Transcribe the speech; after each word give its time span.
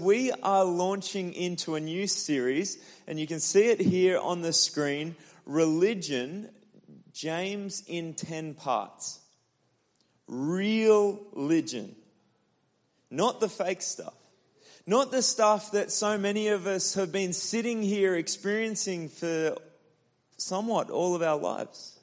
We 0.00 0.32
are 0.42 0.64
launching 0.64 1.34
into 1.34 1.74
a 1.74 1.80
new 1.80 2.06
series, 2.06 2.78
and 3.06 3.20
you 3.20 3.26
can 3.26 3.38
see 3.38 3.66
it 3.66 3.80
here 3.80 4.18
on 4.18 4.40
the 4.40 4.52
screen 4.52 5.14
Religion, 5.44 6.48
James 7.12 7.82
in 7.86 8.14
10 8.14 8.54
parts. 8.54 9.20
Real 10.26 11.20
religion. 11.34 11.94
Not 13.10 13.40
the 13.40 13.48
fake 13.50 13.82
stuff. 13.82 14.14
Not 14.86 15.10
the 15.10 15.20
stuff 15.20 15.72
that 15.72 15.90
so 15.90 16.16
many 16.16 16.48
of 16.48 16.66
us 16.66 16.94
have 16.94 17.12
been 17.12 17.34
sitting 17.34 17.82
here 17.82 18.16
experiencing 18.16 19.10
for 19.10 19.54
somewhat 20.38 20.88
all 20.88 21.14
of 21.14 21.20
our 21.20 21.38
lives. 21.38 21.98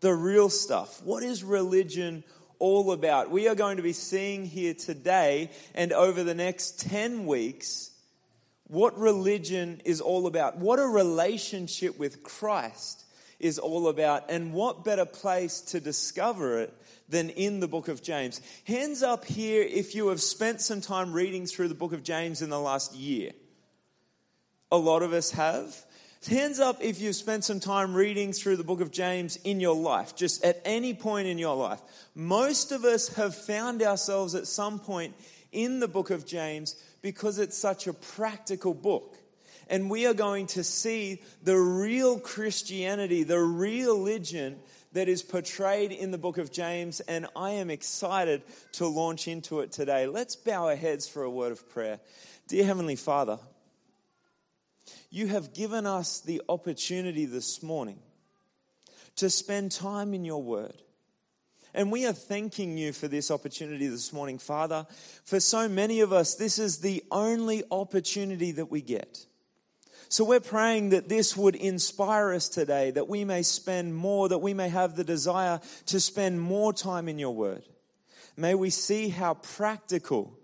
The 0.00 0.12
real 0.12 0.50
stuff. 0.50 1.02
What 1.02 1.22
is 1.22 1.42
religion 1.42 2.22
all 2.62 2.92
about. 2.92 3.28
We 3.28 3.48
are 3.48 3.56
going 3.56 3.78
to 3.78 3.82
be 3.82 3.92
seeing 3.92 4.46
here 4.46 4.72
today 4.72 5.50
and 5.74 5.92
over 5.92 6.22
the 6.22 6.34
next 6.34 6.78
10 6.78 7.26
weeks 7.26 7.90
what 8.68 8.96
religion 8.96 9.82
is 9.84 10.00
all 10.00 10.28
about, 10.28 10.58
what 10.58 10.78
a 10.78 10.86
relationship 10.86 11.98
with 11.98 12.22
Christ 12.22 13.04
is 13.40 13.58
all 13.58 13.88
about, 13.88 14.30
and 14.30 14.52
what 14.52 14.84
better 14.84 15.04
place 15.04 15.60
to 15.60 15.80
discover 15.80 16.60
it 16.60 16.72
than 17.08 17.30
in 17.30 17.58
the 17.58 17.66
book 17.66 17.88
of 17.88 18.00
James. 18.00 18.40
Hands 18.64 19.02
up 19.02 19.24
here 19.24 19.64
if 19.64 19.96
you 19.96 20.06
have 20.08 20.20
spent 20.20 20.60
some 20.60 20.80
time 20.80 21.12
reading 21.12 21.46
through 21.46 21.66
the 21.66 21.74
book 21.74 21.92
of 21.92 22.04
James 22.04 22.42
in 22.42 22.48
the 22.48 22.60
last 22.60 22.94
year. 22.94 23.32
A 24.70 24.76
lot 24.76 25.02
of 25.02 25.12
us 25.12 25.32
have. 25.32 25.84
Hands 26.28 26.60
up 26.60 26.78
if 26.80 27.00
you've 27.00 27.16
spent 27.16 27.42
some 27.42 27.58
time 27.58 27.94
reading 27.94 28.32
through 28.32 28.56
the 28.56 28.62
book 28.62 28.80
of 28.80 28.92
James 28.92 29.36
in 29.42 29.58
your 29.58 29.74
life, 29.74 30.14
just 30.14 30.44
at 30.44 30.62
any 30.64 30.94
point 30.94 31.26
in 31.26 31.36
your 31.36 31.56
life. 31.56 31.82
Most 32.14 32.70
of 32.70 32.84
us 32.84 33.08
have 33.14 33.34
found 33.34 33.82
ourselves 33.82 34.36
at 34.36 34.46
some 34.46 34.78
point 34.78 35.14
in 35.50 35.80
the 35.80 35.88
book 35.88 36.10
of 36.10 36.24
James 36.24 36.76
because 37.02 37.40
it's 37.40 37.58
such 37.58 37.88
a 37.88 37.92
practical 37.92 38.72
book. 38.72 39.18
And 39.68 39.90
we 39.90 40.06
are 40.06 40.14
going 40.14 40.46
to 40.48 40.62
see 40.62 41.22
the 41.42 41.58
real 41.58 42.20
Christianity, 42.20 43.24
the 43.24 43.40
real 43.40 43.98
religion 43.98 44.60
that 44.92 45.08
is 45.08 45.22
portrayed 45.22 45.90
in 45.90 46.12
the 46.12 46.18
book 46.18 46.38
of 46.38 46.52
James. 46.52 47.00
And 47.00 47.26
I 47.34 47.50
am 47.50 47.68
excited 47.68 48.42
to 48.72 48.86
launch 48.86 49.26
into 49.26 49.60
it 49.60 49.72
today. 49.72 50.06
Let's 50.06 50.36
bow 50.36 50.66
our 50.68 50.76
heads 50.76 51.08
for 51.08 51.24
a 51.24 51.30
word 51.30 51.50
of 51.50 51.68
prayer. 51.68 51.98
Dear 52.46 52.64
Heavenly 52.64 52.96
Father, 52.96 53.38
you 55.12 55.26
have 55.26 55.52
given 55.52 55.86
us 55.86 56.20
the 56.20 56.40
opportunity 56.48 57.26
this 57.26 57.62
morning 57.62 57.98
to 59.14 59.28
spend 59.28 59.70
time 59.70 60.14
in 60.14 60.24
your 60.24 60.42
word. 60.42 60.72
And 61.74 61.92
we 61.92 62.06
are 62.06 62.14
thanking 62.14 62.78
you 62.78 62.94
for 62.94 63.08
this 63.08 63.30
opportunity 63.30 63.88
this 63.88 64.10
morning, 64.10 64.38
Father. 64.38 64.86
For 65.24 65.38
so 65.38 65.68
many 65.68 66.00
of 66.00 66.14
us, 66.14 66.34
this 66.34 66.58
is 66.58 66.78
the 66.78 67.04
only 67.10 67.62
opportunity 67.70 68.52
that 68.52 68.70
we 68.70 68.80
get. 68.80 69.26
So 70.08 70.24
we're 70.24 70.40
praying 70.40 70.90
that 70.90 71.10
this 71.10 71.36
would 71.36 71.56
inspire 71.56 72.32
us 72.32 72.48
today, 72.48 72.90
that 72.92 73.08
we 73.08 73.26
may 73.26 73.42
spend 73.42 73.94
more, 73.94 74.30
that 74.30 74.38
we 74.38 74.54
may 74.54 74.70
have 74.70 74.96
the 74.96 75.04
desire 75.04 75.60
to 75.86 76.00
spend 76.00 76.40
more 76.40 76.72
time 76.72 77.06
in 77.06 77.18
your 77.18 77.34
word. 77.34 77.64
May 78.34 78.54
we 78.54 78.70
see 78.70 79.10
how 79.10 79.34
practical 79.34 80.38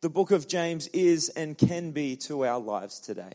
the 0.00 0.10
book 0.10 0.30
of 0.30 0.46
James 0.46 0.86
is 0.88 1.28
and 1.30 1.58
can 1.58 1.90
be 1.90 2.14
to 2.18 2.44
our 2.44 2.60
lives 2.60 3.00
today. 3.00 3.32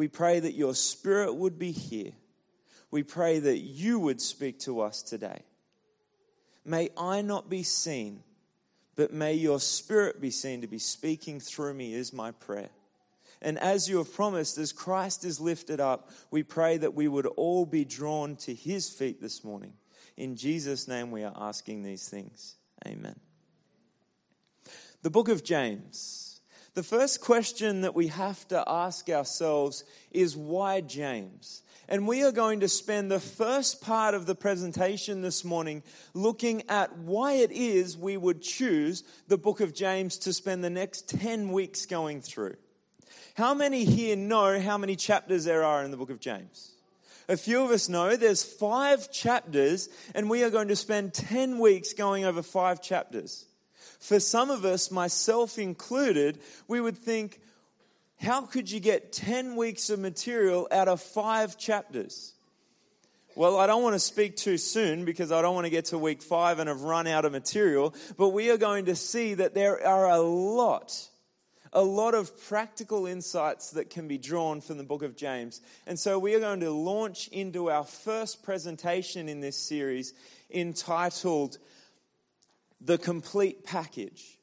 We 0.00 0.08
pray 0.08 0.40
that 0.40 0.54
your 0.54 0.74
spirit 0.74 1.34
would 1.34 1.58
be 1.58 1.72
here. 1.72 2.12
We 2.90 3.02
pray 3.02 3.38
that 3.38 3.58
you 3.58 3.98
would 3.98 4.22
speak 4.22 4.58
to 4.60 4.80
us 4.80 5.02
today. 5.02 5.42
May 6.64 6.88
I 6.96 7.20
not 7.20 7.50
be 7.50 7.62
seen, 7.62 8.22
but 8.96 9.12
may 9.12 9.34
your 9.34 9.60
spirit 9.60 10.18
be 10.18 10.30
seen 10.30 10.62
to 10.62 10.66
be 10.66 10.78
speaking 10.78 11.38
through 11.38 11.74
me, 11.74 11.92
is 11.92 12.14
my 12.14 12.30
prayer. 12.30 12.70
And 13.42 13.58
as 13.58 13.90
you 13.90 13.98
have 13.98 14.14
promised, 14.14 14.56
as 14.56 14.72
Christ 14.72 15.22
is 15.22 15.38
lifted 15.38 15.80
up, 15.80 16.08
we 16.30 16.44
pray 16.44 16.78
that 16.78 16.94
we 16.94 17.06
would 17.06 17.26
all 17.26 17.66
be 17.66 17.84
drawn 17.84 18.36
to 18.36 18.54
his 18.54 18.88
feet 18.88 19.20
this 19.20 19.44
morning. 19.44 19.74
In 20.16 20.34
Jesus' 20.34 20.88
name, 20.88 21.10
we 21.10 21.24
are 21.24 21.36
asking 21.36 21.82
these 21.82 22.08
things. 22.08 22.54
Amen. 22.86 23.20
The 25.02 25.10
book 25.10 25.28
of 25.28 25.44
James 25.44 26.29
the 26.74 26.82
first 26.82 27.20
question 27.20 27.80
that 27.80 27.94
we 27.94 28.08
have 28.08 28.46
to 28.48 28.62
ask 28.66 29.08
ourselves 29.08 29.84
is 30.10 30.36
why 30.36 30.80
James? 30.80 31.62
And 31.88 32.06
we 32.06 32.22
are 32.22 32.30
going 32.30 32.60
to 32.60 32.68
spend 32.68 33.10
the 33.10 33.18
first 33.18 33.80
part 33.80 34.14
of 34.14 34.26
the 34.26 34.36
presentation 34.36 35.22
this 35.22 35.44
morning 35.44 35.82
looking 36.14 36.62
at 36.68 36.96
why 36.96 37.34
it 37.34 37.50
is 37.50 37.98
we 37.98 38.16
would 38.16 38.42
choose 38.42 39.02
the 39.26 39.38
book 39.38 39.60
of 39.60 39.74
James 39.74 40.16
to 40.18 40.32
spend 40.32 40.62
the 40.62 40.70
next 40.70 41.08
10 41.08 41.50
weeks 41.50 41.86
going 41.86 42.20
through. 42.20 42.54
How 43.34 43.54
many 43.54 43.84
here 43.84 44.14
know 44.14 44.60
how 44.60 44.78
many 44.78 44.94
chapters 44.94 45.44
there 45.44 45.64
are 45.64 45.82
in 45.82 45.90
the 45.90 45.96
book 45.96 46.10
of 46.10 46.20
James? 46.20 46.72
A 47.28 47.36
few 47.36 47.64
of 47.64 47.70
us 47.70 47.88
know 47.88 48.16
there's 48.16 48.44
five 48.44 49.10
chapters, 49.10 49.88
and 50.14 50.28
we 50.28 50.44
are 50.44 50.50
going 50.50 50.68
to 50.68 50.76
spend 50.76 51.14
10 51.14 51.58
weeks 51.58 51.92
going 51.92 52.24
over 52.24 52.42
five 52.42 52.82
chapters. 52.82 53.46
For 54.00 54.18
some 54.18 54.50
of 54.50 54.64
us, 54.64 54.90
myself 54.90 55.58
included, 55.58 56.40
we 56.66 56.80
would 56.80 56.96
think, 56.96 57.40
how 58.18 58.42
could 58.42 58.70
you 58.70 58.80
get 58.80 59.12
10 59.12 59.56
weeks 59.56 59.90
of 59.90 59.98
material 59.98 60.66
out 60.72 60.88
of 60.88 61.00
five 61.02 61.58
chapters? 61.58 62.32
Well, 63.36 63.58
I 63.58 63.66
don't 63.66 63.82
want 63.82 63.94
to 63.94 64.00
speak 64.00 64.36
too 64.36 64.56
soon 64.58 65.04
because 65.04 65.30
I 65.30 65.42
don't 65.42 65.54
want 65.54 65.66
to 65.66 65.70
get 65.70 65.86
to 65.86 65.98
week 65.98 66.22
five 66.22 66.58
and 66.58 66.68
have 66.68 66.82
run 66.82 67.06
out 67.06 67.24
of 67.24 67.32
material, 67.32 67.94
but 68.16 68.30
we 68.30 68.50
are 68.50 68.56
going 68.56 68.86
to 68.86 68.96
see 68.96 69.34
that 69.34 69.54
there 69.54 69.86
are 69.86 70.10
a 70.10 70.18
lot, 70.18 71.08
a 71.72 71.82
lot 71.82 72.14
of 72.14 72.32
practical 72.48 73.06
insights 73.06 73.70
that 73.72 73.90
can 73.90 74.08
be 74.08 74.18
drawn 74.18 74.60
from 74.60 74.78
the 74.78 74.84
book 74.84 75.02
of 75.02 75.14
James. 75.14 75.60
And 75.86 75.98
so 75.98 76.18
we 76.18 76.34
are 76.34 76.40
going 76.40 76.60
to 76.60 76.70
launch 76.70 77.28
into 77.28 77.70
our 77.70 77.84
first 77.84 78.42
presentation 78.42 79.28
in 79.28 79.40
this 79.40 79.56
series 79.56 80.14
entitled 80.50 81.58
the 82.80 82.98
complete 82.98 83.64
package. 83.64 84.38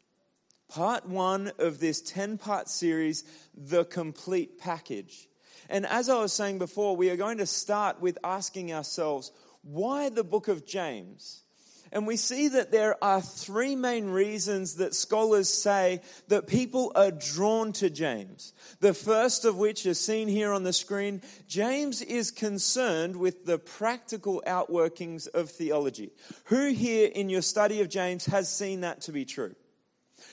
Part 0.70 1.08
one 1.08 1.52
of 1.60 1.80
this 1.80 2.02
10 2.02 2.38
part 2.38 2.68
series, 2.70 3.24
The 3.56 3.86
Complete 3.86 4.60
Package. 4.60 5.30
And 5.70 5.86
as 5.86 6.10
I 6.10 6.20
was 6.20 6.34
saying 6.34 6.60
before, 6.60 6.96
we 6.96 7.10
are 7.10 7.16
going 7.16 7.38
to 7.38 7.46
start 7.46 8.02
with 8.02 8.18
asking 8.24 8.74
ourselves, 8.74 9.32
why 9.64 10.10
the 10.10 10.24
book 10.24 10.48
of 10.48 10.66
James? 10.66 11.44
And 11.92 12.06
we 12.06 12.18
see 12.18 12.48
that 12.50 12.72
there 12.72 13.02
are 13.04 13.22
three 13.22 13.76
main 13.76 14.10
reasons 14.10 14.76
that 14.76 14.96
scholars 14.96 15.50
say 15.50 16.02
that 16.28 16.48
people 16.48 16.92
are 16.96 17.12
drawn 17.12 17.72
to 17.74 17.90
James. 17.90 18.54
The 18.80 18.94
first 18.94 19.46
of 19.46 19.58
which 19.58 19.86
is 19.86 20.00
seen 20.00 20.28
here 20.28 20.52
on 20.52 20.64
the 20.64 20.74
screen. 20.74 21.22
James 21.48 22.02
is 22.02 22.32
concerned 22.32 23.16
with 23.16 23.46
the 23.46 23.58
practical 23.58 24.44
outworkings 24.48 25.28
of 25.28 25.50
theology. 25.50 26.12
Who 26.46 26.72
here 26.72 27.10
in 27.14 27.30
your 27.30 27.42
study 27.42 27.82
of 27.82 27.90
James 27.90 28.26
has 28.26 28.50
seen 28.50 28.82
that 28.82 29.02
to 29.02 29.12
be 29.12 29.26
true? 29.26 29.56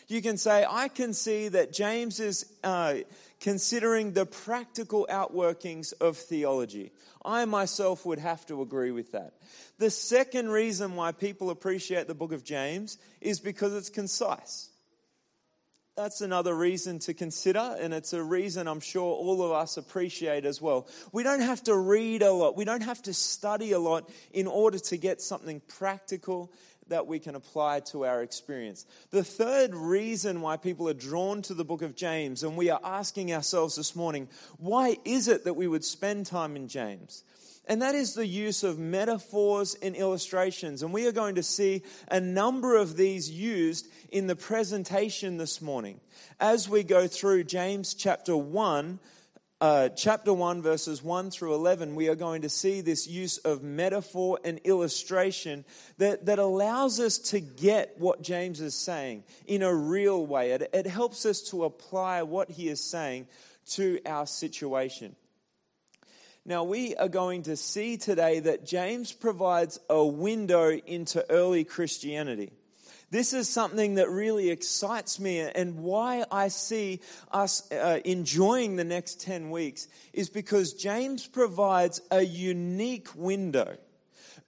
You 0.08 0.22
can 0.22 0.36
say, 0.36 0.66
I 0.68 0.88
can 0.88 1.12
see 1.12 1.48
that 1.48 1.72
James 1.72 2.20
is 2.20 2.46
uh, 2.62 2.96
considering 3.40 4.12
the 4.12 4.26
practical 4.26 5.06
outworkings 5.10 5.92
of 6.00 6.16
theology. 6.16 6.92
I 7.24 7.44
myself 7.44 8.04
would 8.06 8.18
have 8.18 8.44
to 8.46 8.62
agree 8.62 8.90
with 8.90 9.12
that. 9.12 9.34
The 9.78 9.90
second 9.90 10.50
reason 10.50 10.94
why 10.94 11.12
people 11.12 11.50
appreciate 11.50 12.06
the 12.06 12.14
book 12.14 12.32
of 12.32 12.44
James 12.44 12.98
is 13.20 13.40
because 13.40 13.74
it's 13.74 13.90
concise. 13.90 14.68
That's 15.96 16.22
another 16.22 16.56
reason 16.56 16.98
to 17.00 17.14
consider, 17.14 17.76
and 17.78 17.94
it's 17.94 18.12
a 18.12 18.22
reason 18.22 18.66
I'm 18.66 18.80
sure 18.80 19.14
all 19.14 19.44
of 19.44 19.52
us 19.52 19.76
appreciate 19.76 20.44
as 20.44 20.60
well. 20.60 20.88
We 21.12 21.22
don't 21.22 21.40
have 21.40 21.62
to 21.64 21.76
read 21.76 22.22
a 22.22 22.32
lot, 22.32 22.56
we 22.56 22.64
don't 22.64 22.82
have 22.82 23.00
to 23.02 23.14
study 23.14 23.70
a 23.70 23.78
lot 23.78 24.10
in 24.32 24.48
order 24.48 24.80
to 24.80 24.96
get 24.96 25.22
something 25.22 25.60
practical 25.68 26.50
that 26.88 27.06
we 27.06 27.18
can 27.18 27.34
apply 27.34 27.80
to 27.80 28.04
our 28.04 28.22
experience. 28.22 28.86
The 29.10 29.24
third 29.24 29.74
reason 29.74 30.40
why 30.40 30.56
people 30.56 30.88
are 30.88 30.94
drawn 30.94 31.42
to 31.42 31.54
the 31.54 31.64
book 31.64 31.82
of 31.82 31.96
James, 31.96 32.42
and 32.42 32.56
we 32.56 32.70
are 32.70 32.80
asking 32.84 33.32
ourselves 33.32 33.76
this 33.76 33.96
morning, 33.96 34.28
why 34.58 34.98
is 35.04 35.28
it 35.28 35.44
that 35.44 35.54
we 35.54 35.66
would 35.66 35.84
spend 35.84 36.26
time 36.26 36.56
in 36.56 36.68
James? 36.68 37.24
And 37.66 37.80
that 37.80 37.94
is 37.94 38.12
the 38.12 38.26
use 38.26 38.62
of 38.62 38.78
metaphors 38.78 39.74
and 39.80 39.96
illustrations. 39.96 40.82
And 40.82 40.92
we 40.92 41.06
are 41.06 41.12
going 41.12 41.36
to 41.36 41.42
see 41.42 41.82
a 42.08 42.20
number 42.20 42.76
of 42.76 42.96
these 42.96 43.30
used 43.30 43.88
in 44.10 44.26
the 44.26 44.36
presentation 44.36 45.38
this 45.38 45.62
morning 45.62 46.00
as 46.38 46.68
we 46.68 46.82
go 46.82 47.06
through 47.06 47.44
James 47.44 47.94
chapter 47.94 48.36
1 48.36 48.98
uh, 49.64 49.88
chapter 49.88 50.30
1, 50.30 50.60
verses 50.60 51.02
1 51.02 51.30
through 51.30 51.54
11, 51.54 51.94
we 51.94 52.10
are 52.10 52.14
going 52.14 52.42
to 52.42 52.50
see 52.50 52.82
this 52.82 53.06
use 53.08 53.38
of 53.38 53.62
metaphor 53.62 54.38
and 54.44 54.58
illustration 54.64 55.64
that, 55.96 56.26
that 56.26 56.38
allows 56.38 57.00
us 57.00 57.16
to 57.16 57.40
get 57.40 57.94
what 57.96 58.20
James 58.20 58.60
is 58.60 58.74
saying 58.74 59.24
in 59.46 59.62
a 59.62 59.74
real 59.74 60.26
way. 60.26 60.50
It, 60.50 60.68
it 60.74 60.86
helps 60.86 61.24
us 61.24 61.40
to 61.48 61.64
apply 61.64 62.24
what 62.24 62.50
he 62.50 62.68
is 62.68 62.78
saying 62.78 63.26
to 63.70 64.00
our 64.04 64.26
situation. 64.26 65.16
Now, 66.44 66.64
we 66.64 66.94
are 66.96 67.08
going 67.08 67.44
to 67.44 67.56
see 67.56 67.96
today 67.96 68.40
that 68.40 68.66
James 68.66 69.12
provides 69.12 69.80
a 69.88 70.04
window 70.04 70.72
into 70.72 71.24
early 71.30 71.64
Christianity. 71.64 72.52
This 73.14 73.32
is 73.32 73.48
something 73.48 73.94
that 73.94 74.10
really 74.10 74.50
excites 74.50 75.20
me, 75.20 75.38
and 75.38 75.78
why 75.78 76.24
I 76.32 76.48
see 76.48 77.00
us 77.30 77.70
uh, 77.70 78.00
enjoying 78.04 78.74
the 78.74 78.82
next 78.82 79.20
10 79.20 79.52
weeks 79.52 79.86
is 80.12 80.28
because 80.28 80.72
James 80.72 81.24
provides 81.24 82.00
a 82.10 82.22
unique 82.22 83.14
window, 83.14 83.76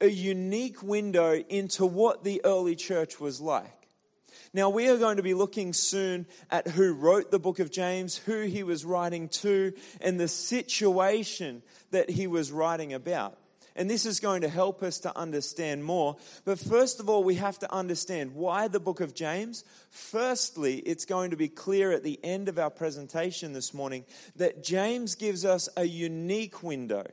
a 0.00 0.08
unique 0.08 0.82
window 0.82 1.34
into 1.48 1.86
what 1.86 2.24
the 2.24 2.40
early 2.44 2.74
church 2.74 3.20
was 3.20 3.40
like. 3.40 3.86
Now, 4.52 4.68
we 4.68 4.88
are 4.88 4.98
going 4.98 5.18
to 5.18 5.22
be 5.22 5.34
looking 5.34 5.72
soon 5.72 6.26
at 6.50 6.66
who 6.66 6.92
wrote 6.92 7.30
the 7.30 7.38
book 7.38 7.60
of 7.60 7.70
James, 7.70 8.16
who 8.16 8.40
he 8.40 8.64
was 8.64 8.84
writing 8.84 9.28
to, 9.28 9.74
and 10.00 10.18
the 10.18 10.26
situation 10.26 11.62
that 11.92 12.10
he 12.10 12.26
was 12.26 12.50
writing 12.50 12.94
about. 12.94 13.38
And 13.76 13.90
this 13.90 14.06
is 14.06 14.20
going 14.20 14.40
to 14.40 14.48
help 14.48 14.82
us 14.82 15.00
to 15.00 15.16
understand 15.16 15.84
more. 15.84 16.16
But 16.46 16.58
first 16.58 16.98
of 16.98 17.10
all, 17.10 17.22
we 17.22 17.34
have 17.34 17.58
to 17.58 17.72
understand 17.72 18.34
why 18.34 18.68
the 18.68 18.80
book 18.80 19.00
of 19.00 19.14
James. 19.14 19.64
Firstly, 19.90 20.78
it's 20.78 21.04
going 21.04 21.30
to 21.30 21.36
be 21.36 21.48
clear 21.48 21.92
at 21.92 22.02
the 22.02 22.18
end 22.24 22.48
of 22.48 22.58
our 22.58 22.70
presentation 22.70 23.52
this 23.52 23.74
morning 23.74 24.06
that 24.36 24.64
James 24.64 25.14
gives 25.14 25.44
us 25.44 25.68
a 25.76 25.84
unique 25.84 26.62
window 26.62 27.04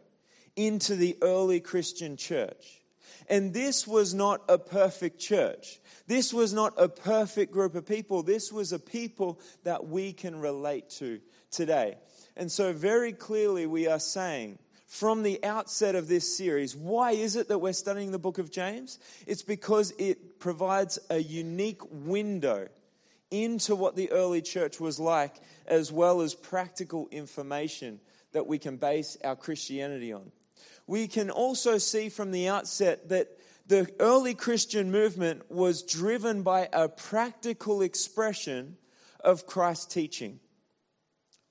into 0.56 0.96
the 0.96 1.18
early 1.22 1.60
Christian 1.60 2.16
church. 2.16 2.82
And 3.28 3.54
this 3.54 3.86
was 3.86 4.14
not 4.14 4.42
a 4.48 4.58
perfect 4.58 5.20
church. 5.20 5.80
This 6.08 6.34
was 6.34 6.54
not 6.54 6.74
a 6.78 6.88
perfect 6.88 7.52
group 7.52 7.76
of 7.76 7.86
people. 7.86 8.24
This 8.24 8.52
was 8.52 8.72
a 8.72 8.80
people 8.80 9.40
that 9.64 9.88
we 9.88 10.14
can 10.14 10.40
relate 10.40 10.90
to 10.92 11.20
today. 11.52 11.98
And 12.36 12.52
so, 12.52 12.74
very 12.74 13.14
clearly, 13.14 13.68
we 13.68 13.88
are 13.88 14.00
saying 14.00 14.58
from 14.94 15.24
the 15.24 15.44
outset 15.44 15.96
of 15.96 16.08
this 16.08 16.38
series. 16.38 16.76
Why 16.76 17.14
is 17.14 17.36
it 17.36 17.48
that 17.48 17.58
we're 17.58 17.74
studying 17.74 18.12
the 18.12 18.20
book 18.20 18.38
of 18.38 18.52
James? 18.52 19.00
It's 19.26 19.42
because 19.42 19.92
it 19.98 20.40
provides 20.40 21.00
a 21.10 21.18
unique 21.18 21.82
window 21.90 22.68
into 23.32 23.76
what 23.76 23.96
the 23.96 24.12
early 24.12 24.44
church 24.44 24.80
was 24.80 25.00
like, 25.00 25.34
as 25.66 25.92
well 25.92 26.22
as 26.22 26.36
practical 26.36 27.08
information 27.10 28.02
that 28.34 28.46
we 28.46 28.60
can 28.60 28.78
base 28.78 29.18
our 29.24 29.36
Christianity 29.36 30.14
on. 30.14 30.32
We 30.86 31.08
can 31.08 31.32
also 31.32 31.80
see 31.80 32.10
from 32.10 32.30
the 32.30 32.48
outset 32.48 33.10
that 33.10 33.30
the 33.66 33.92
early 34.00 34.36
Christian 34.36 34.92
movement 34.92 35.50
was 35.50 35.82
driven 35.82 36.44
by 36.44 36.70
a 36.72 36.88
practical 36.88 37.82
expression 37.82 38.78
of 39.22 39.48
Christ's 39.48 39.88
teaching. 39.88 40.40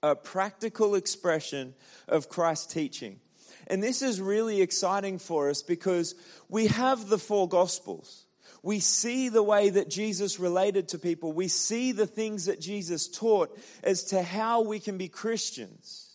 A 0.00 0.14
practical 0.14 0.94
expression 0.94 1.74
of 2.06 2.28
Christ's 2.28 2.72
teaching. 2.72 3.18
And 3.66 3.82
this 3.82 4.02
is 4.02 4.20
really 4.20 4.60
exciting 4.60 5.18
for 5.18 5.50
us 5.50 5.62
because 5.62 6.14
we 6.48 6.66
have 6.68 7.08
the 7.08 7.18
four 7.18 7.48
gospels. 7.48 8.26
We 8.62 8.78
see 8.78 9.28
the 9.28 9.42
way 9.42 9.70
that 9.70 9.90
Jesus 9.90 10.38
related 10.38 10.88
to 10.88 10.98
people. 10.98 11.32
We 11.32 11.48
see 11.48 11.92
the 11.92 12.06
things 12.06 12.46
that 12.46 12.60
Jesus 12.60 13.08
taught 13.08 13.56
as 13.82 14.04
to 14.04 14.22
how 14.22 14.62
we 14.62 14.78
can 14.78 14.98
be 14.98 15.08
Christians. 15.08 16.12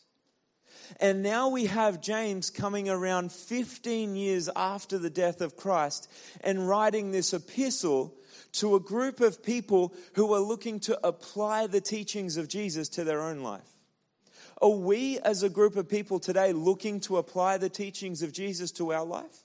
And 1.02 1.22
now 1.22 1.50
we 1.50 1.66
have 1.66 2.02
James 2.02 2.50
coming 2.50 2.90
around 2.90 3.34
15 3.34 4.16
years 4.16 4.50
after 4.56 4.98
the 4.98 5.10
death 5.10 5.42
of 5.42 5.58
Christ 5.58 6.10
and 6.42 6.68
writing 6.68 7.12
this 7.12 7.34
epistle 7.34 8.14
to 8.54 8.76
a 8.76 8.80
group 8.80 9.20
of 9.20 9.44
people 9.44 9.94
who 10.14 10.34
are 10.34 10.40
looking 10.40 10.80
to 10.82 10.98
apply 11.06 11.68
the 11.68 11.82
teachings 11.82 12.38
of 12.38 12.48
Jesus 12.48 12.88
to 12.90 13.04
their 13.04 13.22
own 13.22 13.42
life. 13.42 13.77
Are 14.62 14.70
we, 14.70 15.20
as 15.20 15.44
a 15.44 15.50
group 15.50 15.76
of 15.76 15.88
people 15.88 16.20
today, 16.20 16.52
looking 16.52 17.00
to 17.02 17.18
apply 17.18 17.58
the 17.58 17.70
teachings 17.70 18.24
of 18.24 18.34
Jesus 18.34 18.72
to 18.74 18.92
our 18.92 19.06
life? 19.06 19.44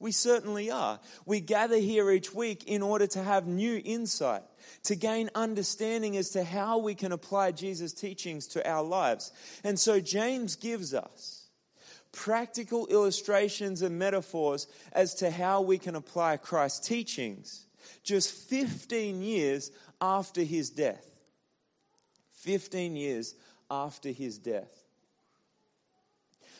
We 0.00 0.10
certainly 0.12 0.70
are. 0.70 0.98
We 1.24 1.40
gather 1.40 1.78
here 1.78 2.10
each 2.10 2.34
week 2.34 2.64
in 2.64 2.82
order 2.82 3.06
to 3.06 3.22
have 3.22 3.46
new 3.46 3.80
insight, 3.84 4.42
to 4.84 4.96
gain 4.96 5.30
understanding 5.34 6.16
as 6.16 6.30
to 6.30 6.44
how 6.44 6.78
we 6.78 6.94
can 6.94 7.12
apply 7.12 7.52
Jesus' 7.52 7.92
teachings 7.92 8.48
to 8.48 8.68
our 8.68 8.82
lives. 8.82 9.32
And 9.62 9.78
so 9.78 10.00
James 10.00 10.56
gives 10.56 10.92
us 10.94 11.48
practical 12.12 12.86
illustrations 12.88 13.82
and 13.82 13.98
metaphors 13.98 14.66
as 14.92 15.14
to 15.16 15.30
how 15.30 15.62
we 15.62 15.78
can 15.78 15.94
apply 15.94 16.36
Christ's 16.36 16.86
teachings 16.86 17.66
just 18.02 18.30
15 18.30 19.22
years 19.22 19.70
after 20.00 20.42
his 20.42 20.70
death. 20.70 21.06
15 22.32 22.94
years 22.94 23.34
after 23.74 24.10
his 24.10 24.38
death. 24.38 24.84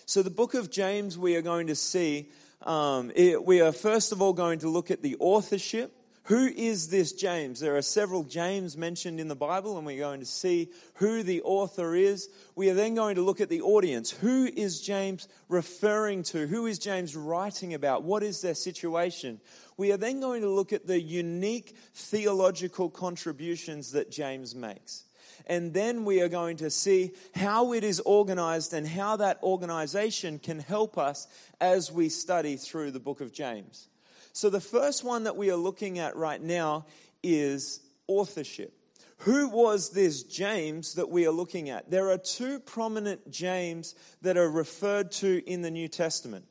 So, 0.06 0.22
the 0.22 0.30
book 0.30 0.54
of 0.54 0.70
James, 0.70 1.16
we 1.16 1.36
are 1.36 1.42
going 1.42 1.68
to 1.68 1.74
see, 1.74 2.30
um, 2.62 3.10
it, 3.14 3.44
we 3.44 3.60
are 3.60 3.72
first 3.72 4.12
of 4.12 4.20
all 4.20 4.32
going 4.32 4.58
to 4.60 4.68
look 4.68 4.90
at 4.90 5.02
the 5.02 5.16
authorship. 5.18 5.92
Who 6.24 6.46
is 6.46 6.88
this 6.88 7.12
James? 7.12 7.60
There 7.60 7.76
are 7.76 7.82
several 7.82 8.24
James 8.24 8.78
mentioned 8.78 9.20
in 9.20 9.28
the 9.28 9.36
Bible, 9.36 9.76
and 9.76 9.86
we're 9.86 9.98
going 9.98 10.20
to 10.20 10.26
see 10.26 10.70
who 10.94 11.22
the 11.22 11.42
author 11.42 11.94
is. 11.94 12.30
We 12.56 12.70
are 12.70 12.74
then 12.74 12.94
going 12.94 13.16
to 13.16 13.22
look 13.22 13.42
at 13.42 13.50
the 13.50 13.60
audience. 13.60 14.10
Who 14.10 14.46
is 14.46 14.80
James 14.80 15.28
referring 15.50 16.22
to? 16.24 16.46
Who 16.46 16.64
is 16.66 16.78
James 16.78 17.14
writing 17.14 17.74
about? 17.74 18.04
What 18.04 18.22
is 18.22 18.40
their 18.40 18.54
situation? 18.54 19.38
We 19.76 19.92
are 19.92 19.98
then 19.98 20.20
going 20.20 20.40
to 20.42 20.48
look 20.50 20.72
at 20.72 20.86
the 20.86 21.00
unique 21.00 21.76
theological 21.94 22.88
contributions 22.88 23.92
that 23.92 24.10
James 24.10 24.54
makes. 24.54 25.04
And 25.46 25.74
then 25.74 26.04
we 26.04 26.20
are 26.20 26.28
going 26.28 26.56
to 26.58 26.70
see 26.70 27.12
how 27.34 27.72
it 27.72 27.84
is 27.84 28.00
organized 28.00 28.72
and 28.72 28.86
how 28.86 29.16
that 29.16 29.42
organization 29.42 30.38
can 30.38 30.58
help 30.58 30.96
us 30.96 31.26
as 31.60 31.92
we 31.92 32.08
study 32.08 32.56
through 32.56 32.92
the 32.92 33.00
book 33.00 33.20
of 33.20 33.32
James. 33.32 33.88
So, 34.32 34.50
the 34.50 34.60
first 34.60 35.04
one 35.04 35.24
that 35.24 35.36
we 35.36 35.50
are 35.50 35.56
looking 35.56 35.98
at 35.98 36.16
right 36.16 36.42
now 36.42 36.86
is 37.22 37.80
authorship. 38.06 38.72
Who 39.18 39.48
was 39.48 39.90
this 39.90 40.22
James 40.22 40.94
that 40.94 41.08
we 41.08 41.26
are 41.26 41.30
looking 41.30 41.70
at? 41.70 41.90
There 41.90 42.10
are 42.10 42.18
two 42.18 42.58
prominent 42.60 43.30
James 43.30 43.94
that 44.22 44.36
are 44.36 44.50
referred 44.50 45.12
to 45.12 45.42
in 45.48 45.62
the 45.62 45.70
New 45.70 45.88
Testament. 45.88 46.46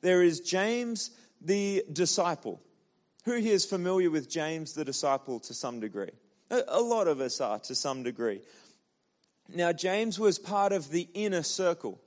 There 0.00 0.22
is 0.22 0.40
James 0.40 1.10
the 1.40 1.84
disciple. 1.92 2.60
Who 3.24 3.34
here 3.34 3.54
is 3.54 3.66
familiar 3.66 4.10
with 4.10 4.28
James 4.28 4.72
the 4.72 4.84
disciple 4.84 5.38
to 5.40 5.54
some 5.54 5.80
degree? 5.80 6.10
A 6.50 6.80
lot 6.80 7.08
of 7.08 7.20
us 7.20 7.40
are 7.40 7.58
to 7.60 7.74
some 7.74 8.02
degree. 8.02 8.40
Now, 9.54 9.72
James 9.72 10.18
was 10.18 10.38
part 10.38 10.72
of 10.72 10.90
the 10.90 11.08
inner 11.14 11.42
circle. 11.42 12.00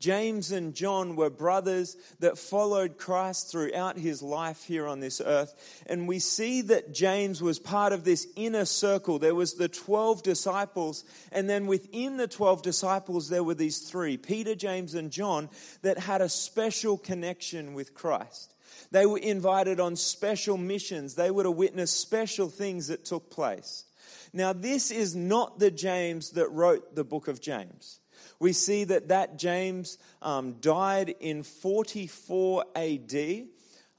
James 0.00 0.50
and 0.50 0.74
John 0.74 1.14
were 1.14 1.28
brothers 1.28 1.94
that 2.20 2.38
followed 2.38 2.96
Christ 2.96 3.50
throughout 3.50 3.98
his 3.98 4.22
life 4.22 4.64
here 4.64 4.86
on 4.86 5.00
this 5.00 5.20
earth. 5.20 5.82
And 5.86 6.08
we 6.08 6.18
see 6.18 6.62
that 6.62 6.94
James 6.94 7.42
was 7.42 7.58
part 7.58 7.92
of 7.92 8.02
this 8.02 8.26
inner 8.34 8.64
circle. 8.64 9.18
There 9.18 9.34
was 9.34 9.54
the 9.54 9.68
12 9.68 10.22
disciples, 10.22 11.04
and 11.30 11.50
then 11.50 11.66
within 11.66 12.16
the 12.16 12.28
12 12.28 12.62
disciples, 12.62 13.28
there 13.28 13.44
were 13.44 13.54
these 13.54 13.80
three 13.80 14.16
Peter, 14.16 14.54
James, 14.54 14.94
and 14.94 15.10
John 15.10 15.50
that 15.82 15.98
had 15.98 16.22
a 16.22 16.30
special 16.30 16.96
connection 16.96 17.74
with 17.74 17.92
Christ. 17.92 18.54
They 18.90 19.04
were 19.04 19.18
invited 19.18 19.80
on 19.80 19.96
special 19.96 20.56
missions. 20.56 21.14
They 21.14 21.30
were 21.30 21.42
to 21.42 21.50
witness 21.50 21.92
special 21.92 22.48
things 22.48 22.88
that 22.88 23.04
took 23.04 23.30
place. 23.30 23.84
Now, 24.32 24.52
this 24.52 24.90
is 24.90 25.16
not 25.16 25.58
the 25.58 25.70
James 25.70 26.30
that 26.30 26.48
wrote 26.50 26.94
the 26.94 27.04
book 27.04 27.28
of 27.28 27.40
James. 27.40 28.00
We 28.38 28.52
see 28.52 28.84
that 28.84 29.08
that 29.08 29.38
James 29.38 29.98
um, 30.22 30.54
died 30.60 31.14
in 31.20 31.42
44 31.42 32.64
AD 32.74 33.46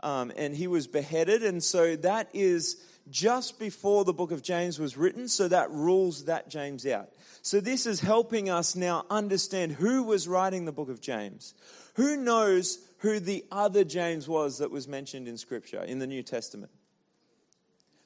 um, 0.02 0.32
and 0.36 0.56
he 0.56 0.68
was 0.68 0.88
beheaded. 0.88 1.44
And 1.44 1.64
so 1.64 1.96
that 1.98 2.30
is 2.34 2.78
just 3.10 3.60
before 3.60 4.06
the 4.06 4.14
book 4.14 4.32
of 4.32 4.42
James 4.42 4.80
was 4.80 4.98
written. 4.98 5.28
So 5.28 5.48
that 5.48 5.70
rules 5.72 6.26
that 6.26 6.50
James 6.50 6.86
out. 6.86 7.10
So 7.42 7.60
this 7.60 7.86
is 7.86 8.00
helping 8.00 8.50
us 8.50 8.76
now 8.76 9.06
understand 9.10 9.74
who 9.74 10.04
was 10.04 10.28
writing 10.28 10.66
the 10.66 10.72
book 10.72 10.90
of 10.90 11.02
James. 11.02 11.54
Who 11.96 12.18
knows 12.18 12.80
who 13.00 13.20
the 13.20 13.44
other 13.52 13.84
James 13.84 14.28
was 14.28 14.60
that 14.60 14.72
was 14.72 14.88
mentioned 14.88 15.28
in 15.28 15.38
Scripture, 15.38 15.82
in 15.84 16.00
the 16.00 16.08
New 16.08 16.24
Testament. 16.24 16.72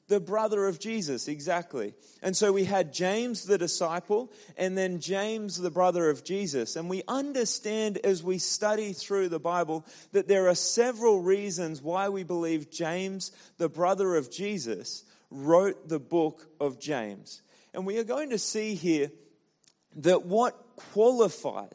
The 0.08 0.20
brother 0.20 0.66
of 0.66 0.78
Jesus, 0.78 1.26
exactly. 1.26 1.94
And 2.22 2.36
so 2.36 2.52
we 2.52 2.64
had 2.64 2.92
James 2.92 3.44
the 3.44 3.58
disciple 3.58 4.32
and 4.56 4.78
then 4.78 5.00
James 5.00 5.56
the 5.56 5.70
brother 5.70 6.10
of 6.10 6.22
Jesus. 6.22 6.76
And 6.76 6.88
we 6.88 7.02
understand 7.08 7.98
as 8.04 8.22
we 8.22 8.38
study 8.38 8.92
through 8.92 9.30
the 9.30 9.40
Bible 9.40 9.84
that 10.12 10.28
there 10.28 10.48
are 10.48 10.54
several 10.54 11.22
reasons 11.22 11.82
why 11.82 12.08
we 12.08 12.22
believe 12.22 12.70
James, 12.70 13.32
the 13.58 13.68
brother 13.68 14.14
of 14.14 14.30
Jesus, 14.30 15.04
wrote 15.30 15.88
the 15.88 15.98
book 15.98 16.46
of 16.60 16.78
James. 16.78 17.42
And 17.74 17.84
we 17.84 17.98
are 17.98 18.04
going 18.04 18.30
to 18.30 18.38
see 18.38 18.74
here 18.74 19.10
that 19.96 20.24
what 20.24 20.54
qualified 20.76 21.74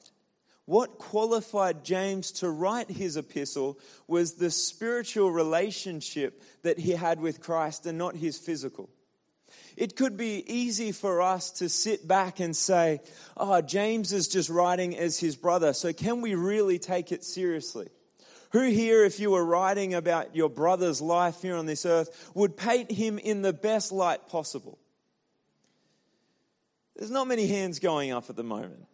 what 0.66 0.98
qualified 0.98 1.84
James 1.84 2.32
to 2.34 2.50
write 2.50 2.90
his 2.90 3.18
epistle 3.18 3.80
was 4.08 4.34
the 4.34 4.52
spiritual 4.52 5.32
relationship 5.32 6.42
that 6.64 6.80
he 6.80 6.92
had 6.92 7.20
with 7.20 7.42
Christ 7.42 7.86
and 7.86 7.98
not 7.98 8.16
his 8.16 8.38
physical. 8.38 8.90
It 9.76 9.96
could 9.96 10.18
be 10.18 10.44
easy 10.48 10.92
for 10.92 11.22
us 11.22 11.52
to 11.54 11.70
sit 11.70 12.08
back 12.08 12.40
and 12.40 12.56
say, 12.56 13.00
oh, 13.36 13.62
James 13.62 14.14
is 14.14 14.28
just 14.28 14.50
writing 14.50 14.98
as 14.98 15.20
his 15.20 15.36
brother, 15.36 15.74
so 15.74 15.94
can 15.94 16.22
we 16.22 16.36
really 16.36 16.80
take 16.80 17.12
it 17.12 17.24
seriously? 17.24 17.90
Who 18.52 18.64
here, 18.64 19.06
if 19.06 19.20
you 19.20 19.32
were 19.32 19.46
writing 19.46 19.94
about 19.94 20.36
your 20.36 20.50
brother's 20.50 21.02
life 21.02 21.42
here 21.42 21.56
on 21.56 21.66
this 21.66 21.86
earth, 21.86 22.32
would 22.36 22.58
paint 22.58 22.92
him 22.92 23.18
in 23.18 23.42
the 23.42 23.54
best 23.54 23.92
light 23.92 24.28
possible? 24.28 24.78
There's 26.98 27.12
not 27.12 27.28
many 27.28 27.48
hands 27.48 27.80
going 27.80 28.12
up 28.12 28.30
at 28.30 28.36
the 28.36 28.44
moment. 28.44 28.86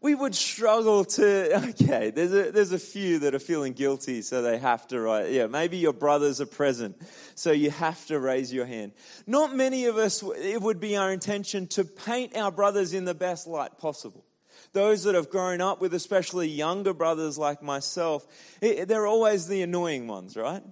We 0.00 0.14
would 0.14 0.34
struggle 0.34 1.04
to, 1.04 1.56
okay, 1.70 2.10
there's 2.10 2.32
a, 2.32 2.50
there's 2.52 2.72
a 2.72 2.78
few 2.78 3.20
that 3.20 3.34
are 3.34 3.40
feeling 3.40 3.72
guilty, 3.72 4.22
so 4.22 4.42
they 4.42 4.58
have 4.58 4.86
to 4.88 5.00
write. 5.00 5.30
Yeah, 5.30 5.46
maybe 5.46 5.78
your 5.78 5.92
brothers 5.92 6.40
are 6.40 6.46
present, 6.46 6.96
so 7.34 7.52
you 7.52 7.70
have 7.70 8.04
to 8.06 8.20
raise 8.20 8.52
your 8.52 8.66
hand. 8.66 8.92
Not 9.26 9.54
many 9.54 9.86
of 9.86 9.96
us, 9.96 10.22
it 10.22 10.60
would 10.60 10.80
be 10.80 10.96
our 10.96 11.12
intention 11.12 11.66
to 11.68 11.84
paint 11.84 12.36
our 12.36 12.50
brothers 12.50 12.92
in 12.92 13.04
the 13.04 13.14
best 13.14 13.46
light 13.46 13.78
possible 13.78 14.24
those 14.72 15.04
that 15.04 15.14
have 15.14 15.30
grown 15.30 15.60
up 15.60 15.80
with 15.80 15.94
especially 15.94 16.48
younger 16.48 16.92
brothers 16.92 17.38
like 17.38 17.62
myself, 17.62 18.26
it, 18.60 18.88
they're 18.88 19.06
always 19.06 19.46
the 19.48 19.62
annoying 19.62 20.06
ones, 20.06 20.36
right? 20.36 20.62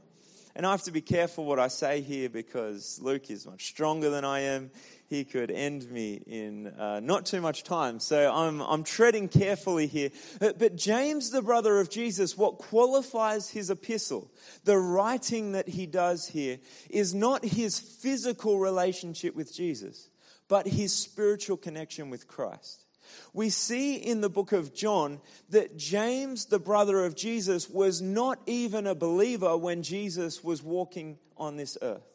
And 0.56 0.64
I 0.64 0.70
have 0.70 0.82
to 0.82 0.92
be 0.92 1.00
careful 1.00 1.44
what 1.44 1.58
I 1.58 1.68
say 1.68 2.00
here 2.00 2.28
because 2.28 3.00
Luke 3.02 3.30
is 3.30 3.46
much 3.46 3.66
stronger 3.66 4.10
than 4.10 4.24
I 4.24 4.40
am. 4.40 4.70
He 5.06 5.24
could 5.24 5.50
end 5.50 5.90
me 5.90 6.14
in 6.26 6.66
uh, 6.66 7.00
not 7.00 7.26
too 7.26 7.40
much 7.40 7.62
time. 7.62 8.00
So 8.00 8.32
I'm, 8.32 8.60
I'm 8.60 8.84
treading 8.84 9.28
carefully 9.28 9.86
here. 9.86 10.10
But, 10.40 10.58
but 10.58 10.76
James, 10.76 11.30
the 11.30 11.42
brother 11.42 11.78
of 11.78 11.90
Jesus, 11.90 12.36
what 12.36 12.58
qualifies 12.58 13.50
his 13.50 13.70
epistle, 13.70 14.30
the 14.64 14.78
writing 14.78 15.52
that 15.52 15.68
he 15.68 15.86
does 15.86 16.26
here, 16.28 16.58
is 16.90 17.14
not 17.14 17.44
his 17.44 17.78
physical 17.78 18.58
relationship 18.58 19.34
with 19.34 19.54
Jesus, 19.54 20.08
but 20.48 20.66
his 20.66 20.94
spiritual 20.94 21.56
connection 21.56 22.10
with 22.10 22.26
Christ 22.26 22.84
we 23.32 23.50
see 23.50 23.96
in 23.96 24.20
the 24.20 24.30
book 24.30 24.52
of 24.52 24.74
John 24.74 25.20
that 25.50 25.76
James, 25.76 26.46
the 26.46 26.58
brother 26.58 27.04
of 27.04 27.16
Jesus, 27.16 27.68
was 27.68 28.00
not 28.00 28.38
even 28.46 28.86
a 28.86 28.94
believer 28.94 29.56
when 29.56 29.82
Jesus 29.82 30.42
was 30.42 30.62
walking 30.62 31.18
on 31.36 31.56
this 31.56 31.76
earth. 31.82 32.13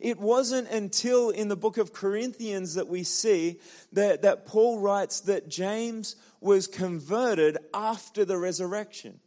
It 0.00 0.18
wasn't 0.18 0.68
until 0.68 1.30
in 1.30 1.48
the 1.48 1.56
book 1.56 1.78
of 1.78 1.92
Corinthians 1.92 2.74
that 2.74 2.88
we 2.88 3.02
see 3.02 3.60
that, 3.92 4.22
that 4.22 4.46
Paul 4.46 4.80
writes 4.80 5.20
that 5.20 5.48
James 5.48 6.16
was 6.40 6.66
converted 6.66 7.58
after 7.74 8.24
the 8.24 8.38
resurrection. 8.38 9.20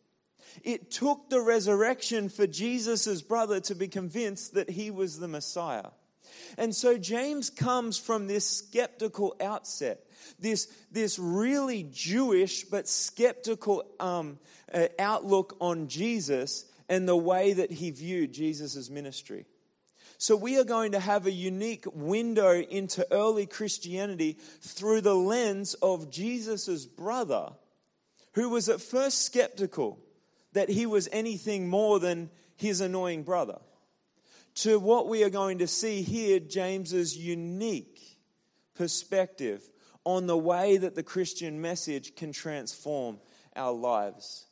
It 0.63 0.91
took 0.91 1.29
the 1.29 1.41
resurrection 1.41 2.29
for 2.29 2.48
Jesus' 2.48 3.22
brother 3.22 3.60
to 3.62 3.75
be 3.75 3.88
convinced 3.88 4.53
that 4.53 4.70
he 4.70 4.91
was 4.91 5.20
the 5.20 5.27
Messiah. 5.27 5.89
And 6.58 6.75
so 6.75 6.98
James 6.98 7.50
comes 7.50 7.98
from 7.98 8.27
this 8.27 8.48
skeptical 8.48 9.36
outset 9.41 10.05
this, 10.39 10.67
this 10.91 11.20
really 11.20 11.88
Jewish 11.91 12.63
but 12.63 12.88
skeptical 12.88 13.86
um, 14.00 14.39
uh, 14.74 14.88
outlook 15.00 15.55
on 15.62 15.88
Jesus 15.88 16.65
and 16.89 17.08
the 17.08 17.15
way 17.15 17.53
that 17.53 17.72
he 17.72 17.91
viewed 17.91 18.34
Jesus' 18.34 18.89
ministry. 18.89 19.46
So, 20.22 20.36
we 20.36 20.60
are 20.60 20.63
going 20.63 20.92
to 20.92 21.00
have 21.00 21.25
a 21.25 21.32
unique 21.32 21.86
window 21.96 22.51
into 22.51 23.08
early 23.12 23.48
Christianity 23.48 24.38
through 24.62 25.01
the 25.01 25.16
lens 25.16 25.74
of 25.82 26.12
Jesus' 26.12 26.86
brother, 26.86 27.54
who 28.34 28.48
was 28.48 28.70
at 28.70 28.82
first 28.82 29.25
skeptical 29.25 29.98
that 30.54 30.70
he 30.70 30.86
was 30.86 31.10
anything 31.12 31.68
more 31.68 32.00
than 32.00 32.30
his 32.56 32.82
annoying 32.82 33.24
brother, 33.24 33.58
to 34.58 34.78
what 34.78 35.08
we 35.08 35.24
are 35.24 35.32
going 35.32 35.58
to 35.58 35.68
see 35.68 36.04
here 36.04 36.40
James's 36.40 37.18
unique 37.18 38.20
perspective 38.75 39.68
on 40.04 40.28
the 40.28 40.38
way 40.38 40.78
that 40.78 40.94
the 40.94 41.01
Christian 41.01 41.62
message 41.62 42.16
can 42.16 42.32
transform 42.32 43.18
our 43.56 43.74
lives. 43.74 44.46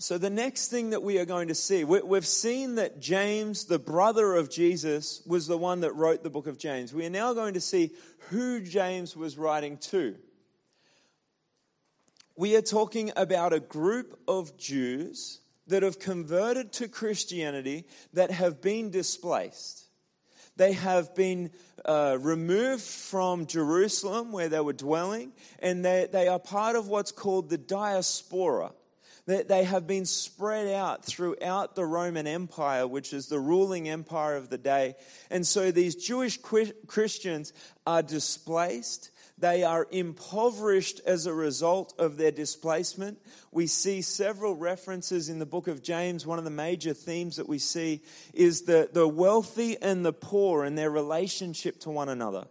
So, 0.00 0.16
the 0.16 0.30
next 0.30 0.68
thing 0.68 0.90
that 0.90 1.02
we 1.02 1.18
are 1.18 1.24
going 1.24 1.48
to 1.48 1.56
see, 1.56 1.82
we've 1.82 2.24
seen 2.24 2.76
that 2.76 3.00
James, 3.00 3.64
the 3.64 3.80
brother 3.80 4.36
of 4.36 4.48
Jesus, 4.48 5.20
was 5.26 5.48
the 5.48 5.58
one 5.58 5.80
that 5.80 5.92
wrote 5.96 6.22
the 6.22 6.30
book 6.30 6.46
of 6.46 6.56
James. 6.56 6.94
We 6.94 7.04
are 7.04 7.10
now 7.10 7.34
going 7.34 7.54
to 7.54 7.60
see 7.60 7.90
who 8.30 8.60
James 8.60 9.16
was 9.16 9.36
writing 9.36 9.76
to. 9.78 10.14
We 12.36 12.54
are 12.54 12.62
talking 12.62 13.10
about 13.16 13.52
a 13.52 13.58
group 13.58 14.16
of 14.28 14.56
Jews 14.56 15.40
that 15.66 15.82
have 15.82 15.98
converted 15.98 16.72
to 16.74 16.86
Christianity 16.86 17.84
that 18.12 18.30
have 18.30 18.62
been 18.62 18.90
displaced. 18.90 19.84
They 20.56 20.74
have 20.74 21.12
been 21.16 21.50
uh, 21.84 22.18
removed 22.20 22.82
from 22.82 23.46
Jerusalem 23.46 24.30
where 24.30 24.48
they 24.48 24.60
were 24.60 24.72
dwelling, 24.72 25.32
and 25.58 25.84
they, 25.84 26.06
they 26.12 26.28
are 26.28 26.38
part 26.38 26.76
of 26.76 26.86
what's 26.86 27.10
called 27.10 27.50
the 27.50 27.58
diaspora. 27.58 28.70
They, 29.28 29.42
they 29.42 29.64
have 29.64 29.86
been 29.86 30.06
spread 30.06 30.74
out 30.74 31.04
throughout 31.04 31.76
the 31.76 31.84
Roman 31.84 32.26
Empire, 32.26 32.86
which 32.86 33.12
is 33.12 33.26
the 33.26 33.38
ruling 33.38 33.88
empire 33.88 34.36
of 34.36 34.48
the 34.48 34.56
day. 34.56 34.96
And 35.30 35.46
so 35.46 35.70
these 35.70 35.94
Jewish 35.94 36.38
Christians 36.38 37.52
are 37.86 38.02
displaced 38.02 39.10
they 39.40 39.62
are 39.62 39.86
impoverished 39.90 41.00
as 41.06 41.26
a 41.26 41.32
result 41.32 41.94
of 41.98 42.16
their 42.16 42.32
displacement. 42.32 43.18
We 43.52 43.68
see 43.68 44.02
several 44.02 44.56
references 44.56 45.28
in 45.28 45.38
the 45.38 45.46
book 45.46 45.68
of 45.68 45.82
James. 45.82 46.26
One 46.26 46.38
of 46.38 46.44
the 46.44 46.50
major 46.50 46.92
themes 46.92 47.36
that 47.36 47.48
we 47.48 47.58
see 47.58 48.02
is 48.34 48.62
the, 48.62 48.90
the 48.92 49.06
wealthy 49.06 49.80
and 49.80 50.04
the 50.04 50.12
poor 50.12 50.64
and 50.64 50.76
their 50.76 50.90
relationship 50.90 51.78
to 51.80 51.90
one 51.90 52.08
another. 52.08 52.48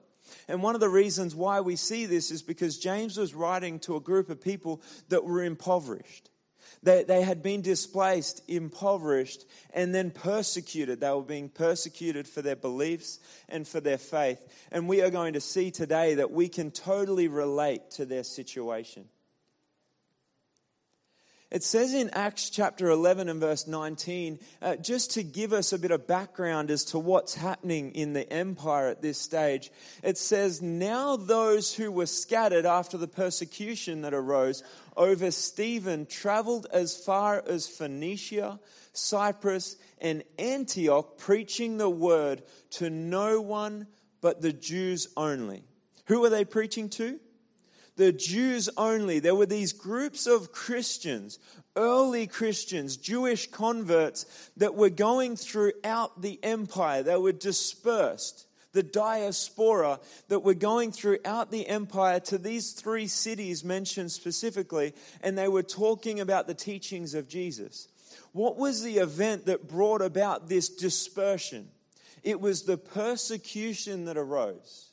And 0.48 0.64
one 0.64 0.76
of 0.76 0.82
the 0.82 0.88
reasons 0.88 1.36
why 1.36 1.60
we 1.60 1.76
see 1.76 2.06
this 2.06 2.32
is 2.32 2.42
because 2.42 2.78
James 2.78 3.18
was 3.18 3.34
writing 3.34 3.80
to 3.80 3.98
a 3.98 4.02
group 4.02 4.30
of 4.30 4.40
people 4.40 4.82
that 5.10 5.26
were 5.26 5.44
impoverished. 5.44 6.30
They, 6.84 7.04
they 7.04 7.22
had 7.22 7.42
been 7.42 7.62
displaced, 7.62 8.44
impoverished, 8.48 9.46
and 9.74 9.94
then 9.94 10.12
persecuted. 10.12 11.00
They 11.00 11.10
were 11.10 11.22
being 11.22 11.50
persecuted 11.50 12.28
for 12.28 12.42
their 12.42 12.56
beliefs 12.56 13.20
and 13.50 13.68
for 13.68 13.80
their 13.80 13.98
faith. 13.98 14.46
And 14.72 14.88
we 14.88 15.02
are 15.02 15.10
going 15.10 15.34
to 15.34 15.42
see 15.42 15.72
today 15.72 16.16
that 16.16 16.32
we 16.32 16.50
can 16.50 16.72
totally 16.72 17.28
relate 17.28 17.92
to 17.92 18.06
their 18.06 18.24
situation. 18.24 19.06
It 21.50 21.64
says 21.64 21.94
in 21.94 22.10
Acts 22.10 22.50
chapter 22.50 22.90
11 22.90 23.30
and 23.30 23.40
verse 23.40 23.68
19, 23.68 24.40
uh, 24.62 24.76
just 24.76 25.12
to 25.12 25.24
give 25.24 25.54
us 25.54 25.72
a 25.72 25.80
bit 25.80 25.92
of 25.92 26.06
background 26.06 26.70
as 26.70 26.84
to 26.86 27.00
what's 27.00 27.36
happening 27.36 27.92
in 27.92 28.12
the 28.12 28.32
empire 28.32 28.90
at 28.90 29.02
this 29.02 29.18
stage, 29.18 29.72
it 30.04 30.18
says, 30.18 30.62
Now 30.62 31.16
those 31.16 31.74
who 31.74 31.90
were 31.90 32.06
scattered 32.06 32.66
after 32.66 32.98
the 32.98 33.08
persecution 33.08 34.02
that 34.02 34.14
arose 34.14 34.62
over 34.98 35.32
Stephen 35.32 36.06
traveled 36.06 36.68
as 36.74 36.98
far 36.98 37.42
as 37.48 37.66
Phoenicia, 37.66 38.60
Cyprus, 38.92 39.78
and 40.00 40.24
Antioch, 40.38 41.18
preaching 41.18 41.78
the 41.78 41.90
word 41.90 42.44
to 42.72 42.90
no 42.90 43.40
one 43.40 43.88
but 44.20 44.42
the 44.42 44.52
Jews 44.52 45.08
only. 45.16 45.64
Who 46.08 46.20
were 46.20 46.30
they 46.30 46.44
preaching 46.44 46.90
to? 46.90 47.22
The 47.98 48.14
Jews 48.14 48.70
only. 48.78 49.20
There 49.20 49.36
were 49.36 49.46
these 49.46 49.74
groups 49.74 50.28
of 50.28 50.52
Christians, 50.52 51.40
early 51.76 52.28
Christians, 52.28 52.96
Jewish 52.96 53.52
converts 53.52 54.26
that 54.58 54.76
were 54.76 54.90
going 54.90 55.36
throughout 55.36 56.22
the 56.22 56.40
empire. 56.44 57.04
They 57.04 57.18
were 57.18 57.34
dispersed. 57.34 58.46
The 58.74 58.84
diaspora 58.84 60.00
that 60.28 60.42
were 60.42 60.54
going 60.54 60.92
throughout 60.92 61.50
the 61.50 61.68
empire 61.68 62.20
to 62.22 62.38
these 62.38 62.74
three 62.74 63.08
cities 63.08 63.64
mentioned 63.64 64.12
specifically, 64.12 64.94
and 65.22 65.36
they 65.36 65.48
were 65.48 65.64
talking 65.64 66.20
about 66.20 66.46
the 66.46 66.54
teachings 66.54 67.16
of 67.16 67.28
Jesus. 67.28 67.88
What 68.34 68.58
was 68.58 68.84
the 68.84 68.98
event 68.98 69.48
that 69.48 69.68
brought 69.68 70.04
about 70.04 70.48
this 70.48 70.70
dispersion? 70.70 71.70
It 72.22 72.40
was 72.40 72.64
the 72.64 72.78
persecution 72.78 74.06
that 74.06 74.18
arose. 74.18 74.87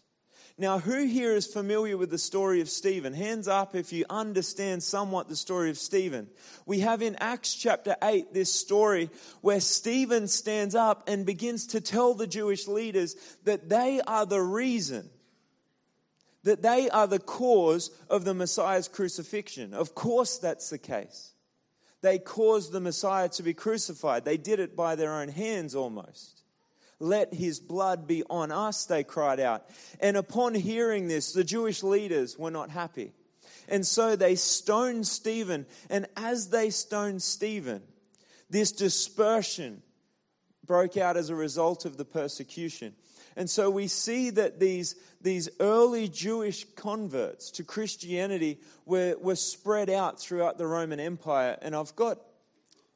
Now, 0.56 0.78
who 0.78 1.04
here 1.04 1.34
is 1.34 1.48
familiar 1.48 1.96
with 1.96 2.10
the 2.10 2.18
story 2.18 2.60
of 2.60 2.70
Stephen? 2.70 3.12
Hands 3.12 3.48
up 3.48 3.74
if 3.74 3.92
you 3.92 4.04
understand 4.08 4.84
somewhat 4.84 5.28
the 5.28 5.34
story 5.34 5.68
of 5.68 5.76
Stephen. 5.76 6.28
We 6.64 6.80
have 6.80 7.02
in 7.02 7.16
Acts 7.16 7.56
chapter 7.56 7.96
8 8.00 8.32
this 8.32 8.52
story 8.52 9.10
where 9.40 9.58
Stephen 9.58 10.28
stands 10.28 10.76
up 10.76 11.08
and 11.08 11.26
begins 11.26 11.66
to 11.68 11.80
tell 11.80 12.14
the 12.14 12.28
Jewish 12.28 12.68
leaders 12.68 13.16
that 13.42 13.68
they 13.68 14.00
are 14.06 14.26
the 14.26 14.40
reason, 14.40 15.10
that 16.44 16.62
they 16.62 16.88
are 16.88 17.08
the 17.08 17.18
cause 17.18 17.90
of 18.08 18.24
the 18.24 18.34
Messiah's 18.34 18.86
crucifixion. 18.86 19.74
Of 19.74 19.96
course, 19.96 20.38
that's 20.38 20.70
the 20.70 20.78
case. 20.78 21.32
They 22.00 22.20
caused 22.20 22.70
the 22.70 22.80
Messiah 22.80 23.28
to 23.30 23.42
be 23.42 23.54
crucified, 23.54 24.24
they 24.24 24.36
did 24.36 24.60
it 24.60 24.76
by 24.76 24.94
their 24.94 25.14
own 25.14 25.30
hands 25.30 25.74
almost. 25.74 26.43
Let 27.04 27.34
his 27.34 27.60
blood 27.60 28.06
be 28.06 28.22
on 28.30 28.50
us, 28.50 28.86
they 28.86 29.04
cried 29.04 29.38
out. 29.38 29.66
And 30.00 30.16
upon 30.16 30.54
hearing 30.54 31.06
this, 31.06 31.32
the 31.32 31.44
Jewish 31.44 31.82
leaders 31.82 32.38
were 32.38 32.50
not 32.50 32.70
happy. 32.70 33.12
And 33.68 33.86
so 33.86 34.16
they 34.16 34.34
stoned 34.34 35.06
Stephen. 35.06 35.66
And 35.90 36.06
as 36.16 36.48
they 36.48 36.70
stoned 36.70 37.22
Stephen, 37.22 37.82
this 38.48 38.72
dispersion 38.72 39.82
broke 40.66 40.96
out 40.96 41.16
as 41.16 41.28
a 41.28 41.34
result 41.34 41.84
of 41.84 41.98
the 41.98 42.04
persecution. 42.04 42.94
And 43.36 43.50
so 43.50 43.68
we 43.68 43.86
see 43.88 44.30
that 44.30 44.58
these, 44.58 44.96
these 45.20 45.48
early 45.60 46.08
Jewish 46.08 46.64
converts 46.74 47.50
to 47.52 47.64
Christianity 47.64 48.60
were, 48.86 49.16
were 49.20 49.36
spread 49.36 49.90
out 49.90 50.20
throughout 50.20 50.56
the 50.56 50.66
Roman 50.66 51.00
Empire. 51.00 51.58
And 51.60 51.76
I've 51.76 51.94
got 51.96 52.18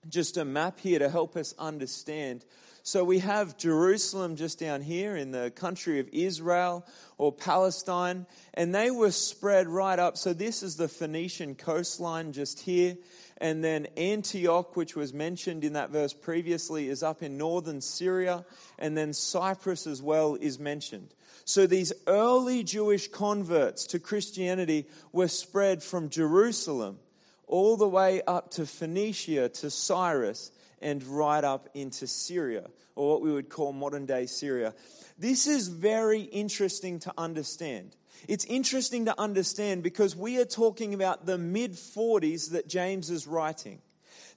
just 0.08 0.36
a 0.36 0.44
map 0.44 0.80
here 0.80 0.98
to 0.98 1.08
help 1.08 1.36
us 1.36 1.54
understand. 1.58 2.44
So 2.88 3.04
we 3.04 3.18
have 3.18 3.58
Jerusalem 3.58 4.34
just 4.36 4.58
down 4.58 4.80
here 4.80 5.14
in 5.14 5.30
the 5.30 5.50
country 5.50 6.00
of 6.00 6.08
Israel 6.10 6.86
or 7.18 7.30
Palestine, 7.30 8.24
and 8.54 8.74
they 8.74 8.90
were 8.90 9.10
spread 9.10 9.68
right 9.68 9.98
up. 9.98 10.16
So 10.16 10.32
this 10.32 10.62
is 10.62 10.76
the 10.76 10.88
Phoenician 10.88 11.54
coastline 11.54 12.32
just 12.32 12.60
here. 12.60 12.96
And 13.42 13.62
then 13.62 13.88
Antioch, 13.98 14.74
which 14.74 14.96
was 14.96 15.12
mentioned 15.12 15.64
in 15.64 15.74
that 15.74 15.90
verse 15.90 16.14
previously, 16.14 16.88
is 16.88 17.02
up 17.02 17.22
in 17.22 17.36
northern 17.36 17.82
Syria. 17.82 18.46
And 18.78 18.96
then 18.96 19.12
Cyprus 19.12 19.86
as 19.86 20.00
well 20.00 20.36
is 20.36 20.58
mentioned. 20.58 21.12
So 21.44 21.66
these 21.66 21.92
early 22.06 22.64
Jewish 22.64 23.08
converts 23.08 23.86
to 23.88 23.98
Christianity 23.98 24.86
were 25.12 25.28
spread 25.28 25.82
from 25.82 26.08
Jerusalem 26.08 27.00
all 27.46 27.76
the 27.76 27.88
way 27.88 28.22
up 28.26 28.50
to 28.52 28.64
Phoenicia, 28.64 29.50
to 29.50 29.68
Cyprus, 29.68 30.52
and 30.80 31.02
right 31.04 31.42
up 31.44 31.68
into 31.74 32.06
Syria, 32.06 32.66
or 32.94 33.10
what 33.10 33.22
we 33.22 33.32
would 33.32 33.48
call 33.48 33.72
modern 33.72 34.06
day 34.06 34.26
Syria. 34.26 34.74
This 35.18 35.46
is 35.46 35.68
very 35.68 36.22
interesting 36.22 37.00
to 37.00 37.12
understand. 37.18 37.96
It's 38.26 38.44
interesting 38.44 39.04
to 39.06 39.20
understand 39.20 39.82
because 39.82 40.16
we 40.16 40.40
are 40.40 40.44
talking 40.44 40.94
about 40.94 41.26
the 41.26 41.38
mid 41.38 41.72
40s 41.72 42.50
that 42.52 42.68
James 42.68 43.10
is 43.10 43.26
writing. 43.26 43.80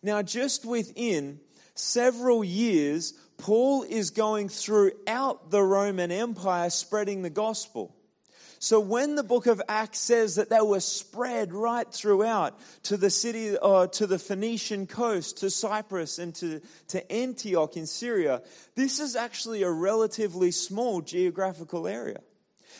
Now, 0.03 0.21
just 0.21 0.65
within 0.65 1.39
several 1.75 2.43
years, 2.43 3.13
Paul 3.37 3.83
is 3.83 4.11
going 4.11 4.49
throughout 4.49 5.49
the 5.49 5.63
Roman 5.63 6.11
Empire 6.11 6.69
spreading 6.69 7.21
the 7.21 7.29
gospel. 7.29 7.95
So 8.63 8.79
when 8.79 9.15
the 9.15 9.23
book 9.23 9.47
of 9.47 9.59
Acts 9.67 9.97
says 9.97 10.35
that 10.35 10.51
they 10.51 10.61
were 10.61 10.81
spread 10.81 11.51
right 11.51 11.91
throughout 11.91 12.59
to 12.83 12.95
the 12.95 13.09
city, 13.09 13.57
uh, 13.59 13.87
to 13.87 14.05
the 14.05 14.19
Phoenician 14.19 14.85
coast, 14.85 15.39
to 15.39 15.49
Cyprus, 15.49 16.19
and 16.19 16.35
to, 16.35 16.61
to 16.89 17.11
Antioch 17.11 17.75
in 17.75 17.87
Syria, 17.87 18.43
this 18.75 18.99
is 18.99 19.15
actually 19.15 19.63
a 19.63 19.71
relatively 19.71 20.51
small 20.51 21.01
geographical 21.01 21.87
area. 21.87 22.19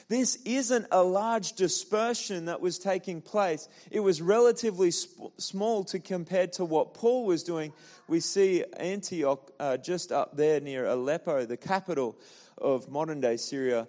This 0.08 0.36
isn't 0.46 0.86
a 0.92 1.02
large 1.02 1.54
dispersion 1.54 2.46
that 2.46 2.62
was 2.62 2.78
taking 2.78 3.20
place. 3.20 3.68
It 3.90 4.02
was 4.02 4.22
relatively 4.22 4.92
sp- 4.94 5.34
small 5.40 5.84
to 5.86 5.98
compared 5.98 6.54
to 6.54 6.66
what 6.66 6.94
Paul 6.94 7.26
was 7.26 7.42
doing. 7.42 7.74
We 8.08 8.20
see 8.20 8.64
Antioch 8.78 9.50
uh, 9.60 9.78
just 9.78 10.12
up 10.12 10.38
there 10.38 10.60
near 10.62 10.86
Aleppo, 10.86 11.48
the 11.48 11.58
capital 11.58 12.20
of 12.60 12.88
modern 12.88 13.20
day 13.20 13.38
Syria 13.38 13.88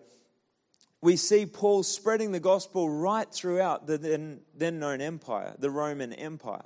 we 1.03 1.17
see 1.17 1.47
Paul 1.47 1.83
spreading 1.83 2.31
the 2.31 2.41
gospel 2.41 2.89
right 2.89 3.29
throughout 3.31 3.87
the 3.87 3.99
then, 3.99 4.41
then 4.55 4.79
known 4.79 5.01
empire, 5.01 5.55
the 5.59 5.71
Roman 5.71 6.13
Empire. 6.13 6.65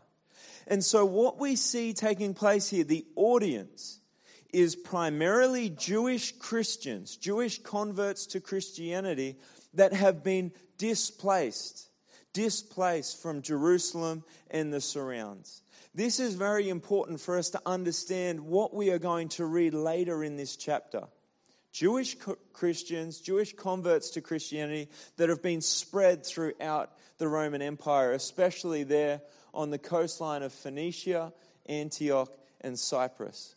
And 0.67 0.85
so, 0.85 1.07
what 1.07 1.39
we 1.39 1.57
see 1.57 1.95
taking 1.95 2.35
place 2.35 2.69
here, 2.69 2.85
the 2.85 3.07
audience, 3.17 4.01
is 4.53 4.77
primarily 4.77 5.71
Jewish 5.71 6.33
Christians, 6.33 7.17
Jewish 7.17 7.63
converts 7.63 8.27
to 8.27 8.41
Christianity 8.41 9.37
that 9.75 9.93
have 9.93 10.23
been 10.23 10.53
displaced, 10.77 11.89
displaced 12.33 13.23
from 13.23 13.43
Jerusalem 13.43 14.23
and 14.51 14.73
the 14.73 14.81
surrounds. 14.81 15.63
This 15.95 16.21
is 16.21 16.35
very 16.35 16.69
important 16.69 17.21
for 17.21 17.39
us 17.39 17.51
to 17.51 17.61
understand 17.65 18.41
what 18.41 18.75
we 18.75 18.91
are 18.91 18.99
going 18.99 19.31
to 19.31 19.47
read 19.47 19.73
later 19.73 20.23
in 20.23 20.37
this 20.37 20.57
chapter. 20.57 21.05
Jewish 21.77 22.17
Christians, 22.55 23.21
Jewish 23.21 23.55
converts 23.55 24.09
to 24.13 24.23
Christianity 24.23 24.89
that 25.19 25.29
have 25.29 25.43
been 25.43 25.61
spread 25.61 26.25
throughout 26.25 26.93
the 27.19 27.29
Roman 27.29 27.61
Empire, 27.61 28.13
especially 28.13 28.83
there 28.83 29.21
on 29.53 29.69
the 29.69 29.77
coastline 29.77 30.43
of 30.43 30.55
Phoenicia, 30.55 31.35
Antioch, 31.67 32.33
and 32.63 32.79
Cyprus. 32.79 33.57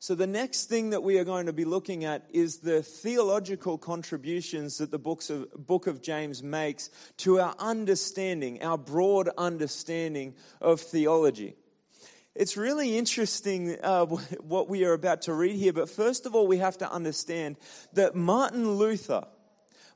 So, 0.00 0.16
the 0.16 0.26
next 0.26 0.64
thing 0.64 0.90
that 0.90 1.04
we 1.04 1.20
are 1.20 1.24
going 1.24 1.46
to 1.46 1.52
be 1.52 1.64
looking 1.64 2.04
at 2.04 2.26
is 2.32 2.58
the 2.58 2.82
theological 2.82 3.78
contributions 3.78 4.78
that 4.78 4.90
the 4.90 4.98
books 4.98 5.30
of, 5.30 5.48
book 5.52 5.86
of 5.86 6.02
James 6.02 6.42
makes 6.42 6.90
to 7.18 7.38
our 7.38 7.54
understanding, 7.60 8.60
our 8.64 8.76
broad 8.76 9.28
understanding 9.38 10.34
of 10.60 10.80
theology. 10.80 11.54
It's 12.38 12.58
really 12.58 12.98
interesting 12.98 13.78
uh, 13.82 14.04
what 14.40 14.68
we 14.68 14.84
are 14.84 14.92
about 14.92 15.22
to 15.22 15.32
read 15.32 15.56
here, 15.56 15.72
but 15.72 15.88
first 15.88 16.26
of 16.26 16.34
all, 16.34 16.46
we 16.46 16.58
have 16.58 16.76
to 16.78 16.90
understand 16.90 17.56
that 17.94 18.14
Martin 18.14 18.72
Luther, 18.72 19.24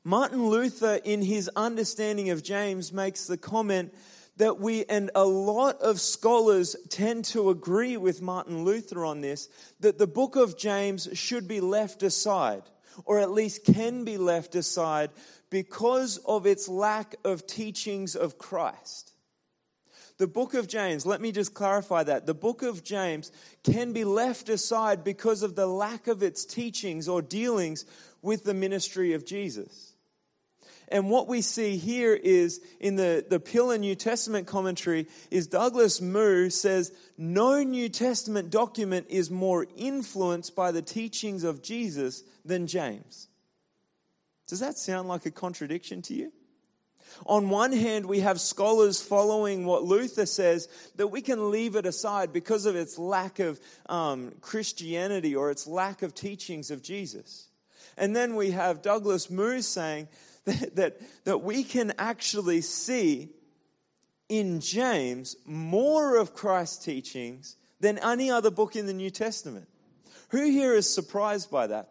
Martin 0.03 0.47
Luther, 0.47 0.99
in 1.03 1.21
his 1.21 1.49
understanding 1.55 2.31
of 2.31 2.41
James, 2.41 2.91
makes 2.91 3.27
the 3.27 3.37
comment 3.37 3.93
that 4.37 4.59
we, 4.59 4.85
and 4.85 5.11
a 5.13 5.23
lot 5.23 5.79
of 5.81 6.01
scholars 6.01 6.75
tend 6.89 7.25
to 7.25 7.51
agree 7.51 7.95
with 7.95 8.23
Martin 8.23 8.63
Luther 8.63 9.05
on 9.05 9.21
this, 9.21 9.47
that 9.79 9.99
the 9.99 10.07
book 10.07 10.35
of 10.35 10.57
James 10.57 11.07
should 11.13 11.47
be 11.47 11.61
left 11.61 12.01
aside, 12.01 12.63
or 13.05 13.19
at 13.19 13.29
least 13.29 13.65
can 13.65 14.03
be 14.03 14.17
left 14.17 14.55
aside, 14.55 15.11
because 15.51 16.17
of 16.25 16.47
its 16.47 16.67
lack 16.67 17.15
of 17.23 17.45
teachings 17.45 18.15
of 18.15 18.39
Christ. 18.39 19.10
The 20.17 20.27
book 20.27 20.53
of 20.53 20.67
James, 20.67 21.05
let 21.05 21.21
me 21.21 21.31
just 21.31 21.53
clarify 21.53 22.03
that. 22.03 22.25
The 22.25 22.33
book 22.33 22.61
of 22.61 22.83
James 22.83 23.31
can 23.63 23.93
be 23.93 24.03
left 24.03 24.49
aside 24.49 25.03
because 25.03 25.43
of 25.43 25.55
the 25.55 25.67
lack 25.67 26.07
of 26.07 26.21
its 26.21 26.45
teachings 26.45 27.07
or 27.07 27.21
dealings 27.21 27.85
with 28.21 28.43
the 28.43 28.53
ministry 28.53 29.13
of 29.13 29.25
Jesus. 29.25 29.93
And 30.91 31.09
what 31.09 31.29
we 31.29 31.41
see 31.41 31.77
here 31.77 32.13
is 32.13 32.61
in 32.81 32.97
the, 32.97 33.25
the 33.27 33.39
Pillar 33.39 33.77
New 33.77 33.95
Testament 33.95 34.45
commentary 34.45 35.07
is 35.31 35.47
Douglas 35.47 36.01
Moo 36.01 36.49
says, 36.49 36.91
no 37.17 37.63
New 37.63 37.87
Testament 37.87 38.49
document 38.49 39.07
is 39.09 39.31
more 39.31 39.65
influenced 39.77 40.53
by 40.53 40.71
the 40.71 40.81
teachings 40.81 41.45
of 41.45 41.63
Jesus 41.63 42.23
than 42.43 42.67
James. 42.67 43.29
Does 44.47 44.59
that 44.59 44.77
sound 44.77 45.07
like 45.07 45.25
a 45.25 45.31
contradiction 45.31 46.01
to 46.03 46.13
you? 46.13 46.33
On 47.25 47.49
one 47.49 47.71
hand, 47.71 48.05
we 48.05 48.21
have 48.21 48.39
scholars 48.41 49.01
following 49.01 49.65
what 49.65 49.83
Luther 49.83 50.25
says 50.25 50.67
that 50.95 51.07
we 51.07 51.21
can 51.21 51.51
leave 51.51 51.75
it 51.75 51.85
aside 51.85 52.33
because 52.33 52.65
of 52.65 52.75
its 52.75 52.97
lack 52.97 53.39
of 53.39 53.59
um, 53.87 54.33
Christianity 54.41 55.35
or 55.35 55.51
its 55.51 55.67
lack 55.67 56.01
of 56.01 56.15
teachings 56.15 56.71
of 56.71 56.81
Jesus. 56.81 57.49
And 57.97 58.15
then 58.15 58.35
we 58.35 58.51
have 58.51 58.81
Douglas 58.81 59.29
Moo 59.29 59.61
saying 59.61 60.07
that, 60.45 60.75
that, 60.75 61.01
that 61.25 61.37
we 61.39 61.63
can 61.63 61.93
actually 61.99 62.61
see 62.61 63.29
in 64.29 64.61
James 64.61 65.35
more 65.45 66.15
of 66.15 66.33
Christ's 66.33 66.83
teachings 66.83 67.57
than 67.79 67.97
any 67.97 68.31
other 68.31 68.49
book 68.49 68.75
in 68.75 68.85
the 68.85 68.93
New 68.93 69.09
Testament. 69.09 69.67
Who 70.29 70.49
here 70.49 70.73
is 70.73 70.91
surprised 70.91 71.51
by 71.51 71.67
that? 71.67 71.89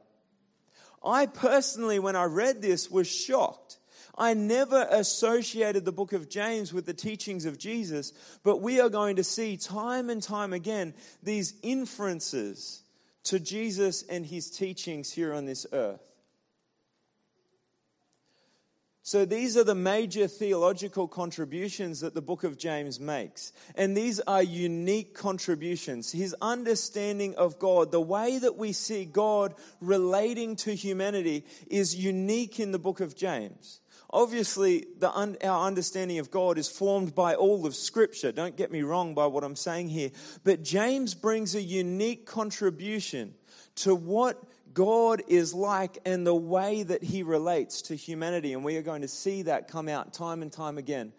I 1.04 1.26
personally, 1.26 1.98
when 1.98 2.16
I 2.16 2.24
read 2.24 2.62
this, 2.62 2.90
was 2.90 3.06
shocked 3.06 3.78
I 4.20 4.34
never 4.34 4.86
associated 4.90 5.86
the 5.86 5.92
book 5.92 6.12
of 6.12 6.28
James 6.28 6.74
with 6.74 6.84
the 6.84 6.92
teachings 6.92 7.46
of 7.46 7.56
Jesus, 7.56 8.12
but 8.42 8.60
we 8.60 8.78
are 8.78 8.90
going 8.90 9.16
to 9.16 9.24
see 9.24 9.56
time 9.56 10.10
and 10.10 10.22
time 10.22 10.52
again 10.52 10.92
these 11.22 11.54
inferences 11.62 12.82
to 13.24 13.40
Jesus 13.40 14.02
and 14.02 14.26
his 14.26 14.50
teachings 14.50 15.10
here 15.10 15.32
on 15.32 15.46
this 15.46 15.66
earth. 15.72 16.02
So, 19.02 19.24
these 19.24 19.56
are 19.56 19.64
the 19.64 19.74
major 19.74 20.28
theological 20.28 21.08
contributions 21.08 22.00
that 22.00 22.14
the 22.14 22.20
book 22.20 22.44
of 22.44 22.58
James 22.58 23.00
makes. 23.00 23.54
And 23.74 23.96
these 23.96 24.20
are 24.20 24.42
unique 24.42 25.14
contributions. 25.14 26.12
His 26.12 26.36
understanding 26.42 27.34
of 27.36 27.58
God, 27.58 27.90
the 27.90 28.00
way 28.00 28.38
that 28.38 28.56
we 28.56 28.72
see 28.72 29.06
God 29.06 29.54
relating 29.80 30.56
to 30.56 30.74
humanity, 30.74 31.46
is 31.68 31.96
unique 31.96 32.60
in 32.60 32.70
the 32.70 32.78
book 32.78 33.00
of 33.00 33.16
James. 33.16 33.79
Obviously, 34.12 34.86
the, 34.98 35.08
our 35.10 35.66
understanding 35.66 36.18
of 36.18 36.30
God 36.30 36.58
is 36.58 36.68
formed 36.68 37.14
by 37.14 37.34
all 37.34 37.64
of 37.64 37.76
Scripture. 37.76 38.32
Don't 38.32 38.56
get 38.56 38.72
me 38.72 38.82
wrong 38.82 39.14
by 39.14 39.26
what 39.26 39.44
I'm 39.44 39.56
saying 39.56 39.88
here. 39.88 40.10
But 40.42 40.64
James 40.64 41.14
brings 41.14 41.54
a 41.54 41.62
unique 41.62 42.26
contribution 42.26 43.34
to 43.76 43.94
what 43.94 44.42
God 44.74 45.22
is 45.28 45.54
like 45.54 45.98
and 46.04 46.26
the 46.26 46.34
way 46.34 46.82
that 46.82 47.04
he 47.04 47.22
relates 47.22 47.82
to 47.82 47.94
humanity. 47.94 48.52
And 48.52 48.64
we 48.64 48.76
are 48.76 48.82
going 48.82 49.02
to 49.02 49.08
see 49.08 49.42
that 49.42 49.68
come 49.68 49.88
out 49.88 50.12
time 50.12 50.42
and 50.42 50.52
time 50.52 50.76
again. 50.76 51.12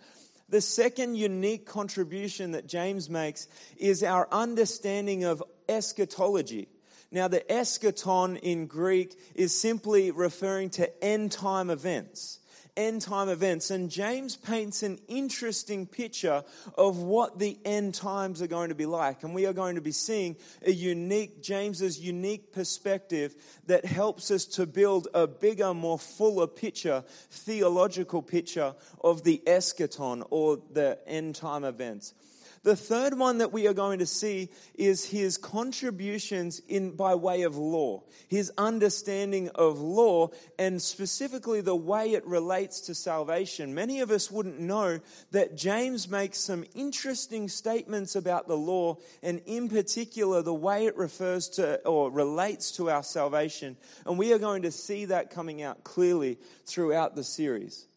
The 0.49 0.61
second 0.61 1.15
unique 1.15 1.65
contribution 1.65 2.51
that 2.51 2.67
James 2.67 3.09
makes 3.09 3.47
is 3.77 4.03
our 4.03 4.27
understanding 4.33 5.23
of 5.23 5.41
eschatology. 5.69 6.67
Now, 7.09 7.29
the 7.29 7.39
eschaton 7.49 8.37
in 8.37 8.67
Greek 8.67 9.17
is 9.33 9.57
simply 9.57 10.11
referring 10.11 10.69
to 10.71 11.03
end 11.03 11.31
time 11.31 11.69
events. 11.69 12.39
End 12.77 13.01
time 13.01 13.29
events. 13.29 13.71
And 13.71 13.89
James 13.89 14.35
paints 14.35 14.83
an 14.83 14.99
interesting 15.07 15.85
picture 15.85 16.43
of 16.75 16.97
what 16.97 17.39
the 17.39 17.57
end 17.65 17.93
times 17.95 18.41
are 18.41 18.47
going 18.47 18.69
to 18.69 18.75
be 18.75 18.85
like. 18.85 19.23
And 19.23 19.33
we 19.33 19.45
are 19.45 19.53
going 19.53 19.75
to 19.75 19.81
be 19.81 19.91
seeing 19.91 20.35
a 20.65 20.71
unique, 20.71 21.41
James's 21.41 21.99
unique 21.99 22.53
perspective 22.53 23.35
that 23.67 23.85
helps 23.85 24.31
us 24.31 24.45
to 24.45 24.65
build 24.65 25.07
a 25.13 25.27
bigger, 25.27 25.73
more 25.73 25.99
fuller 25.99 26.47
picture, 26.47 27.03
theological 27.29 28.21
picture 28.21 28.73
of 29.03 29.23
the 29.23 29.41
eschaton 29.45 30.25
or 30.29 30.59
the 30.71 30.97
end 31.07 31.35
time 31.35 31.63
events. 31.63 32.13
The 32.63 32.75
third 32.75 33.17
one 33.17 33.39
that 33.39 33.51
we 33.51 33.67
are 33.67 33.73
going 33.73 33.99
to 33.99 34.05
see 34.05 34.49
is 34.75 35.03
his 35.03 35.35
contributions 35.37 36.61
in 36.67 36.91
by 36.91 37.15
way 37.15 37.41
of 37.41 37.57
law, 37.57 38.03
his 38.27 38.51
understanding 38.55 39.49
of 39.55 39.79
law, 39.79 40.29
and 40.59 40.79
specifically 40.79 41.61
the 41.61 41.75
way 41.75 42.11
it 42.11 42.23
relates 42.27 42.81
to 42.81 42.93
salvation. 42.93 43.73
Many 43.73 44.01
of 44.01 44.11
us 44.11 44.29
wouldn't 44.29 44.59
know 44.59 44.99
that 45.31 45.57
James 45.57 46.07
makes 46.07 46.39
some 46.39 46.63
interesting 46.75 47.49
statements 47.49 48.15
about 48.15 48.47
the 48.47 48.57
law, 48.57 48.97
and 49.23 49.41
in 49.47 49.67
particular, 49.67 50.43
the 50.43 50.53
way 50.53 50.85
it 50.85 50.95
refers 50.95 51.49
to 51.49 51.83
or 51.83 52.11
relates 52.11 52.73
to 52.73 52.91
our 52.91 53.01
salvation. 53.01 53.75
And 54.05 54.19
we 54.19 54.33
are 54.33 54.39
going 54.39 54.61
to 54.61 54.71
see 54.71 55.05
that 55.05 55.31
coming 55.31 55.63
out 55.63 55.83
clearly 55.83 56.37
throughout 56.67 57.15
the 57.15 57.23
series. 57.23 57.87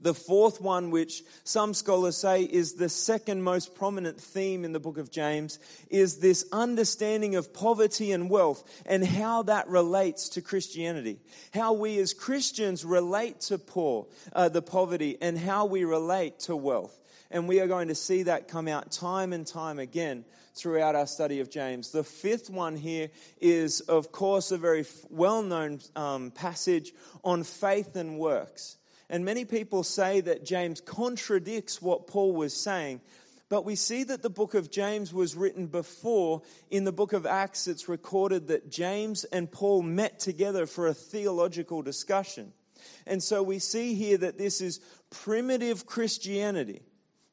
The 0.00 0.14
fourth 0.14 0.60
one, 0.60 0.92
which 0.92 1.24
some 1.42 1.74
scholars 1.74 2.16
say 2.16 2.44
is 2.44 2.74
the 2.74 2.88
second 2.88 3.42
most 3.42 3.74
prominent 3.74 4.20
theme 4.20 4.64
in 4.64 4.72
the 4.72 4.78
book 4.78 4.96
of 4.96 5.10
James, 5.10 5.58
is 5.90 6.18
this 6.18 6.44
understanding 6.52 7.34
of 7.34 7.52
poverty 7.52 8.12
and 8.12 8.30
wealth 8.30 8.62
and 8.86 9.04
how 9.04 9.42
that 9.42 9.66
relates 9.66 10.28
to 10.30 10.40
Christianity. 10.40 11.18
How 11.52 11.72
we 11.72 11.98
as 11.98 12.14
Christians 12.14 12.84
relate 12.84 13.40
to 13.42 13.58
poor, 13.58 14.06
uh, 14.32 14.48
the 14.48 14.62
poverty, 14.62 15.18
and 15.20 15.36
how 15.36 15.66
we 15.66 15.82
relate 15.82 16.38
to 16.40 16.54
wealth. 16.54 16.96
And 17.30 17.48
we 17.48 17.60
are 17.60 17.66
going 17.66 17.88
to 17.88 17.94
see 17.96 18.22
that 18.22 18.46
come 18.46 18.68
out 18.68 18.92
time 18.92 19.32
and 19.32 19.44
time 19.44 19.80
again 19.80 20.24
throughout 20.54 20.94
our 20.94 21.06
study 21.06 21.40
of 21.40 21.50
James. 21.50 21.90
The 21.90 22.04
fifth 22.04 22.50
one 22.50 22.76
here 22.76 23.10
is, 23.40 23.80
of 23.80 24.12
course, 24.12 24.52
a 24.52 24.58
very 24.58 24.86
well 25.10 25.42
known 25.42 25.80
um, 25.96 26.30
passage 26.30 26.92
on 27.24 27.42
faith 27.42 27.96
and 27.96 28.18
works. 28.18 28.77
And 29.10 29.24
many 29.24 29.44
people 29.44 29.82
say 29.82 30.20
that 30.20 30.44
James 30.44 30.80
contradicts 30.80 31.80
what 31.80 32.06
Paul 32.06 32.32
was 32.32 32.54
saying. 32.54 33.00
But 33.48 33.64
we 33.64 33.76
see 33.76 34.04
that 34.04 34.22
the 34.22 34.30
book 34.30 34.52
of 34.54 34.70
James 34.70 35.12
was 35.14 35.34
written 35.34 35.66
before. 35.66 36.42
In 36.70 36.84
the 36.84 36.92
book 36.92 37.14
of 37.14 37.24
Acts, 37.24 37.66
it's 37.66 37.88
recorded 37.88 38.48
that 38.48 38.70
James 38.70 39.24
and 39.24 39.50
Paul 39.50 39.82
met 39.82 40.18
together 40.18 40.66
for 40.66 40.86
a 40.86 40.94
theological 40.94 41.80
discussion. 41.80 42.52
And 43.06 43.22
so 43.22 43.42
we 43.42 43.58
see 43.58 43.94
here 43.94 44.18
that 44.18 44.36
this 44.36 44.60
is 44.60 44.80
primitive 45.10 45.86
Christianity. 45.86 46.82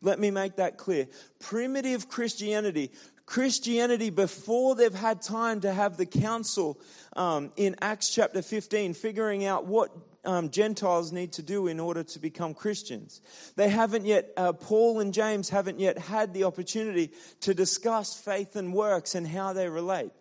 Let 0.02 0.20
me 0.20 0.32
make 0.32 0.56
that 0.56 0.78
clear. 0.78 1.08
Primitive 1.40 2.08
Christianity. 2.08 2.92
Christianity 3.26 4.10
before 4.10 4.76
they've 4.76 4.94
had 4.94 5.22
time 5.22 5.62
to 5.62 5.74
have 5.74 5.98
the 5.98 6.06
council 6.06 6.80
um, 7.16 7.52
in 7.58 7.76
Acts 7.82 8.10
chapter 8.10 8.42
15, 8.42 8.94
figuring 8.94 9.46
out 9.46 9.66
what 9.66 9.92
um, 10.26 10.50
Gentiles 10.50 11.12
need 11.12 11.34
to 11.34 11.44
do 11.44 11.68
in 11.68 11.80
order 11.80 12.04
to 12.04 12.20
become 12.20 12.54
Christians. 12.54 13.22
They 13.56 13.70
haven't 13.70 14.06
yet, 14.06 14.32
uh, 14.38 14.54
Paul 14.54 15.00
and 15.00 15.14
James 15.14 15.50
haven't 15.50 15.80
yet 15.80 15.98
had 15.98 16.34
the 16.34 16.44
opportunity 16.44 17.12
to 17.42 17.54
discuss 17.54 18.16
faith 18.16 18.56
and 18.56 18.74
works 18.74 19.16
and 19.16 19.28
how 19.28 19.54
they 19.54 19.70
relate. 19.70 20.12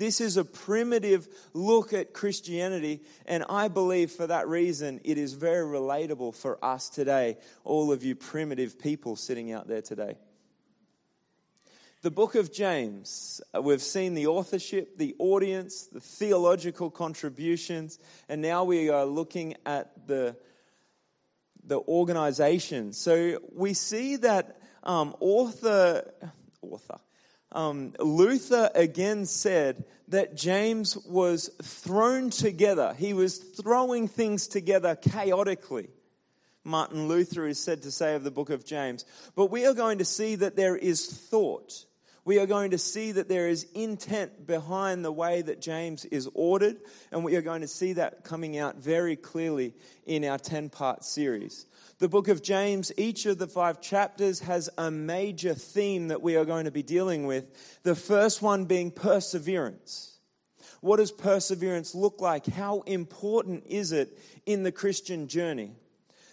This 0.00 0.22
is 0.22 0.38
a 0.38 0.44
primitive 0.44 1.28
look 1.52 1.92
at 1.92 2.14
Christianity, 2.14 3.02
and 3.26 3.44
I 3.50 3.68
believe 3.68 4.10
for 4.10 4.26
that 4.26 4.48
reason 4.48 4.98
it 5.04 5.18
is 5.18 5.34
very 5.34 5.66
relatable 5.66 6.34
for 6.34 6.58
us 6.64 6.88
today, 6.88 7.36
all 7.64 7.92
of 7.92 8.02
you 8.02 8.14
primitive 8.14 8.78
people 8.78 9.14
sitting 9.14 9.52
out 9.52 9.68
there 9.68 9.82
today. 9.82 10.16
The 12.02 12.10
book 12.10 12.34
of 12.34 12.50
James, 12.50 13.42
uh, 13.54 13.60
we've 13.60 13.82
seen 13.82 14.14
the 14.14 14.28
authorship, 14.28 14.96
the 14.96 15.14
audience, 15.18 15.84
the 15.84 16.00
theological 16.00 16.88
contributions, 16.88 17.98
and 18.26 18.40
now 18.40 18.64
we 18.64 18.88
are 18.88 19.04
looking 19.04 19.54
at 19.66 20.06
the, 20.06 20.34
the 21.62 21.78
organization. 21.80 22.94
So 22.94 23.40
we 23.52 23.74
see 23.74 24.16
that 24.16 24.62
um, 24.82 25.14
author, 25.20 26.10
author, 26.62 27.00
um, 27.52 27.92
Luther 27.98 28.70
again 28.74 29.26
said 29.26 29.84
that 30.08 30.34
James 30.34 30.96
was 30.96 31.50
thrown 31.62 32.30
together. 32.30 32.94
He 32.96 33.12
was 33.12 33.36
throwing 33.36 34.08
things 34.08 34.48
together 34.48 34.96
chaotically. 34.96 35.90
Martin 36.64 37.08
Luther 37.08 37.46
is 37.46 37.62
said 37.62 37.82
to 37.82 37.90
say 37.90 38.14
of 38.14 38.24
the 38.24 38.30
book 38.30 38.48
of 38.48 38.64
James. 38.64 39.04
But 39.34 39.50
we 39.50 39.66
are 39.66 39.74
going 39.74 39.98
to 39.98 40.06
see 40.06 40.36
that 40.36 40.56
there 40.56 40.76
is 40.76 41.06
thought 41.06 41.84
we 42.24 42.38
are 42.38 42.46
going 42.46 42.72
to 42.72 42.78
see 42.78 43.12
that 43.12 43.28
there 43.28 43.48
is 43.48 43.66
intent 43.74 44.46
behind 44.46 45.04
the 45.04 45.12
way 45.12 45.42
that 45.42 45.60
James 45.60 46.04
is 46.06 46.28
ordered, 46.34 46.76
and 47.10 47.24
we 47.24 47.36
are 47.36 47.42
going 47.42 47.62
to 47.62 47.68
see 47.68 47.94
that 47.94 48.24
coming 48.24 48.58
out 48.58 48.76
very 48.76 49.16
clearly 49.16 49.74
in 50.06 50.24
our 50.24 50.38
10 50.38 50.68
part 50.68 51.04
series. 51.04 51.66
The 51.98 52.08
book 52.08 52.28
of 52.28 52.42
James, 52.42 52.92
each 52.96 53.26
of 53.26 53.38
the 53.38 53.46
five 53.46 53.80
chapters 53.80 54.40
has 54.40 54.70
a 54.78 54.90
major 54.90 55.54
theme 55.54 56.08
that 56.08 56.22
we 56.22 56.36
are 56.36 56.44
going 56.44 56.64
to 56.64 56.70
be 56.70 56.82
dealing 56.82 57.26
with. 57.26 57.80
The 57.82 57.94
first 57.94 58.42
one 58.42 58.64
being 58.64 58.90
perseverance. 58.90 60.18
What 60.80 60.96
does 60.96 61.12
perseverance 61.12 61.94
look 61.94 62.20
like? 62.20 62.46
How 62.46 62.80
important 62.80 63.64
is 63.66 63.92
it 63.92 64.18
in 64.46 64.62
the 64.62 64.72
Christian 64.72 65.28
journey? 65.28 65.72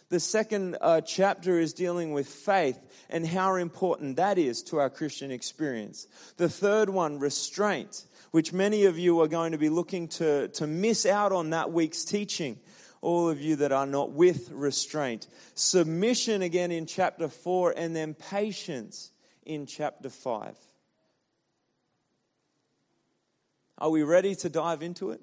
The 0.10 0.20
second 0.22 0.78
uh, 0.80 1.02
chapter 1.02 1.60
is 1.60 1.74
dealing 1.74 2.14
with 2.14 2.30
faith 2.30 2.80
and 3.10 3.28
how 3.28 3.56
important 3.56 4.16
that 4.16 4.38
is 4.38 4.64
to 4.64 4.78
our 4.78 4.90
Christian 4.90 5.32
experience. 5.32 6.08
The 6.38 6.48
third 6.48 6.90
one, 6.90 7.20
restraint, 7.20 8.06
which 8.32 8.54
many 8.54 8.86
of 8.86 8.98
you 8.98 9.20
are 9.20 9.28
going 9.28 9.52
to 9.52 9.58
be 9.58 9.68
looking 9.68 10.08
to, 10.10 10.48
to 10.50 10.66
miss 10.66 11.06
out 11.06 11.34
on 11.34 11.50
that 11.50 11.74
week's 11.74 12.06
teaching. 12.06 12.58
All 13.02 13.30
of 13.30 13.42
you 13.42 13.58
that 13.58 13.74
are 13.74 13.86
not 13.86 14.12
with 14.14 14.50
restraint. 14.52 15.28
Submission 15.56 16.42
again 16.42 16.72
in 16.72 16.86
chapter 16.86 17.28
4, 17.28 17.74
and 17.76 17.94
then 17.94 18.14
patience 18.14 19.12
in 19.46 19.66
chapter 19.66 20.10
5. 20.10 20.58
Are 23.78 23.90
we 23.90 24.04
ready 24.04 24.36
to 24.36 24.50
dive 24.50 24.82
into 24.82 25.12
it? 25.12 25.22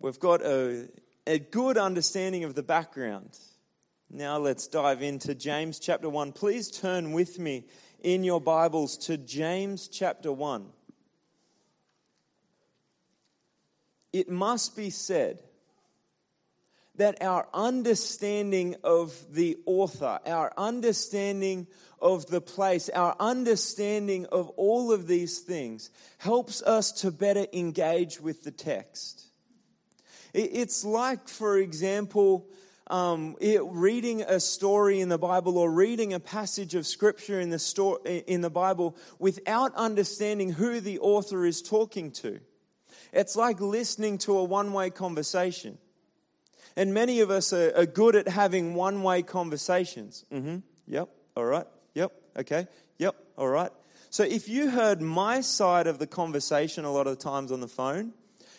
We've 0.00 0.18
got 0.18 0.42
a 0.42 0.88
a 1.26 1.38
good 1.38 1.78
understanding 1.78 2.44
of 2.44 2.54
the 2.54 2.62
background. 2.62 3.38
Now 4.10 4.38
let's 4.38 4.66
dive 4.66 5.02
into 5.02 5.34
James 5.34 5.78
chapter 5.78 6.08
1. 6.08 6.32
Please 6.32 6.70
turn 6.70 7.12
with 7.12 7.38
me 7.38 7.64
in 8.02 8.24
your 8.24 8.40
Bibles 8.40 8.98
to 8.98 9.16
James 9.16 9.88
chapter 9.88 10.30
1. 10.30 10.66
It 14.12 14.28
must 14.28 14.76
be 14.76 14.90
said 14.90 15.42
that 16.96 17.20
our 17.22 17.48
understanding 17.52 18.76
of 18.84 19.12
the 19.32 19.56
author, 19.66 20.20
our 20.26 20.52
understanding 20.56 21.66
of 22.00 22.26
the 22.26 22.40
place, 22.40 22.88
our 22.90 23.16
understanding 23.18 24.26
of 24.26 24.50
all 24.50 24.92
of 24.92 25.08
these 25.08 25.40
things 25.40 25.90
helps 26.18 26.62
us 26.62 26.92
to 26.92 27.10
better 27.10 27.46
engage 27.52 28.20
with 28.20 28.44
the 28.44 28.52
text. 28.52 29.24
It's 30.34 30.84
like, 30.84 31.28
for 31.28 31.56
example, 31.56 32.48
um, 32.88 33.36
it, 33.40 33.62
reading 33.64 34.22
a 34.22 34.40
story 34.40 35.00
in 35.00 35.08
the 35.08 35.18
Bible 35.18 35.56
or 35.56 35.70
reading 35.70 36.12
a 36.12 36.20
passage 36.20 36.74
of 36.74 36.86
scripture 36.86 37.40
in 37.40 37.50
the, 37.50 37.58
sto- 37.58 38.02
in 38.04 38.40
the 38.40 38.50
Bible 38.50 38.96
without 39.18 39.74
understanding 39.76 40.50
who 40.52 40.80
the 40.80 40.98
author 40.98 41.46
is 41.46 41.62
talking 41.62 42.10
to. 42.12 42.40
It's 43.12 43.36
like 43.36 43.60
listening 43.60 44.18
to 44.18 44.36
a 44.36 44.44
one 44.44 44.72
way 44.72 44.90
conversation. 44.90 45.78
And 46.76 46.92
many 46.92 47.20
of 47.20 47.30
us 47.30 47.52
are, 47.52 47.72
are 47.76 47.86
good 47.86 48.16
at 48.16 48.26
having 48.26 48.74
one 48.74 49.04
way 49.04 49.22
conversations. 49.22 50.24
Mm-hmm. 50.32 50.58
Yep. 50.88 51.08
All 51.36 51.44
right. 51.44 51.66
Yep. 51.94 52.12
Okay. 52.38 52.66
Yep. 52.98 53.14
All 53.38 53.48
right. 53.48 53.70
So 54.10 54.24
if 54.24 54.48
you 54.48 54.70
heard 54.70 55.00
my 55.00 55.40
side 55.40 55.86
of 55.86 56.00
the 56.00 56.06
conversation 56.08 56.84
a 56.84 56.92
lot 56.92 57.06
of 57.06 57.18
times 57.18 57.52
on 57.52 57.60
the 57.60 57.68
phone, 57.68 58.12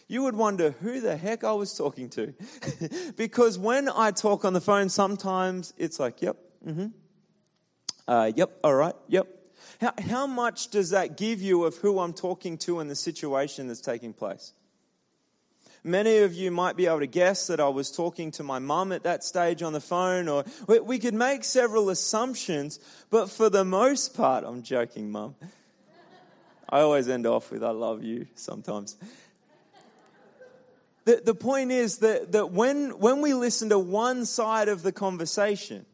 you 0.08 0.24
would 0.24 0.36
wonder 0.36 0.72
who 0.72 1.02
the 1.02 1.18
heck 1.18 1.44
I 1.44 1.54
was 1.54 1.76
talking 1.76 2.10
to. 2.12 2.34
because 3.18 3.58
when 3.58 3.90
I 3.90 4.12
talk 4.12 4.46
on 4.46 4.54
the 4.54 4.62
phone, 4.62 4.90
sometimes 4.90 5.74
it's 5.78 6.00
like, 6.00 6.22
yep, 6.22 6.38
mm-hmm. 6.66 6.88
Uh, 8.08 8.32
yep, 8.36 8.52
all 8.64 8.76
right, 8.76 8.94
yep. 9.08 9.28
How, 9.82 9.94
how 10.10 10.28
much 10.28 10.70
does 10.70 10.92
that 10.92 11.18
give 11.18 11.42
you 11.42 11.66
of 11.66 11.78
who 11.78 12.00
I'm 12.00 12.14
talking 12.14 12.58
to 12.60 12.80
and 12.80 12.90
the 12.90 12.96
situation 12.96 13.68
that's 13.68 13.82
taking 13.82 14.14
place? 14.14 14.54
Many 15.84 16.20
of 16.20 16.34
you 16.34 16.50
might 16.50 16.78
be 16.78 16.88
able 16.88 17.00
to 17.00 17.08
guess 17.08 17.48
that 17.48 17.60
I 17.60 17.68
was 17.70 17.92
talking 17.92 18.32
to 18.32 18.44
my 18.44 18.58
mum 18.60 18.92
at 18.92 19.04
that 19.04 19.24
stage 19.24 19.62
on 19.62 19.74
the 19.74 19.82
phone, 19.82 20.28
or 20.28 20.44
we 20.68 20.98
could 20.98 21.14
make 21.14 21.44
several 21.44 21.90
assumptions, 21.90 22.80
but 23.10 23.30
for 23.30 23.50
the 23.50 23.64
most 23.66 24.16
part, 24.16 24.44
I'm 24.44 24.64
joking, 24.64 25.12
mum. 25.12 25.36
I 26.68 26.80
always 26.80 27.08
end 27.08 27.28
off 27.28 27.52
with 27.52 27.64
I 27.64 27.70
love 27.70 28.04
you 28.04 28.26
sometimes. 28.34 28.98
The, 31.06 31.22
the 31.24 31.36
point 31.36 31.72
is 31.72 32.00
that, 32.00 32.32
that 32.34 32.52
when, 32.52 33.00
when 33.00 33.22
we 33.22 33.34
listen 33.34 33.70
to 33.70 33.80
one 33.80 34.26
side 34.26 34.68
of 34.68 34.82
the 34.82 34.92
conversation, 34.92 35.86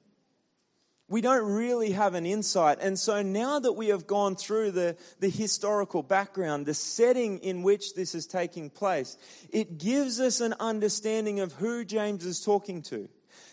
we 1.11 1.19
don't 1.19 1.45
really 1.45 1.91
have 1.91 2.15
an 2.15 2.25
insight. 2.25 2.77
And 2.79 2.97
so 2.97 3.21
now 3.21 3.59
that 3.59 3.73
we 3.73 3.89
have 3.89 4.07
gone 4.07 4.37
through 4.37 4.71
the, 4.71 4.95
the 5.19 5.27
historical 5.27 6.01
background, 6.01 6.65
the 6.65 6.73
setting 6.73 7.39
in 7.39 7.63
which 7.63 7.95
this 7.95 8.15
is 8.15 8.25
taking 8.25 8.69
place, 8.69 9.17
it 9.51 9.77
gives 9.77 10.21
us 10.21 10.39
an 10.39 10.55
understanding 10.61 11.41
of 11.41 11.51
who 11.53 11.83
James 11.83 12.25
is 12.25 12.39
talking 12.39 12.81
to. 12.83 13.09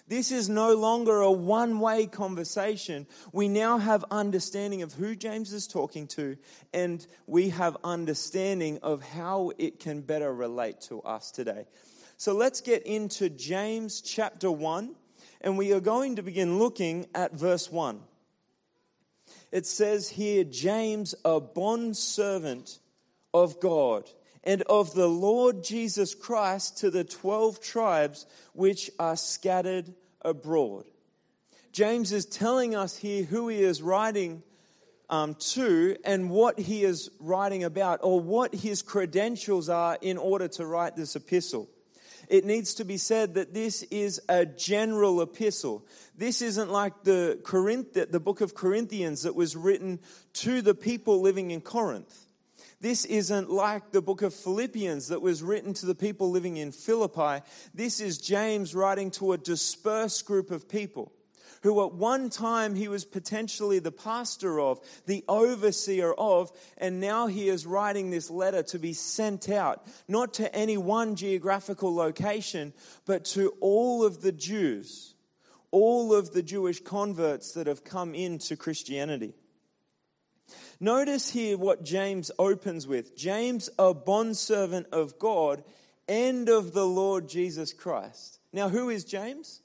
This 0.08 0.32
is 0.32 0.48
no 0.48 0.74
longer 0.74 1.20
a 1.20 1.30
one 1.30 1.80
way 1.80 2.06
conversation. 2.06 3.06
We 3.32 3.48
now 3.48 3.76
have 3.76 4.04
understanding 4.10 4.82
of 4.82 4.94
who 4.94 5.14
James 5.14 5.52
is 5.52 5.66
talking 5.66 6.06
to, 6.08 6.38
and 6.72 7.06
we 7.26 7.50
have 7.50 7.76
understanding 7.84 8.78
of 8.82 9.02
how 9.02 9.52
it 9.58 9.78
can 9.80 10.00
better 10.00 10.32
relate 10.34 10.80
to 10.82 11.02
us 11.02 11.30
today. 11.30 11.66
So 12.16 12.32
let's 12.32 12.60
get 12.62 12.84
into 12.84 13.28
James 13.28 14.00
chapter 14.00 14.50
1 14.50 14.96
and 15.40 15.56
we 15.56 15.72
are 15.72 15.80
going 15.80 16.16
to 16.16 16.22
begin 16.22 16.58
looking 16.58 17.06
at 17.14 17.32
verse 17.32 17.70
1. 17.70 18.00
It 19.52 19.66
says 19.66 20.08
here, 20.08 20.44
James, 20.44 21.14
a 21.24 21.40
bond 21.40 21.96
servant 21.96 22.80
of 23.32 23.60
God 23.60 24.10
and 24.48 24.62
of 24.62 24.94
the 24.94 25.06
Lord 25.06 25.62
Jesus 25.62 26.14
Christ 26.14 26.78
to 26.78 26.90
the 26.90 27.04
12 27.04 27.60
tribes 27.60 28.24
which 28.54 28.90
are 28.98 29.14
scattered 29.14 29.92
abroad. 30.22 30.86
James 31.70 32.12
is 32.12 32.24
telling 32.24 32.74
us 32.74 32.96
here 32.96 33.24
who 33.24 33.48
he 33.48 33.60
is 33.60 33.82
writing 33.82 34.42
um, 35.10 35.34
to 35.52 35.96
and 36.02 36.30
what 36.30 36.58
he 36.58 36.82
is 36.82 37.10
writing 37.20 37.62
about, 37.62 38.00
or 38.02 38.20
what 38.20 38.54
his 38.54 38.80
credentials 38.80 39.68
are 39.68 39.98
in 40.00 40.16
order 40.16 40.48
to 40.48 40.64
write 40.64 40.96
this 40.96 41.14
epistle 41.14 41.68
it 42.28 42.44
needs 42.44 42.74
to 42.74 42.84
be 42.84 42.98
said 42.98 43.34
that 43.34 43.54
this 43.54 43.82
is 43.84 44.20
a 44.28 44.44
general 44.44 45.22
epistle. 45.22 45.86
This 46.16 46.42
isn't 46.42 46.70
like 46.70 47.04
the 47.04 47.40
Corinth, 47.42 47.94
the 47.94 48.20
book 48.20 48.40
of 48.40 48.54
Corinthians 48.54 49.22
that 49.22 49.34
was 49.34 49.56
written 49.56 49.98
to 50.34 50.60
the 50.60 50.74
people 50.74 51.22
living 51.22 51.50
in 51.50 51.60
Corinth. 51.60 52.27
This 52.80 53.04
isn't 53.04 53.50
like 53.50 53.90
the 53.90 54.02
book 54.02 54.22
of 54.22 54.32
Philippians 54.32 55.08
that 55.08 55.20
was 55.20 55.42
written 55.42 55.74
to 55.74 55.86
the 55.86 55.96
people 55.96 56.30
living 56.30 56.58
in 56.58 56.70
Philippi. 56.70 57.44
This 57.74 58.00
is 58.00 58.18
James 58.18 58.74
writing 58.74 59.10
to 59.12 59.32
a 59.32 59.38
dispersed 59.38 60.24
group 60.26 60.52
of 60.52 60.68
people 60.68 61.12
who 61.62 61.84
at 61.84 61.92
one 61.92 62.30
time 62.30 62.76
he 62.76 62.86
was 62.86 63.04
potentially 63.04 63.80
the 63.80 63.90
pastor 63.90 64.60
of, 64.60 64.78
the 65.06 65.24
overseer 65.28 66.12
of, 66.12 66.52
and 66.76 67.00
now 67.00 67.26
he 67.26 67.48
is 67.48 67.66
writing 67.66 68.10
this 68.10 68.30
letter 68.30 68.62
to 68.62 68.78
be 68.78 68.92
sent 68.92 69.48
out, 69.48 69.84
not 70.06 70.34
to 70.34 70.54
any 70.54 70.76
one 70.76 71.16
geographical 71.16 71.92
location, 71.92 72.72
but 73.06 73.24
to 73.24 73.52
all 73.60 74.04
of 74.04 74.22
the 74.22 74.30
Jews, 74.32 75.14
all 75.72 76.14
of 76.14 76.32
the 76.32 76.42
Jewish 76.42 76.80
converts 76.80 77.52
that 77.52 77.66
have 77.66 77.82
come 77.82 78.14
into 78.14 78.56
Christianity. 78.56 79.34
Notice 80.80 81.30
here 81.30 81.58
what 81.58 81.84
James 81.84 82.30
opens 82.38 82.86
with 82.86 83.16
James, 83.16 83.68
a 83.78 83.92
bondservant 83.92 84.86
of 84.92 85.18
God 85.18 85.64
and 86.06 86.48
of 86.48 86.72
the 86.72 86.86
Lord 86.86 87.28
Jesus 87.28 87.72
Christ. 87.72 88.38
Now, 88.52 88.68
who 88.68 88.88
is 88.88 89.04
James? 89.04 89.60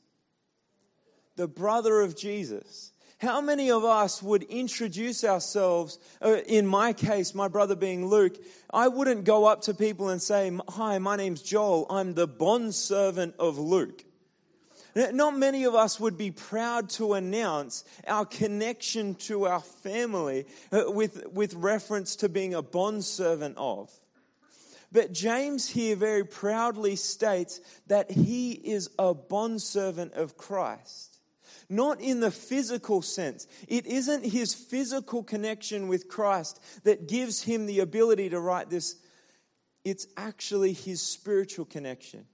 the 1.35 1.47
brother 1.47 2.01
of 2.01 2.15
Jesus. 2.15 2.91
How 3.19 3.39
many 3.39 3.71
of 3.71 3.85
us 3.85 4.21
would 4.21 4.43
introduce 4.43 5.23
ourselves? 5.23 5.97
Uh, 6.21 6.37
in 6.45 6.67
my 6.67 6.93
case, 6.93 7.33
my 7.33 7.47
brother 7.47 7.75
being 7.75 8.07
Luke, 8.07 8.37
I 8.71 8.89
wouldn't 8.89 9.23
go 9.23 9.45
up 9.45 9.61
to 9.63 9.73
people 9.73 10.09
and 10.09 10.21
say, 10.21 10.51
Hi, 10.69 10.97
my 10.99 11.15
name's 11.15 11.41
Joel. 11.41 11.87
I'm 11.89 12.13
the 12.13 12.27
bond 12.27 12.75
servant 12.75 13.35
of 13.39 13.57
Luke. 13.57 14.03
Not 14.95 15.37
many 15.37 15.63
of 15.63 15.75
us 15.75 15.99
would 15.99 16.17
be 16.17 16.31
proud 16.31 16.89
to 16.91 17.13
announce 17.13 17.83
our 18.07 18.25
connection 18.25 19.15
to 19.15 19.47
our 19.47 19.59
family 19.59 20.45
uh, 20.71 20.83
with, 20.87 21.25
with 21.33 21.55
reference 21.55 22.15
to 22.17 22.29
being 22.29 22.53
a 22.53 22.61
bond 22.61 23.03
servant 23.03 23.57
of. 23.57 23.91
But 24.91 25.11
James 25.11 25.67
here 25.67 25.95
very 25.95 26.23
proudly 26.23 26.95
states 26.95 27.59
that 27.87 28.11
he 28.11 28.51
is 28.51 28.91
a 28.99 29.15
bondservant 29.15 30.13
of 30.13 30.37
Christ 30.37 31.13
not 31.69 31.99
in 32.01 32.19
the 32.19 32.31
physical 32.31 33.01
sense. 33.01 33.47
It 33.67 33.85
isn't 33.87 34.25
his 34.25 34.53
physical 34.53 35.23
connection 35.23 35.87
with 35.87 36.07
Christ 36.07 36.61
that 36.83 37.07
gives 37.07 37.41
him 37.41 37.65
the 37.65 37.79
ability 37.79 38.29
to 38.29 38.39
write 38.39 38.69
this. 38.69 38.95
It's 39.83 40.07
actually 40.15 40.73
his 40.73 41.01
spiritual 41.01 41.65
connection. 41.65 42.25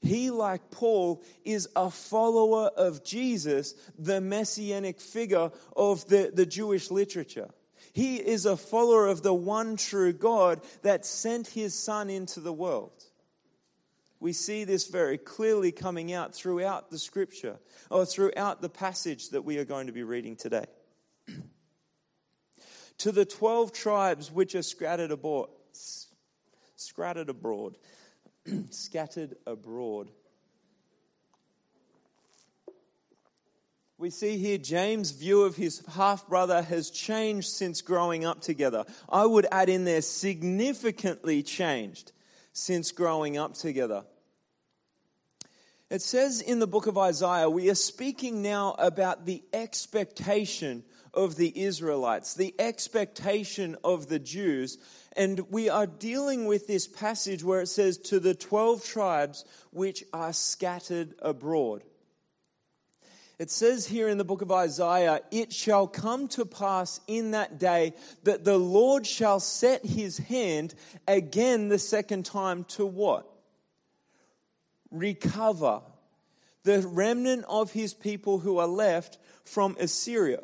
He, 0.00 0.30
like 0.30 0.70
Paul, 0.70 1.22
is 1.44 1.68
a 1.74 1.90
follower 1.90 2.70
of 2.76 3.04
Jesus, 3.04 3.74
the 3.98 4.20
messianic 4.20 5.00
figure 5.00 5.50
of 5.76 6.06
the, 6.08 6.30
the 6.32 6.46
Jewish 6.46 6.90
literature. 6.90 7.48
He 7.92 8.16
is 8.16 8.46
a 8.46 8.56
follower 8.56 9.08
of 9.08 9.22
the 9.22 9.34
one 9.34 9.76
true 9.76 10.12
God 10.12 10.60
that 10.82 11.04
sent 11.04 11.48
his 11.48 11.74
son 11.74 12.10
into 12.10 12.40
the 12.40 12.52
world 12.52 12.92
we 14.20 14.32
see 14.32 14.64
this 14.64 14.88
very 14.88 15.16
clearly 15.16 15.72
coming 15.72 16.12
out 16.12 16.34
throughout 16.34 16.90
the 16.90 16.98
scripture 16.98 17.58
or 17.90 18.04
throughout 18.04 18.60
the 18.60 18.68
passage 18.68 19.30
that 19.30 19.42
we 19.42 19.58
are 19.58 19.64
going 19.64 19.86
to 19.86 19.92
be 19.92 20.02
reading 20.02 20.36
today. 20.36 20.64
to 22.98 23.12
the 23.12 23.24
12 23.24 23.72
tribes 23.72 24.30
which 24.32 24.54
are 24.54 24.62
scattered 24.62 25.12
abroad, 25.12 25.48
scattered 26.74 27.28
abroad, 27.28 27.76
scattered 28.70 29.36
abroad. 29.46 30.10
We 33.96 34.10
see 34.10 34.38
here 34.38 34.58
James' 34.58 35.10
view 35.10 35.42
of 35.42 35.56
his 35.56 35.82
half 35.94 36.28
brother 36.28 36.62
has 36.62 36.90
changed 36.90 37.48
since 37.48 37.82
growing 37.82 38.24
up 38.24 38.40
together. 38.40 38.84
I 39.08 39.26
would 39.26 39.46
add 39.50 39.68
in 39.68 39.84
there 39.84 40.02
significantly 40.02 41.42
changed 41.42 42.12
since 42.52 42.92
growing 42.92 43.36
up 43.36 43.54
together. 43.54 44.04
It 45.90 46.02
says 46.02 46.40
in 46.40 46.60
the 46.60 46.66
book 46.66 46.86
of 46.86 46.96
Isaiah, 46.96 47.50
we 47.50 47.70
are 47.70 47.74
speaking 47.74 48.40
now 48.42 48.76
about 48.78 49.26
the 49.26 49.42
expectation 49.52 50.84
of 51.14 51.36
the 51.36 51.60
Israelites, 51.60 52.34
the 52.34 52.54
expectation 52.58 53.76
of 53.82 54.08
the 54.08 54.18
Jews. 54.18 54.78
And 55.18 55.50
we 55.50 55.68
are 55.68 55.88
dealing 55.88 56.46
with 56.46 56.68
this 56.68 56.86
passage 56.86 57.42
where 57.42 57.60
it 57.60 57.66
says, 57.66 57.98
to 57.98 58.20
the 58.20 58.34
12 58.34 58.84
tribes 58.84 59.44
which 59.72 60.04
are 60.12 60.32
scattered 60.32 61.16
abroad. 61.20 61.82
It 63.36 63.50
says 63.50 63.86
here 63.86 64.08
in 64.08 64.16
the 64.16 64.24
book 64.24 64.42
of 64.42 64.52
Isaiah, 64.52 65.20
it 65.32 65.52
shall 65.52 65.88
come 65.88 66.28
to 66.28 66.44
pass 66.44 67.00
in 67.08 67.32
that 67.32 67.58
day 67.58 67.94
that 68.22 68.44
the 68.44 68.58
Lord 68.58 69.06
shall 69.06 69.40
set 69.40 69.84
his 69.84 70.18
hand 70.18 70.74
again 71.08 71.68
the 71.68 71.80
second 71.80 72.24
time 72.24 72.62
to 72.64 72.86
what? 72.86 73.28
Recover 74.92 75.82
the 76.62 76.80
remnant 76.86 77.44
of 77.48 77.72
his 77.72 77.92
people 77.92 78.38
who 78.38 78.58
are 78.58 78.68
left 78.68 79.18
from 79.44 79.76
Assyria 79.80 80.42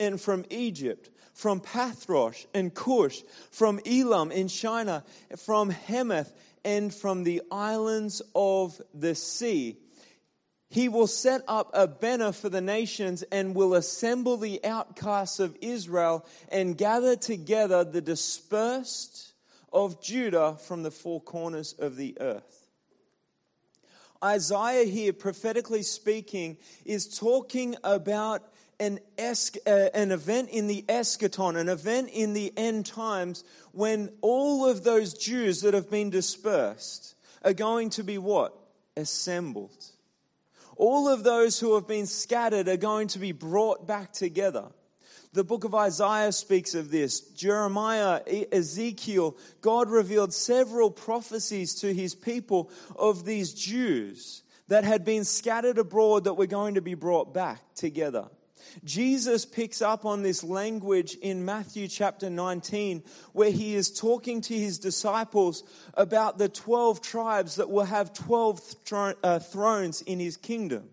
and 0.00 0.20
from 0.20 0.44
Egypt, 0.50 1.10
from 1.40 1.60
Pathros 1.60 2.46
and 2.54 2.74
Cush, 2.74 3.22
from 3.50 3.80
Elam 3.86 4.30
in 4.30 4.48
Shinar, 4.48 5.02
from 5.36 5.70
Hamath 5.70 6.32
and 6.64 6.94
from 6.94 7.24
the 7.24 7.42
islands 7.50 8.22
of 8.34 8.80
the 8.94 9.14
sea 9.14 9.76
he 10.70 10.88
will 10.88 11.08
set 11.08 11.42
up 11.48 11.70
a 11.74 11.88
banner 11.88 12.30
for 12.30 12.48
the 12.48 12.60
nations 12.60 13.24
and 13.24 13.56
will 13.56 13.74
assemble 13.74 14.36
the 14.36 14.64
outcasts 14.64 15.40
of 15.40 15.56
Israel 15.60 16.24
and 16.48 16.78
gather 16.78 17.16
together 17.16 17.82
the 17.82 18.00
dispersed 18.00 19.32
of 19.72 20.00
Judah 20.00 20.56
from 20.64 20.84
the 20.84 20.92
four 20.92 21.20
corners 21.20 21.74
of 21.76 21.96
the 21.96 22.16
earth. 22.20 22.68
Isaiah, 24.22 24.84
here, 24.84 25.12
prophetically 25.12 25.82
speaking, 25.82 26.56
is 26.84 27.18
talking 27.18 27.74
about 27.82 28.44
an, 28.80 28.98
es- 29.16 29.56
uh, 29.66 29.90
an 29.94 30.10
event 30.10 30.50
in 30.50 30.66
the 30.66 30.84
eschaton, 30.88 31.56
an 31.56 31.68
event 31.68 32.10
in 32.12 32.32
the 32.32 32.52
end 32.56 32.86
times 32.86 33.44
when 33.70 34.10
all 34.20 34.68
of 34.68 34.82
those 34.82 35.14
Jews 35.14 35.60
that 35.60 35.74
have 35.74 35.90
been 35.90 36.10
dispersed 36.10 37.14
are 37.44 37.52
going 37.52 37.90
to 37.90 38.02
be 38.02 38.18
what? 38.18 38.56
Assembled 38.96 39.92
all 40.80 41.08
of 41.08 41.22
those 41.24 41.60
who 41.60 41.74
have 41.74 41.86
been 41.86 42.06
scattered 42.06 42.66
are 42.66 42.78
going 42.78 43.06
to 43.08 43.18
be 43.18 43.32
brought 43.32 43.86
back 43.86 44.14
together. 44.14 44.64
The 45.34 45.44
book 45.44 45.64
of 45.64 45.74
Isaiah 45.74 46.32
speaks 46.32 46.74
of 46.74 46.90
this. 46.90 47.20
Jeremiah, 47.20 48.22
Ezekiel, 48.50 49.36
God 49.60 49.90
revealed 49.90 50.32
several 50.32 50.90
prophecies 50.90 51.74
to 51.76 51.92
his 51.92 52.14
people 52.14 52.70
of 52.96 53.26
these 53.26 53.52
Jews 53.52 54.42
that 54.68 54.84
had 54.84 55.04
been 55.04 55.24
scattered 55.24 55.76
abroad 55.76 56.24
that 56.24 56.34
were 56.34 56.46
going 56.46 56.76
to 56.76 56.80
be 56.80 56.94
brought 56.94 57.34
back 57.34 57.60
together. 57.74 58.30
Jesus 58.84 59.44
picks 59.44 59.82
up 59.82 60.04
on 60.04 60.22
this 60.22 60.42
language 60.42 61.14
in 61.14 61.44
Matthew 61.44 61.88
chapter 61.88 62.30
19, 62.30 63.02
where 63.32 63.50
he 63.50 63.74
is 63.74 63.90
talking 63.90 64.40
to 64.42 64.54
his 64.54 64.78
disciples 64.78 65.62
about 65.94 66.38
the 66.38 66.48
12 66.48 67.00
tribes 67.00 67.56
that 67.56 67.70
will 67.70 67.84
have 67.84 68.12
12 68.12 68.76
uh, 69.22 69.38
thrones 69.38 70.02
in 70.02 70.20
his 70.20 70.36
kingdom. 70.36 70.88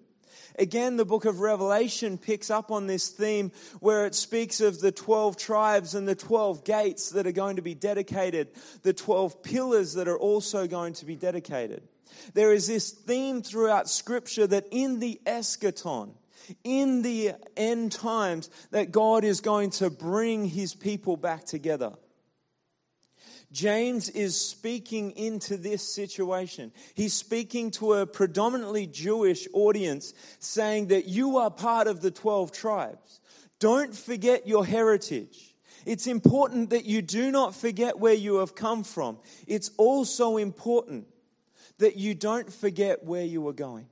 Again, 0.59 0.97
the 0.97 1.05
book 1.05 1.25
of 1.25 1.39
Revelation 1.39 2.17
picks 2.17 2.49
up 2.49 2.71
on 2.71 2.87
this 2.87 3.09
theme 3.09 3.51
where 3.79 4.07
it 4.07 4.15
speaks 4.15 4.59
of 4.59 4.79
the 4.79 4.91
12 4.91 5.37
tribes 5.37 5.93
and 5.93 6.07
the 6.07 6.15
12 6.15 6.63
gates 6.63 7.11
that 7.11 7.27
are 7.27 7.31
going 7.31 7.57
to 7.57 7.61
be 7.61 7.75
dedicated, 7.75 8.49
the 8.81 8.93
12 8.93 9.43
pillars 9.43 9.93
that 9.93 10.07
are 10.07 10.17
also 10.17 10.65
going 10.65 10.93
to 10.93 11.05
be 11.05 11.15
dedicated. 11.15 11.83
There 12.33 12.51
is 12.51 12.67
this 12.67 12.89
theme 12.89 13.43
throughout 13.43 13.87
Scripture 13.87 14.47
that 14.47 14.67
in 14.71 14.99
the 14.99 15.21
eschaton, 15.25 16.13
in 16.63 17.01
the 17.01 17.33
end 17.55 17.91
times, 17.91 18.49
that 18.71 18.91
God 18.91 19.23
is 19.23 19.41
going 19.41 19.71
to 19.71 19.89
bring 19.89 20.45
his 20.45 20.73
people 20.73 21.17
back 21.17 21.45
together. 21.45 21.93
James 23.51 24.09
is 24.09 24.39
speaking 24.39 25.11
into 25.11 25.55
this 25.55 25.81
situation. 25.81 26.71
He's 26.95 27.13
speaking 27.13 27.71
to 27.71 27.93
a 27.93 28.05
predominantly 28.05 28.87
Jewish 28.87 29.47
audience, 29.53 30.13
saying 30.39 30.87
that 30.87 31.07
you 31.07 31.37
are 31.37 31.49
part 31.49 31.87
of 31.87 32.01
the 32.01 32.11
12 32.11 32.51
tribes. 32.51 33.21
Don't 33.59 33.95
forget 33.95 34.47
your 34.47 34.65
heritage. 34.65 35.55
It's 35.85 36.07
important 36.07 36.71
that 36.71 36.85
you 36.85 37.01
do 37.01 37.31
not 37.31 37.55
forget 37.55 37.97
where 37.97 38.13
you 38.13 38.39
have 38.39 38.55
come 38.55 38.83
from. 38.83 39.17
It's 39.47 39.71
also 39.77 40.35
important 40.35 41.07
that 41.77 41.95
you 41.95 42.13
don't 42.13 42.51
forget 42.51 43.05
where 43.05 43.23
you 43.23 43.47
are 43.47 43.53
going. 43.53 43.87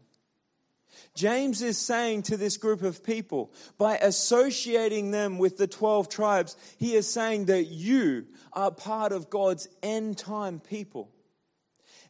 James 1.15 1.61
is 1.61 1.77
saying 1.77 2.23
to 2.23 2.35
this 2.35 2.57
group 2.57 2.81
of 2.81 3.01
people, 3.01 3.53
by 3.77 3.97
associating 3.97 5.11
them 5.11 5.37
with 5.37 5.57
the 5.57 5.67
12 5.67 6.09
tribes, 6.09 6.57
he 6.77 6.93
is 6.93 7.11
saying 7.11 7.45
that 7.45 7.65
you 7.65 8.25
are 8.51 8.69
part 8.69 9.13
of 9.13 9.29
God's 9.29 9.69
end 9.81 10.17
time 10.17 10.59
people. 10.59 11.09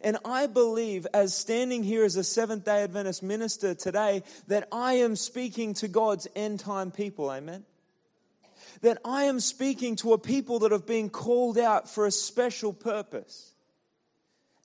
And 0.01 0.17
I 0.25 0.47
believe, 0.47 1.05
as 1.13 1.35
standing 1.35 1.83
here 1.83 2.03
as 2.03 2.15
a 2.15 2.23
Seventh 2.23 2.65
day 2.65 2.83
Adventist 2.83 3.21
minister 3.21 3.75
today, 3.75 4.23
that 4.47 4.67
I 4.71 4.93
am 4.93 5.15
speaking 5.15 5.75
to 5.75 5.87
God's 5.87 6.27
end 6.35 6.59
time 6.59 6.89
people. 6.89 7.31
Amen. 7.31 7.63
That 8.81 8.97
I 9.05 9.23
am 9.25 9.39
speaking 9.39 9.95
to 9.97 10.13
a 10.13 10.17
people 10.17 10.59
that 10.59 10.71
have 10.71 10.85
been 10.85 11.09
called 11.09 11.57
out 11.59 11.89
for 11.89 12.07
a 12.07 12.11
special 12.11 12.73
purpose 12.73 13.53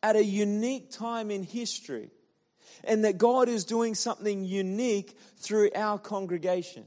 at 0.02 0.16
a 0.16 0.24
unique 0.24 0.90
time 0.90 1.30
in 1.30 1.42
history 1.42 2.10
and 2.84 3.04
that 3.04 3.18
God 3.18 3.48
is 3.48 3.64
doing 3.64 3.94
something 3.94 4.44
unique 4.44 5.16
through 5.38 5.70
our 5.74 5.98
congregation. 5.98 6.84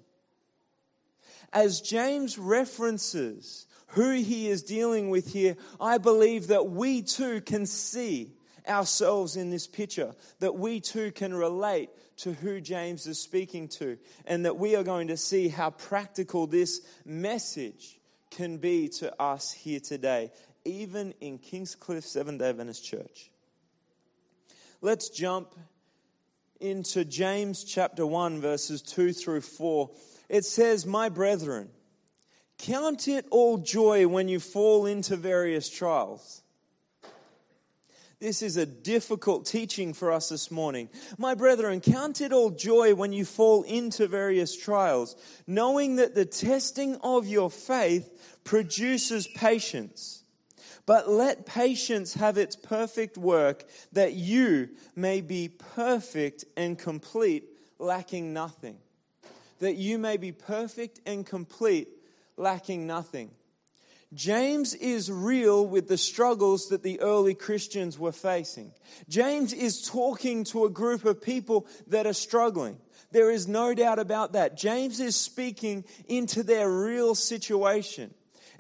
As 1.51 1.81
James 1.81 2.37
references 2.37 3.67
who 3.87 4.11
he 4.11 4.47
is 4.47 4.63
dealing 4.63 5.09
with 5.09 5.33
here, 5.33 5.55
I 5.79 5.99
believe 5.99 6.47
that 6.47 6.69
we 6.69 7.03
too 7.03 7.41
can 7.41 7.65
see 7.65 8.33
ourselves 8.67 9.35
in 9.35 9.49
this 9.49 9.67
picture, 9.67 10.13
that 10.39 10.55
we 10.55 10.79
too 10.79 11.11
can 11.11 11.33
relate 11.33 11.89
to 12.17 12.33
who 12.33 12.61
James 12.61 13.07
is 13.07 13.19
speaking 13.19 13.67
to, 13.67 13.97
and 14.25 14.45
that 14.45 14.57
we 14.57 14.75
are 14.75 14.83
going 14.83 15.07
to 15.09 15.17
see 15.17 15.47
how 15.47 15.69
practical 15.71 16.47
this 16.47 16.81
message 17.05 17.99
can 18.31 18.57
be 18.57 18.87
to 18.87 19.21
us 19.21 19.51
here 19.51 19.79
today, 19.79 20.31
even 20.65 21.13
in 21.21 21.37
Kingscliff 21.37 22.03
Seventh 22.03 22.39
day 22.39 22.49
Adventist 22.49 22.83
Church. 22.83 23.31
Let's 24.81 25.09
jump 25.09 25.55
into 26.63 27.03
James 27.03 27.65
chapter 27.65 28.07
1, 28.07 28.39
verses 28.39 28.81
2 28.81 29.11
through 29.11 29.41
4, 29.41 29.91
it 30.29 30.45
says, 30.45 30.85
My 30.85 31.09
brethren, 31.09 31.69
count 32.57 33.09
it 33.09 33.25
all 33.31 33.57
joy 33.57 34.07
when 34.07 34.29
you 34.29 34.39
fall 34.39 34.85
into 34.85 35.17
various 35.17 35.69
trials. 35.69 36.41
This 38.21 38.41
is 38.41 38.55
a 38.55 38.65
difficult 38.65 39.45
teaching 39.45 39.93
for 39.93 40.09
us 40.09 40.29
this 40.29 40.49
morning. 40.49 40.87
My 41.17 41.35
brethren, 41.35 41.81
count 41.81 42.21
it 42.21 42.31
all 42.31 42.51
joy 42.51 42.95
when 42.95 43.11
you 43.11 43.25
fall 43.25 43.63
into 43.63 44.07
various 44.07 44.55
trials, 44.55 45.17
knowing 45.45 45.97
that 45.97 46.15
the 46.15 46.23
testing 46.23 46.95
of 47.03 47.27
your 47.27 47.51
faith 47.51 48.39
produces 48.45 49.27
patience. 49.27 50.22
But 50.85 51.09
let 51.09 51.45
patience 51.45 52.15
have 52.15 52.37
its 52.37 52.55
perfect 52.55 53.17
work, 53.17 53.65
that 53.93 54.13
you 54.13 54.69
may 54.95 55.21
be 55.21 55.47
perfect 55.47 56.43
and 56.57 56.77
complete, 56.77 57.45
lacking 57.79 58.33
nothing. 58.33 58.77
That 59.59 59.75
you 59.75 59.97
may 59.97 60.17
be 60.17 60.31
perfect 60.31 60.99
and 61.05 61.25
complete, 61.25 61.87
lacking 62.35 62.85
nothing. 62.85 63.31
James 64.13 64.75
is 64.75 65.11
real 65.11 65.65
with 65.65 65.87
the 65.87 65.97
struggles 65.97 66.67
that 66.67 66.83
the 66.83 66.99
early 66.99 67.33
Christians 67.33 67.97
were 67.97 68.11
facing. 68.11 68.71
James 69.09 69.53
is 69.53 69.87
talking 69.87 70.43
to 70.45 70.65
a 70.65 70.69
group 70.69 71.05
of 71.05 71.21
people 71.21 71.65
that 71.87 72.05
are 72.05 72.13
struggling. 72.13 72.77
There 73.11 73.31
is 73.31 73.47
no 73.47 73.73
doubt 73.73 73.99
about 73.99 74.33
that. 74.33 74.57
James 74.57 74.99
is 74.99 75.15
speaking 75.15 75.85
into 76.07 76.43
their 76.43 76.69
real 76.69 77.15
situation. 77.15 78.13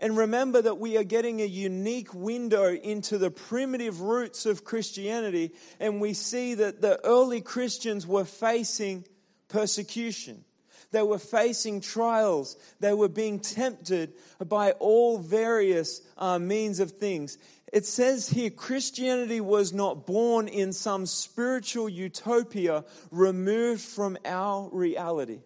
And 0.03 0.17
remember 0.17 0.61
that 0.61 0.79
we 0.79 0.97
are 0.97 1.05
getting 1.05 1.41
a 1.41 1.45
unique 1.45 2.13
window 2.13 2.73
into 2.73 3.17
the 3.17 3.31
primitive 3.31 4.01
roots 4.01 4.45
of 4.45 4.65
Christianity. 4.65 5.53
And 5.79 6.01
we 6.01 6.13
see 6.13 6.55
that 6.55 6.81
the 6.81 6.99
early 7.05 7.39
Christians 7.39 8.05
were 8.05 8.25
facing 8.25 9.05
persecution. 9.47 10.43
They 10.91 11.03
were 11.03 11.19
facing 11.19 11.79
trials. 11.79 12.57
They 12.81 12.93
were 12.93 13.07
being 13.07 13.39
tempted 13.39 14.11
by 14.45 14.71
all 14.71 15.19
various 15.19 16.01
uh, 16.17 16.37
means 16.37 16.81
of 16.81 16.91
things. 16.91 17.37
It 17.71 17.85
says 17.85 18.27
here 18.27 18.49
Christianity 18.49 19.39
was 19.39 19.71
not 19.71 20.05
born 20.05 20.49
in 20.49 20.73
some 20.73 21.05
spiritual 21.05 21.87
utopia 21.87 22.83
removed 23.09 23.79
from 23.79 24.17
our 24.25 24.69
reality. 24.73 25.39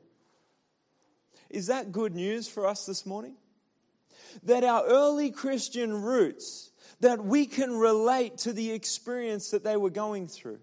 Is 1.48 1.68
that 1.68 1.92
good 1.92 2.16
news 2.16 2.48
for 2.48 2.66
us 2.66 2.88
this 2.88 3.06
morning? 3.06 3.36
That 4.44 4.64
our 4.64 4.86
early 4.86 5.32
Christian 5.32 6.02
roots, 6.02 6.72
that 7.00 7.24
we 7.24 7.46
can 7.46 7.78
relate 7.78 8.38
to 8.40 8.54
the 8.54 8.72
experience 8.72 9.52
that 9.52 9.64
they 9.64 9.78
were 9.78 9.90
going 9.90 10.28
through. 10.28 10.60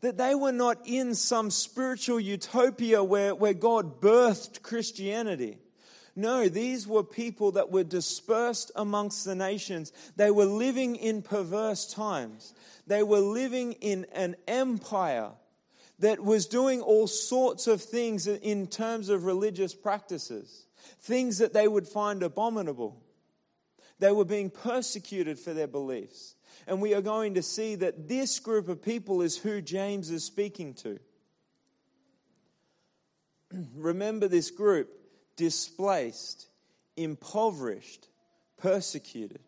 That 0.00 0.18
they 0.18 0.34
were 0.34 0.52
not 0.52 0.78
in 0.86 1.14
some 1.14 1.50
spiritual 1.50 2.20
utopia 2.20 3.04
where, 3.04 3.34
where 3.34 3.54
God 3.54 4.00
birthed 4.00 4.62
Christianity. 4.62 5.58
No, 6.16 6.48
these 6.48 6.86
were 6.86 7.04
people 7.04 7.52
that 7.52 7.70
were 7.70 7.84
dispersed 7.84 8.72
amongst 8.74 9.24
the 9.24 9.34
nations. 9.34 9.92
They 10.16 10.30
were 10.30 10.44
living 10.44 10.96
in 10.96 11.22
perverse 11.22 11.92
times. 11.92 12.52
They 12.86 13.02
were 13.02 13.20
living 13.20 13.72
in 13.74 14.06
an 14.12 14.36
empire 14.48 15.30
that 16.00 16.20
was 16.20 16.46
doing 16.46 16.80
all 16.80 17.06
sorts 17.06 17.66
of 17.66 17.80
things 17.80 18.26
in 18.26 18.66
terms 18.66 19.08
of 19.08 19.24
religious 19.24 19.74
practices 19.74 20.66
things 21.00 21.38
that 21.38 21.52
they 21.52 21.68
would 21.68 21.86
find 21.86 22.22
abominable. 22.22 23.00
They 23.98 24.12
were 24.12 24.24
being 24.24 24.50
persecuted 24.50 25.38
for 25.38 25.52
their 25.52 25.66
beliefs. 25.66 26.34
And 26.66 26.80
we 26.80 26.94
are 26.94 27.02
going 27.02 27.34
to 27.34 27.42
see 27.42 27.74
that 27.76 28.08
this 28.08 28.38
group 28.40 28.68
of 28.68 28.82
people 28.82 29.22
is 29.22 29.36
who 29.36 29.60
James 29.60 30.10
is 30.10 30.24
speaking 30.24 30.74
to. 30.74 30.98
Remember 33.74 34.28
this 34.28 34.50
group 34.50 34.90
displaced, 35.36 36.46
impoverished, 36.96 38.08
persecuted. 38.58 39.40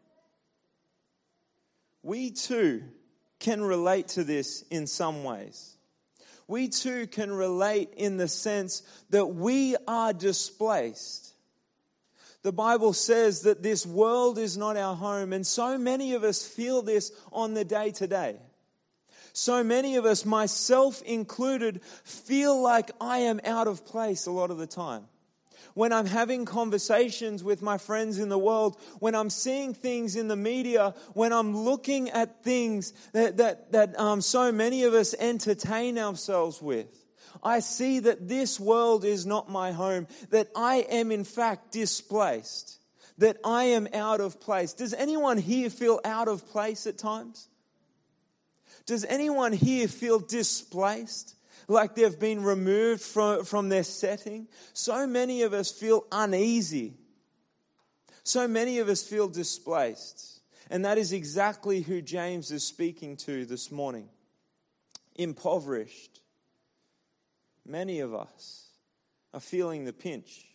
We 2.03 2.31
too 2.31 2.83
can 3.39 3.63
relate 3.63 4.09
to 4.09 4.25
this 4.25 4.63
in 4.71 4.87
some 4.87 5.25
ways. 5.25 5.77
We 6.49 6.69
too 6.69 7.07
can 7.07 7.31
relate 7.31 7.91
in 7.97 8.17
the 8.17 8.29
sense 8.29 8.83
that 9.11 9.27
we 9.27 9.77
are 9.87 10.13
displaced 10.13 11.32
the 12.43 12.53
Bible 12.53 12.93
says 12.93 13.43
that 13.43 13.63
this 13.63 13.87
world 13.87 14.37
is 14.37 14.57
not 14.57 14.77
our 14.77 14.97
home, 14.97 15.33
and 15.33 15.47
so 15.47 15.79
many 15.79 16.15
of 16.15 16.25
us 16.25 16.47
feel 16.47 16.83
this 16.83 17.13
on 17.33 17.55
the 17.55 17.65
day 17.65 17.93
to 17.93 18.07
day. 18.07 18.37
So 19.33 19.65
many 19.65 19.97
of 19.97 20.05
us, 20.05 20.27
myself 20.27 21.01
included, 21.03 21.83
feel 22.05 22.61
like 22.61 22.91
I 23.01 23.19
am 23.19 23.41
out 23.45 23.67
of 23.67 23.87
place 23.87 24.27
a 24.27 24.31
lot 24.31 24.51
of 24.51 24.59
the 24.59 24.67
time. 24.67 25.05
When 25.75 25.91
I'm 25.91 26.05
having 26.05 26.45
conversations 26.45 27.43
with 27.43 27.63
my 27.63 27.79
friends 27.79 28.19
in 28.19 28.29
the 28.29 28.39
world, 28.39 28.77
when 28.99 29.15
I'm 29.15 29.31
seeing 29.31 29.73
things 29.73 30.17
in 30.17 30.29
the 30.29 30.37
media, 30.37 30.95
when 31.15 31.33
I'm 31.33 31.57
looking 31.57 32.11
at 32.11 32.45
things 32.45 32.93
that, 33.13 33.39
that, 33.39 33.73
that 33.73 33.99
um, 33.99 34.21
so 34.21 34.53
many 34.53 34.85
of 34.85 34.93
us 34.93 35.15
entertain 35.19 35.97
ourselves 35.97 36.61
with. 36.61 37.02
I 37.43 37.61
see 37.61 38.01
that 38.01 38.29
this 38.29 38.61
world 38.61 39.05
is 39.05 39.27
not 39.27 39.51
my 39.51 39.73
home, 39.73 40.07
that 40.31 40.49
I 40.55 40.77
am 40.89 41.11
in 41.11 41.25
fact 41.25 41.73
displaced, 41.73 42.79
that 43.19 43.39
I 43.45 43.65
am 43.65 43.89
out 43.93 44.21
of 44.21 44.41
place. 44.41 44.75
Does 44.75 44.95
anyone 44.95 45.39
here 45.39 45.71
feel 45.71 46.01
out 46.05 46.29
of 46.29 46.49
place 46.51 46.87
at 46.87 46.99
times? 46.99 47.49
Does 48.87 49.05
anyone 49.05 49.53
here 49.53 49.89
feel 49.89 50.19
displaced? 50.19 51.37
like 51.69 51.95
they've 51.95 52.19
been 52.19 52.43
removed 52.43 53.03
from, 53.03 53.45
from 53.45 53.69
their 53.69 53.85
setting. 53.85 54.49
So 54.73 55.07
many 55.07 55.43
of 55.43 55.53
us 55.53 55.71
feel 55.71 56.05
uneasy. 56.11 56.95
So 58.25 58.47
many 58.47 58.79
of 58.79 58.89
us 58.89 59.03
feel 59.03 59.29
displaced. 59.29 60.41
And 60.71 60.85
that 60.85 60.99
is 60.99 61.13
exactly 61.13 61.83
who 61.83 62.01
James 62.01 62.51
is 62.51 62.65
speaking 62.65 63.17
to 63.19 63.45
this 63.45 63.71
morning. 63.71 64.09
Impoverished. 65.17 66.22
Many 67.67 68.01
of 68.01 68.15
us 68.15 68.69
are 69.33 69.41
feeling 69.41 69.85
the 69.85 69.93
pinch. 69.93 70.47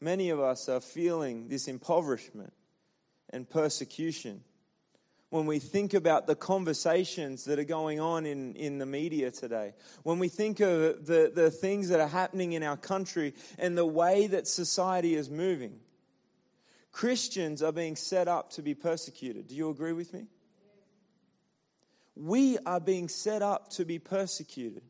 Many 0.00 0.30
of 0.30 0.40
us 0.40 0.68
are 0.68 0.80
feeling 0.80 1.48
this 1.48 1.68
impoverishment 1.68 2.52
and 3.30 3.48
persecution 3.48 4.42
when 5.30 5.44
we 5.44 5.58
think 5.58 5.92
about 5.92 6.26
the 6.26 6.34
conversations 6.34 7.44
that 7.44 7.58
are 7.58 7.64
going 7.64 8.00
on 8.00 8.24
in, 8.24 8.54
in 8.54 8.78
the 8.78 8.86
media 8.86 9.30
today, 9.30 9.74
when 10.02 10.18
we 10.18 10.28
think 10.28 10.60
of 10.60 11.06
the, 11.06 11.30
the 11.34 11.50
things 11.50 11.90
that 11.90 12.00
are 12.00 12.08
happening 12.08 12.52
in 12.52 12.62
our 12.62 12.78
country 12.78 13.34
and 13.58 13.76
the 13.76 13.84
way 13.84 14.26
that 14.26 14.46
society 14.46 15.14
is 15.14 15.28
moving, 15.28 15.80
Christians 16.92 17.62
are 17.62 17.72
being 17.72 17.94
set 17.94 18.26
up 18.26 18.50
to 18.52 18.62
be 18.62 18.74
persecuted. 18.74 19.48
Do 19.48 19.54
you 19.54 19.68
agree 19.68 19.92
with 19.92 20.14
me? 20.14 20.26
We 22.16 22.58
are 22.64 22.80
being 22.80 23.08
set 23.08 23.42
up 23.42 23.68
to 23.72 23.84
be 23.84 23.98
persecuted 23.98 24.82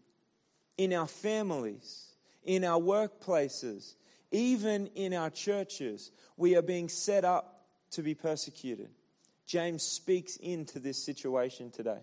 in 0.78 0.94
our 0.94 1.06
families, 1.06 2.12
in 2.44 2.64
our 2.64 2.80
workplaces, 2.80 3.94
even 4.30 4.86
in 4.94 5.12
our 5.12 5.28
churches. 5.28 6.10
We 6.36 6.56
are 6.56 6.62
being 6.62 6.88
set 6.88 7.24
up 7.24 7.66
to 7.90 8.02
be 8.02 8.14
persecuted. 8.14 8.88
James 9.46 9.82
speaks 9.82 10.36
into 10.36 10.78
this 10.78 11.04
situation 11.04 11.70
today. 11.70 12.00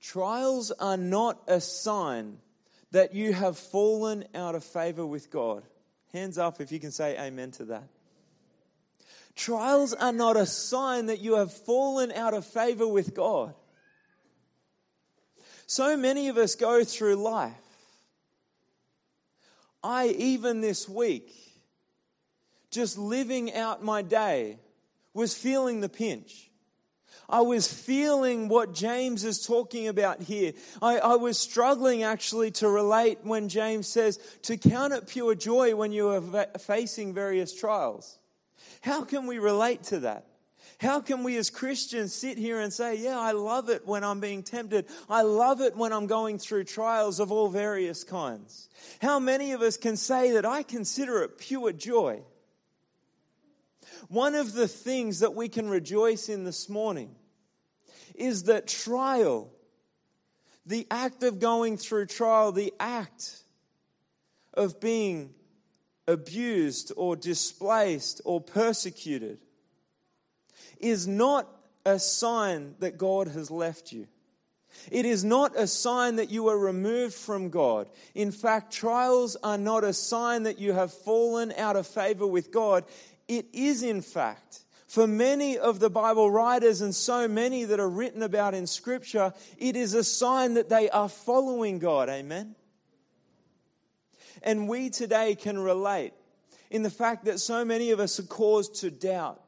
Trials 0.00 0.70
are 0.70 0.96
not 0.96 1.42
a 1.48 1.60
sign 1.60 2.38
that 2.92 3.14
you 3.14 3.32
have 3.32 3.58
fallen 3.58 4.24
out 4.34 4.54
of 4.54 4.64
favor 4.64 5.04
with 5.04 5.30
God. 5.30 5.64
Hands 6.12 6.38
up 6.38 6.60
if 6.60 6.72
you 6.72 6.80
can 6.80 6.92
say 6.92 7.18
amen 7.18 7.50
to 7.52 7.64
that. 7.66 7.88
Trials 9.34 9.92
are 9.92 10.12
not 10.12 10.36
a 10.36 10.46
sign 10.46 11.06
that 11.06 11.20
you 11.20 11.34
have 11.34 11.52
fallen 11.52 12.10
out 12.12 12.34
of 12.34 12.46
favor 12.46 12.88
with 12.88 13.14
God. 13.14 13.54
So 15.68 15.98
many 15.98 16.28
of 16.28 16.38
us 16.38 16.54
go 16.54 16.82
through 16.82 17.16
life. 17.16 17.52
I, 19.84 20.08
even 20.08 20.62
this 20.62 20.88
week, 20.88 21.30
just 22.70 22.96
living 22.96 23.52
out 23.52 23.84
my 23.84 24.00
day, 24.00 24.58
was 25.12 25.34
feeling 25.34 25.80
the 25.80 25.88
pinch. 25.90 26.50
I 27.28 27.42
was 27.42 27.70
feeling 27.70 28.48
what 28.48 28.72
James 28.72 29.26
is 29.26 29.46
talking 29.46 29.88
about 29.88 30.22
here. 30.22 30.54
I, 30.80 31.00
I, 31.00 31.16
was 31.16 31.38
struggling 31.38 32.02
actually 32.02 32.50
to 32.52 32.68
relate 32.68 33.18
when 33.22 33.50
James 33.50 33.86
says 33.86 34.18
to 34.44 34.56
count 34.56 34.94
it 34.94 35.06
pure 35.06 35.34
joy 35.34 35.76
when 35.76 35.92
you 35.92 36.08
are 36.08 36.46
facing 36.58 37.12
various 37.12 37.54
trials. 37.54 38.18
How 38.80 39.04
can 39.04 39.26
we 39.26 39.38
relate 39.38 39.82
to 39.84 40.00
that? 40.00 40.27
How 40.80 41.00
can 41.00 41.24
we 41.24 41.36
as 41.36 41.50
Christians 41.50 42.14
sit 42.14 42.38
here 42.38 42.60
and 42.60 42.72
say, 42.72 42.96
Yeah, 42.96 43.18
I 43.18 43.32
love 43.32 43.68
it 43.68 43.86
when 43.86 44.04
I'm 44.04 44.20
being 44.20 44.44
tempted. 44.44 44.86
I 45.10 45.22
love 45.22 45.60
it 45.60 45.76
when 45.76 45.92
I'm 45.92 46.06
going 46.06 46.38
through 46.38 46.64
trials 46.64 47.18
of 47.18 47.32
all 47.32 47.48
various 47.48 48.04
kinds. 48.04 48.68
How 49.02 49.18
many 49.18 49.52
of 49.52 49.60
us 49.60 49.76
can 49.76 49.96
say 49.96 50.32
that 50.32 50.44
I 50.44 50.62
consider 50.62 51.22
it 51.22 51.38
pure 51.38 51.72
joy? 51.72 52.22
One 54.06 54.36
of 54.36 54.52
the 54.52 54.68
things 54.68 55.20
that 55.20 55.34
we 55.34 55.48
can 55.48 55.68
rejoice 55.68 56.28
in 56.28 56.44
this 56.44 56.68
morning 56.68 57.16
is 58.14 58.44
that 58.44 58.68
trial, 58.68 59.50
the 60.64 60.86
act 60.90 61.24
of 61.24 61.40
going 61.40 61.76
through 61.76 62.06
trial, 62.06 62.52
the 62.52 62.72
act 62.78 63.42
of 64.54 64.80
being 64.80 65.34
abused 66.06 66.92
or 66.96 67.16
displaced 67.16 68.20
or 68.24 68.40
persecuted, 68.40 69.38
is 70.80 71.06
not 71.06 71.48
a 71.84 71.98
sign 71.98 72.74
that 72.80 72.98
God 72.98 73.28
has 73.28 73.50
left 73.50 73.92
you. 73.92 74.06
It 74.90 75.04
is 75.04 75.24
not 75.24 75.52
a 75.56 75.66
sign 75.66 76.16
that 76.16 76.30
you 76.30 76.48
are 76.48 76.58
removed 76.58 77.14
from 77.14 77.50
God. 77.50 77.88
In 78.14 78.30
fact, 78.30 78.72
trials 78.72 79.36
are 79.42 79.58
not 79.58 79.84
a 79.84 79.92
sign 79.92 80.44
that 80.44 80.58
you 80.58 80.72
have 80.72 80.92
fallen 80.92 81.52
out 81.56 81.76
of 81.76 81.86
favor 81.86 82.26
with 82.26 82.52
God. 82.52 82.84
It 83.26 83.46
is, 83.52 83.82
in 83.82 84.02
fact, 84.02 84.64
for 84.86 85.06
many 85.06 85.58
of 85.58 85.80
the 85.80 85.90
Bible 85.90 86.30
writers 86.30 86.80
and 86.80 86.94
so 86.94 87.28
many 87.28 87.64
that 87.64 87.80
are 87.80 87.88
written 87.88 88.22
about 88.22 88.54
in 88.54 88.66
Scripture, 88.66 89.32
it 89.58 89.76
is 89.76 89.94
a 89.94 90.04
sign 90.04 90.54
that 90.54 90.68
they 90.68 90.88
are 90.90 91.08
following 91.08 91.78
God. 91.78 92.08
Amen? 92.08 92.54
And 94.42 94.68
we 94.68 94.90
today 94.90 95.34
can 95.34 95.58
relate 95.58 96.12
in 96.70 96.82
the 96.82 96.90
fact 96.90 97.24
that 97.24 97.40
so 97.40 97.64
many 97.64 97.90
of 97.90 98.00
us 98.00 98.18
are 98.18 98.24
caused 98.24 98.76
to 98.76 98.90
doubt 98.90 99.42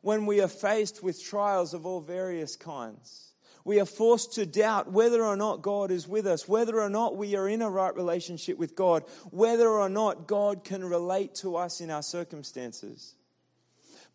when 0.00 0.26
we 0.26 0.40
are 0.40 0.48
faced 0.48 1.02
with 1.02 1.22
trials 1.22 1.74
of 1.74 1.86
all 1.86 2.00
various 2.00 2.56
kinds 2.56 3.28
we 3.68 3.80
are 3.80 3.84
forced 3.84 4.32
to 4.32 4.46
doubt 4.46 4.92
whether 4.92 5.22
or 5.22 5.36
not 5.36 5.60
God 5.60 5.90
is 5.90 6.08
with 6.08 6.26
us, 6.26 6.48
whether 6.48 6.80
or 6.80 6.88
not 6.88 7.18
we 7.18 7.36
are 7.36 7.46
in 7.46 7.60
a 7.60 7.68
right 7.68 7.94
relationship 7.94 8.56
with 8.56 8.74
God, 8.74 9.04
whether 9.30 9.68
or 9.68 9.90
not 9.90 10.26
God 10.26 10.64
can 10.64 10.82
relate 10.82 11.34
to 11.42 11.56
us 11.56 11.82
in 11.82 11.90
our 11.90 12.02
circumstances. 12.02 13.14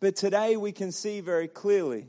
But 0.00 0.16
today 0.16 0.56
we 0.56 0.72
can 0.72 0.90
see 0.90 1.20
very 1.20 1.46
clearly 1.46 2.08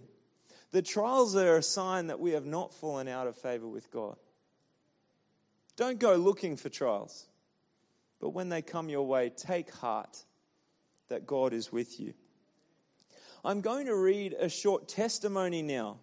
the 0.71 0.81
trials 0.81 1.35
are 1.35 1.57
a 1.57 1.61
sign 1.61 2.07
that 2.07 2.19
we 2.19 2.31
have 2.31 2.47
not 2.47 2.73
fallen 2.73 3.07
out 3.07 3.27
of 3.27 3.37
favor 3.37 3.67
with 3.67 3.91
God. 3.91 4.15
Don't 5.75 5.99
go 5.99 6.15
looking 6.15 6.57
for 6.57 6.69
trials, 6.69 7.27
but 8.19 8.31
when 8.31 8.49
they 8.49 8.63
come 8.63 8.89
your 8.89 9.05
way, 9.05 9.29
take 9.29 9.71
heart 9.71 10.23
that 11.09 11.27
God 11.27 11.53
is 11.53 11.71
with 11.71 11.99
you. 11.99 12.15
I'm 13.45 13.61
going 13.61 13.85
to 13.85 13.95
read 13.95 14.33
a 14.33 14.49
short 14.49 14.87
testimony 14.87 15.61
now 15.61 15.99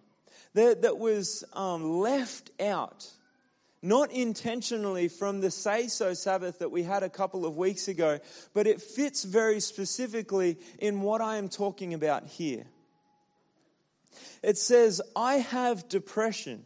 that, 0.53 0.83
that 0.83 0.97
was 0.97 1.43
um, 1.51 1.99
left 1.99 2.51
out, 2.61 3.05
not 3.81 4.11
intentionally 4.11 5.09
from 5.09 5.41
the 5.41 5.51
Say 5.51 5.87
So 5.87 6.13
Sabbath 6.13 6.59
that 6.59 6.71
we 6.71 6.83
had 6.83 7.03
a 7.03 7.09
couple 7.09 7.45
of 7.45 7.57
weeks 7.57 7.89
ago, 7.89 8.19
but 8.53 8.65
it 8.65 8.81
fits 8.81 9.25
very 9.25 9.59
specifically 9.59 10.57
in 10.79 11.01
what 11.01 11.19
I 11.19 11.35
am 11.35 11.49
talking 11.49 11.93
about 11.93 12.27
here. 12.27 12.63
It 14.41 14.57
says, 14.57 15.01
I 15.13 15.35
have 15.35 15.89
depression. 15.89 16.63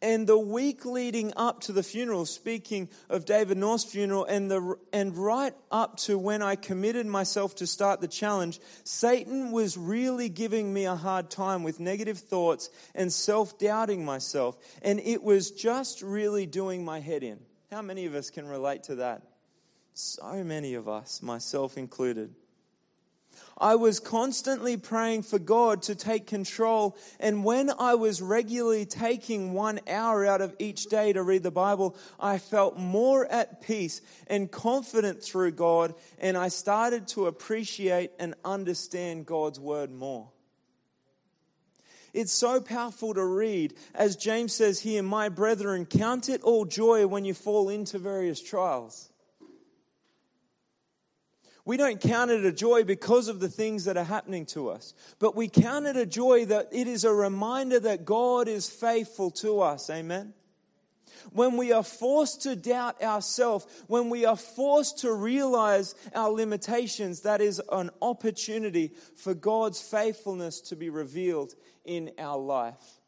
And 0.00 0.28
the 0.28 0.38
week 0.38 0.84
leading 0.84 1.32
up 1.36 1.62
to 1.62 1.72
the 1.72 1.82
funeral, 1.82 2.24
speaking 2.24 2.88
of 3.08 3.24
David 3.24 3.58
North's 3.58 3.84
funeral, 3.84 4.24
and, 4.24 4.48
the, 4.48 4.76
and 4.92 5.16
right 5.16 5.54
up 5.72 5.96
to 5.98 6.16
when 6.16 6.40
I 6.40 6.54
committed 6.54 7.06
myself 7.06 7.56
to 7.56 7.66
start 7.66 8.00
the 8.00 8.06
challenge, 8.06 8.60
Satan 8.84 9.50
was 9.50 9.76
really 9.76 10.28
giving 10.28 10.72
me 10.72 10.84
a 10.84 10.94
hard 10.94 11.30
time 11.30 11.64
with 11.64 11.80
negative 11.80 12.18
thoughts 12.18 12.70
and 12.94 13.12
self 13.12 13.58
doubting 13.58 14.04
myself. 14.04 14.56
And 14.82 15.00
it 15.00 15.22
was 15.22 15.50
just 15.50 16.00
really 16.00 16.46
doing 16.46 16.84
my 16.84 17.00
head 17.00 17.24
in. 17.24 17.40
How 17.72 17.82
many 17.82 18.06
of 18.06 18.14
us 18.14 18.30
can 18.30 18.46
relate 18.46 18.84
to 18.84 18.96
that? 18.96 19.22
So 19.94 20.44
many 20.44 20.74
of 20.74 20.88
us, 20.88 21.22
myself 21.22 21.76
included. 21.76 22.32
I 23.56 23.74
was 23.74 23.98
constantly 23.98 24.76
praying 24.76 25.24
for 25.24 25.38
God 25.38 25.82
to 25.82 25.94
take 25.94 26.26
control. 26.26 26.96
And 27.18 27.44
when 27.44 27.70
I 27.78 27.96
was 27.96 28.22
regularly 28.22 28.86
taking 28.86 29.52
one 29.52 29.80
hour 29.88 30.24
out 30.24 30.40
of 30.40 30.54
each 30.58 30.86
day 30.86 31.12
to 31.12 31.22
read 31.22 31.42
the 31.42 31.50
Bible, 31.50 31.96
I 32.20 32.38
felt 32.38 32.78
more 32.78 33.26
at 33.26 33.60
peace 33.60 34.00
and 34.28 34.50
confident 34.50 35.22
through 35.22 35.52
God. 35.52 35.94
And 36.18 36.36
I 36.36 36.48
started 36.48 37.08
to 37.08 37.26
appreciate 37.26 38.12
and 38.18 38.34
understand 38.44 39.26
God's 39.26 39.58
word 39.58 39.90
more. 39.90 40.30
It's 42.14 42.32
so 42.32 42.60
powerful 42.60 43.14
to 43.14 43.24
read. 43.24 43.74
As 43.94 44.16
James 44.16 44.54
says 44.54 44.80
here, 44.80 45.02
my 45.02 45.28
brethren, 45.28 45.84
count 45.84 46.28
it 46.28 46.42
all 46.42 46.64
joy 46.64 47.06
when 47.06 47.24
you 47.24 47.34
fall 47.34 47.68
into 47.68 47.98
various 47.98 48.40
trials. 48.40 49.07
We 51.68 51.76
don't 51.76 52.00
count 52.00 52.30
it 52.30 52.46
a 52.46 52.50
joy 52.50 52.84
because 52.84 53.28
of 53.28 53.40
the 53.40 53.48
things 53.50 53.84
that 53.84 53.98
are 53.98 54.02
happening 54.02 54.46
to 54.46 54.70
us, 54.70 54.94
but 55.18 55.36
we 55.36 55.48
count 55.48 55.84
it 55.84 55.98
a 55.98 56.06
joy 56.06 56.46
that 56.46 56.70
it 56.72 56.88
is 56.88 57.04
a 57.04 57.12
reminder 57.12 57.78
that 57.80 58.06
God 58.06 58.48
is 58.48 58.70
faithful 58.70 59.30
to 59.32 59.60
us. 59.60 59.90
Amen. 59.90 60.32
When 61.30 61.58
we 61.58 61.72
are 61.72 61.82
forced 61.82 62.40
to 62.44 62.56
doubt 62.56 63.02
ourselves, 63.02 63.66
when 63.86 64.08
we 64.08 64.24
are 64.24 64.34
forced 64.34 65.00
to 65.00 65.12
realize 65.12 65.94
our 66.14 66.30
limitations, 66.30 67.20
that 67.20 67.42
is 67.42 67.60
an 67.70 67.90
opportunity 68.00 68.94
for 69.16 69.34
God's 69.34 69.82
faithfulness 69.82 70.62
to 70.62 70.74
be 70.74 70.88
revealed 70.88 71.52
in 71.84 72.12
our 72.18 72.38
life. 72.38 73.02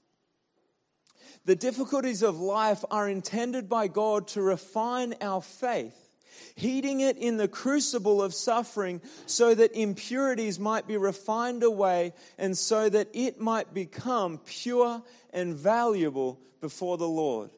The 1.46 1.56
difficulties 1.56 2.20
of 2.20 2.38
life 2.38 2.84
are 2.90 3.08
intended 3.08 3.70
by 3.70 3.88
God 3.88 4.28
to 4.28 4.42
refine 4.42 5.14
our 5.22 5.40
faith 5.40 6.09
heating 6.55 7.01
it 7.01 7.16
in 7.16 7.36
the 7.36 7.49
crucible 7.49 8.22
of 8.22 8.34
suffering 8.34 9.01
so 9.26 9.55
that 9.55 9.72
impurities 9.72 10.59
might 10.59 10.86
be 10.86 10.97
refined 10.97 11.62
away 11.62 12.12
and 12.38 12.57
so 12.57 12.88
that 12.88 13.09
it 13.12 13.41
might 13.41 13.72
become 13.74 14.38
pure 14.38 15.03
and 15.32 15.55
valuable 15.55 16.41
before 16.61 16.99
the 16.99 17.09
Lord. 17.09 17.51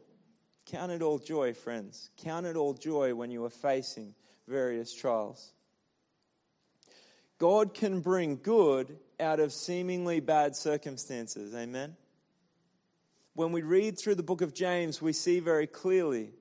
Count 0.66 0.93
it 0.93 1.03
all 1.03 1.18
joy, 1.18 1.53
friends. 1.53 2.11
Count 2.18 2.47
it 2.47 2.57
all 2.57 2.74
joy 2.74 3.14
when 3.14 3.30
you 3.30 3.45
are 3.45 3.51
facing 3.51 4.14
various 4.47 4.95
trials. 4.95 5.53
God 7.39 7.74
can 7.74 8.01
bring 8.01 8.39
good 8.43 8.99
out 9.18 9.41
of 9.41 9.53
seemingly 9.53 10.20
bad 10.20 10.55
circumstances. 10.55 11.55
Amen. 11.55 11.97
When 13.35 13.53
we 13.53 13.62
read 13.62 13.99
through 13.99 14.16
the 14.16 14.22
book 14.22 14.43
of 14.43 14.55
James, 14.55 15.03
we 15.03 15.12
see 15.12 15.41
very 15.41 15.66
clearly 15.66 16.33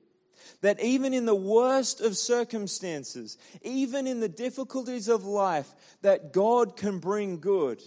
that 0.61 0.79
even 0.79 1.13
in 1.13 1.25
the 1.25 1.35
worst 1.35 2.01
of 2.01 2.17
circumstances, 2.17 3.37
even 3.61 4.07
in 4.07 4.19
the 4.19 4.29
difficulties 4.29 5.07
of 5.07 5.25
life, 5.25 5.73
that 6.01 6.33
God 6.33 6.75
can 6.77 6.99
bring 6.99 7.39
good. 7.39 7.81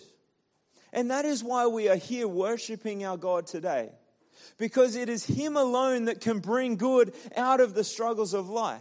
And 0.93 1.11
that 1.11 1.25
is 1.25 1.43
why 1.43 1.67
we 1.67 1.89
are 1.89 1.97
here 1.97 2.29
worshiping 2.29 3.05
our 3.05 3.17
God 3.17 3.47
today. 3.47 3.91
Because 4.59 4.95
it 4.95 5.09
is 5.09 5.25
Him 5.25 5.57
alone 5.57 6.05
that 6.05 6.21
can 6.21 6.39
bring 6.39 6.77
good 6.77 7.15
out 7.37 7.61
of 7.61 7.75
the 7.75 7.85
struggles 7.85 8.35
of 8.35 8.49
life. 8.49 8.81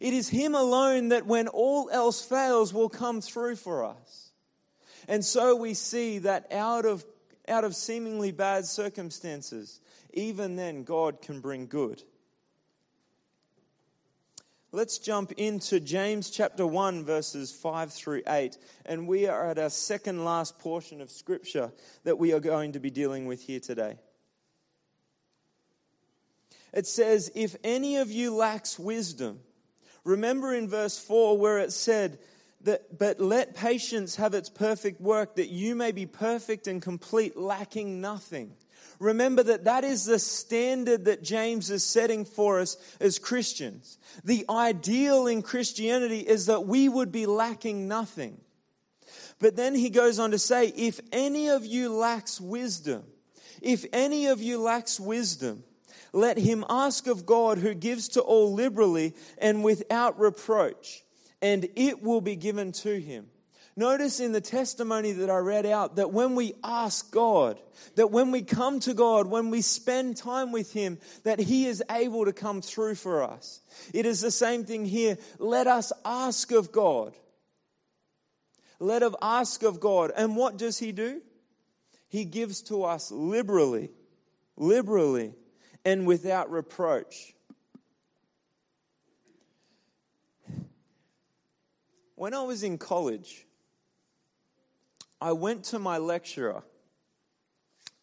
It 0.00 0.12
is 0.12 0.28
Him 0.28 0.54
alone 0.54 1.08
that, 1.08 1.26
when 1.26 1.48
all 1.48 1.88
else 1.90 2.24
fails, 2.24 2.74
will 2.74 2.88
come 2.88 3.20
through 3.20 3.56
for 3.56 3.84
us. 3.84 4.30
And 5.08 5.24
so 5.24 5.54
we 5.54 5.74
see 5.74 6.18
that 6.18 6.52
out 6.52 6.84
of, 6.84 7.04
out 7.48 7.64
of 7.64 7.76
seemingly 7.76 8.32
bad 8.32 8.66
circumstances, 8.66 9.80
even 10.12 10.56
then, 10.56 10.82
God 10.82 11.22
can 11.22 11.40
bring 11.40 11.66
good. 11.66 12.02
Let's 14.76 14.98
jump 14.98 15.32
into 15.38 15.80
James 15.80 16.28
chapter 16.28 16.66
1, 16.66 17.02
verses 17.02 17.50
5 17.50 17.94
through 17.94 18.20
8. 18.28 18.58
And 18.84 19.08
we 19.08 19.26
are 19.26 19.48
at 19.48 19.58
our 19.58 19.70
second 19.70 20.22
last 20.22 20.58
portion 20.58 21.00
of 21.00 21.10
scripture 21.10 21.72
that 22.04 22.18
we 22.18 22.34
are 22.34 22.40
going 22.40 22.72
to 22.72 22.78
be 22.78 22.90
dealing 22.90 23.24
with 23.24 23.40
here 23.40 23.58
today. 23.58 23.96
It 26.74 26.86
says, 26.86 27.32
If 27.34 27.56
any 27.64 27.96
of 27.96 28.10
you 28.10 28.34
lacks 28.34 28.78
wisdom, 28.78 29.40
remember 30.04 30.54
in 30.54 30.68
verse 30.68 30.98
4 30.98 31.38
where 31.38 31.56
it 31.58 31.72
said, 31.72 32.18
that, 32.60 32.98
but 32.98 33.18
let 33.18 33.54
patience 33.54 34.16
have 34.16 34.34
its 34.34 34.50
perfect 34.50 35.00
work, 35.00 35.36
that 35.36 35.48
you 35.48 35.74
may 35.74 35.90
be 35.90 36.04
perfect 36.04 36.66
and 36.66 36.82
complete, 36.82 37.34
lacking 37.34 38.02
nothing. 38.02 38.52
Remember 38.98 39.42
that 39.42 39.64
that 39.64 39.84
is 39.84 40.04
the 40.04 40.18
standard 40.18 41.04
that 41.04 41.22
James 41.22 41.70
is 41.70 41.84
setting 41.84 42.24
for 42.24 42.60
us 42.60 42.76
as 43.00 43.18
Christians. 43.18 43.98
The 44.24 44.44
ideal 44.48 45.26
in 45.26 45.42
Christianity 45.42 46.20
is 46.20 46.46
that 46.46 46.66
we 46.66 46.88
would 46.88 47.12
be 47.12 47.26
lacking 47.26 47.88
nothing. 47.88 48.40
But 49.38 49.56
then 49.56 49.74
he 49.74 49.90
goes 49.90 50.18
on 50.18 50.30
to 50.30 50.38
say, 50.38 50.68
if 50.68 51.00
any 51.12 51.48
of 51.48 51.66
you 51.66 51.92
lacks 51.92 52.40
wisdom, 52.40 53.04
if 53.60 53.84
any 53.92 54.26
of 54.26 54.40
you 54.40 54.60
lacks 54.60 54.98
wisdom, 54.98 55.64
let 56.12 56.38
him 56.38 56.64
ask 56.70 57.06
of 57.06 57.26
God 57.26 57.58
who 57.58 57.74
gives 57.74 58.08
to 58.10 58.22
all 58.22 58.54
liberally 58.54 59.14
and 59.36 59.62
without 59.62 60.18
reproach, 60.18 61.04
and 61.42 61.68
it 61.76 62.02
will 62.02 62.22
be 62.22 62.36
given 62.36 62.72
to 62.72 62.98
him. 62.98 63.26
Notice 63.78 64.20
in 64.20 64.32
the 64.32 64.40
testimony 64.40 65.12
that 65.12 65.28
I 65.28 65.36
read 65.36 65.66
out 65.66 65.96
that 65.96 66.10
when 66.10 66.34
we 66.34 66.54
ask 66.64 67.12
God, 67.12 67.60
that 67.96 68.10
when 68.10 68.30
we 68.30 68.40
come 68.40 68.80
to 68.80 68.94
God, 68.94 69.26
when 69.26 69.50
we 69.50 69.60
spend 69.60 70.16
time 70.16 70.50
with 70.50 70.72
Him, 70.72 70.98
that 71.24 71.38
He 71.38 71.66
is 71.66 71.82
able 71.90 72.24
to 72.24 72.32
come 72.32 72.62
through 72.62 72.94
for 72.94 73.22
us. 73.22 73.60
It 73.92 74.06
is 74.06 74.22
the 74.22 74.30
same 74.30 74.64
thing 74.64 74.86
here. 74.86 75.18
Let 75.38 75.66
us 75.66 75.92
ask 76.06 76.52
of 76.52 76.72
God. 76.72 77.14
Let 78.78 79.02
us 79.02 79.14
ask 79.20 79.62
of 79.62 79.78
God. 79.78 80.10
And 80.16 80.36
what 80.36 80.56
does 80.56 80.78
He 80.78 80.92
do? 80.92 81.20
He 82.08 82.24
gives 82.24 82.62
to 82.62 82.84
us 82.84 83.10
liberally, 83.10 83.90
liberally, 84.56 85.34
and 85.84 86.06
without 86.06 86.50
reproach. 86.50 87.34
When 92.14 92.32
I 92.32 92.42
was 92.42 92.62
in 92.62 92.78
college, 92.78 93.45
I 95.20 95.32
went 95.32 95.64
to 95.64 95.78
my 95.78 95.98
lecturer. 95.98 96.62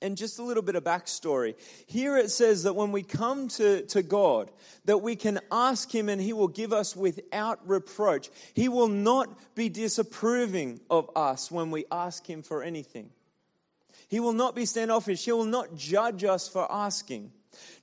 And 0.01 0.17
just 0.17 0.37
a 0.37 0.43
little 0.43 0.63
bit 0.63 0.75
of 0.75 0.83
backstory. 0.83 1.55
Here 1.87 2.17
it 2.17 2.29
says 2.29 2.63
that 2.63 2.75
when 2.75 2.91
we 2.91 3.03
come 3.03 3.47
to, 3.49 3.85
to 3.85 4.03
God, 4.03 4.51
that 4.83 4.97
we 4.97 5.15
can 5.15 5.39
ask 5.49 5.89
Him 5.89 6.09
and 6.09 6.19
He 6.19 6.33
will 6.33 6.49
give 6.49 6.73
us 6.73 6.93
without 6.93 7.65
reproach. 7.65 8.29
He 8.53 8.67
will 8.67 8.89
not 8.89 9.55
be 9.55 9.69
disapproving 9.69 10.81
of 10.89 11.09
us 11.15 11.49
when 11.49 11.71
we 11.71 11.85
ask 11.89 12.25
Him 12.29 12.43
for 12.43 12.63
anything. 12.63 13.11
He 14.09 14.19
will 14.19 14.33
not 14.33 14.55
be 14.55 14.65
standoffish. 14.65 15.23
He 15.23 15.31
will 15.31 15.45
not 15.45 15.75
judge 15.75 16.25
us 16.25 16.49
for 16.49 16.69
asking. 16.69 17.31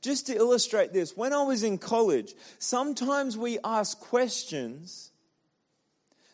Just 0.03 0.27
to 0.27 0.37
illustrate 0.37 0.93
this, 0.93 1.17
when 1.17 1.33
I 1.33 1.43
was 1.43 1.63
in 1.63 1.79
college, 1.79 2.35
sometimes 2.59 3.39
we 3.39 3.59
ask 3.65 3.99
questions 3.99 5.10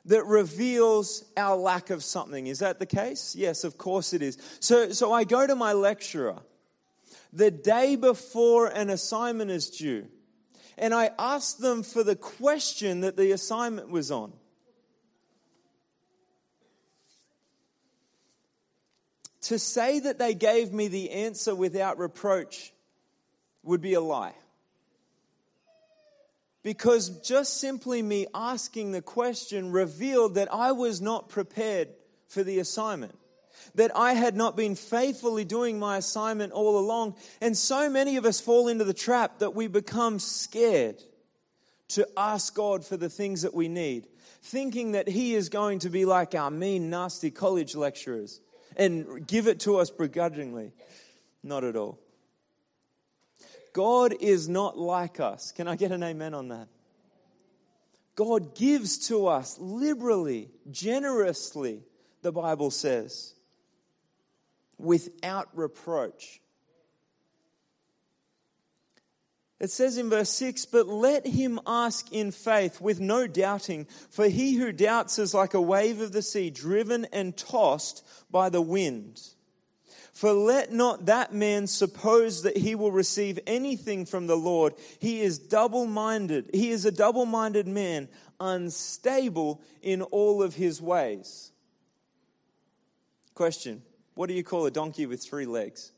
that 0.06 0.24
reveals 0.24 1.24
our 1.36 1.56
lack 1.56 1.90
of 1.90 2.02
something. 2.02 2.46
Is 2.46 2.60
that 2.60 2.78
the 2.78 2.86
case? 2.86 3.34
Yes, 3.36 3.64
of 3.64 3.76
course 3.76 4.12
it 4.12 4.22
is. 4.22 4.38
So, 4.60 4.90
so 4.90 5.12
I 5.12 5.24
go 5.24 5.46
to 5.46 5.54
my 5.54 5.72
lecturer 5.72 6.38
the 7.32 7.50
day 7.50 7.96
before 7.96 8.68
an 8.68 8.88
assignment 8.88 9.50
is 9.50 9.68
due, 9.68 10.06
and 10.78 10.94
I 10.94 11.10
ask 11.18 11.58
them 11.58 11.82
for 11.82 12.02
the 12.02 12.16
question 12.16 13.00
that 13.00 13.16
the 13.16 13.32
assignment 13.32 13.90
was 13.90 14.10
on. 14.10 14.32
To 19.42 19.58
say 19.58 20.00
that 20.00 20.18
they 20.18 20.34
gave 20.34 20.72
me 20.72 20.88
the 20.88 21.10
answer 21.10 21.54
without 21.54 21.98
reproach 21.98 22.72
would 23.62 23.80
be 23.80 23.94
a 23.94 24.00
lie 24.00 24.34
because 26.66 27.10
just 27.20 27.60
simply 27.60 28.02
me 28.02 28.26
asking 28.34 28.90
the 28.90 29.00
question 29.00 29.70
revealed 29.70 30.34
that 30.34 30.52
I 30.52 30.72
was 30.72 31.00
not 31.00 31.28
prepared 31.28 31.90
for 32.26 32.42
the 32.42 32.58
assignment. 32.58 33.16
That 33.76 33.92
I 33.96 34.14
had 34.14 34.34
not 34.34 34.56
been 34.56 34.74
faithfully 34.74 35.44
doing 35.44 35.78
my 35.78 35.98
assignment 35.98 36.52
all 36.52 36.76
along. 36.76 37.14
And 37.40 37.56
so 37.56 37.88
many 37.88 38.16
of 38.16 38.24
us 38.24 38.40
fall 38.40 38.66
into 38.66 38.82
the 38.82 38.92
trap 38.92 39.38
that 39.38 39.54
we 39.54 39.68
become 39.68 40.18
scared 40.18 41.00
to 41.90 42.08
ask 42.16 42.52
God 42.52 42.84
for 42.84 42.96
the 42.96 43.08
things 43.08 43.42
that 43.42 43.54
we 43.54 43.68
need, 43.68 44.08
thinking 44.42 44.90
that 44.90 45.06
He 45.06 45.36
is 45.36 45.48
going 45.48 45.78
to 45.78 45.88
be 45.88 46.04
like 46.04 46.34
our 46.34 46.50
mean, 46.50 46.90
nasty 46.90 47.30
college 47.30 47.76
lecturers 47.76 48.40
and 48.76 49.24
give 49.24 49.46
it 49.46 49.60
to 49.60 49.76
us 49.76 49.90
begrudgingly. 49.90 50.72
Not 51.44 51.62
at 51.62 51.76
all. 51.76 52.00
God 53.76 54.14
is 54.20 54.48
not 54.48 54.78
like 54.78 55.20
us. 55.20 55.52
Can 55.52 55.68
I 55.68 55.76
get 55.76 55.92
an 55.92 56.02
amen 56.02 56.32
on 56.32 56.48
that? 56.48 56.68
God 58.14 58.54
gives 58.54 59.08
to 59.08 59.26
us 59.26 59.58
liberally, 59.60 60.48
generously, 60.70 61.82
the 62.22 62.32
Bible 62.32 62.70
says, 62.70 63.34
without 64.78 65.50
reproach. 65.52 66.40
It 69.60 69.70
says 69.70 69.98
in 69.98 70.08
verse 70.08 70.30
6, 70.30 70.64
but 70.64 70.88
let 70.88 71.26
him 71.26 71.60
ask 71.66 72.10
in 72.10 72.30
faith 72.30 72.80
with 72.80 72.98
no 72.98 73.26
doubting, 73.26 73.88
for 74.08 74.26
he 74.26 74.54
who 74.54 74.72
doubts 74.72 75.18
is 75.18 75.34
like 75.34 75.52
a 75.52 75.60
wave 75.60 76.00
of 76.00 76.12
the 76.12 76.22
sea, 76.22 76.48
driven 76.48 77.04
and 77.12 77.36
tossed 77.36 78.06
by 78.30 78.48
the 78.48 78.62
wind. 78.62 79.20
For 80.16 80.32
let 80.32 80.72
not 80.72 81.04
that 81.06 81.34
man 81.34 81.66
suppose 81.66 82.44
that 82.44 82.56
he 82.56 82.74
will 82.74 82.90
receive 82.90 83.38
anything 83.46 84.06
from 84.06 84.26
the 84.26 84.34
Lord. 84.34 84.72
He 84.98 85.20
is 85.20 85.38
double 85.38 85.84
minded. 85.84 86.48
He 86.54 86.70
is 86.70 86.86
a 86.86 86.90
double 86.90 87.26
minded 87.26 87.66
man, 87.68 88.08
unstable 88.40 89.60
in 89.82 90.00
all 90.00 90.42
of 90.42 90.54
his 90.54 90.80
ways. 90.80 91.52
Question 93.34 93.82
What 94.14 94.28
do 94.28 94.32
you 94.34 94.42
call 94.42 94.64
a 94.64 94.70
donkey 94.70 95.04
with 95.04 95.22
three 95.22 95.44
legs? 95.44 95.92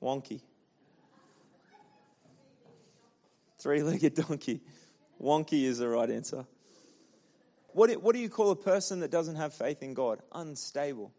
Wonky. 0.00 0.42
Three 3.58 3.82
legged 3.82 4.14
donkey. 4.28 4.60
Wonky 5.20 5.64
is 5.64 5.78
the 5.78 5.88
right 5.88 6.08
answer. 6.08 6.46
What 7.74 7.90
do, 7.90 7.98
what 7.98 8.14
do 8.14 8.20
you 8.20 8.28
call 8.30 8.50
a 8.50 8.56
person 8.56 9.00
that 9.00 9.10
doesn't 9.10 9.36
have 9.36 9.52
faith 9.52 9.82
in 9.82 9.94
God? 9.94 10.20
Unstable. 10.32 11.12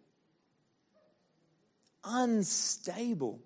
Unstable. 2.03 3.41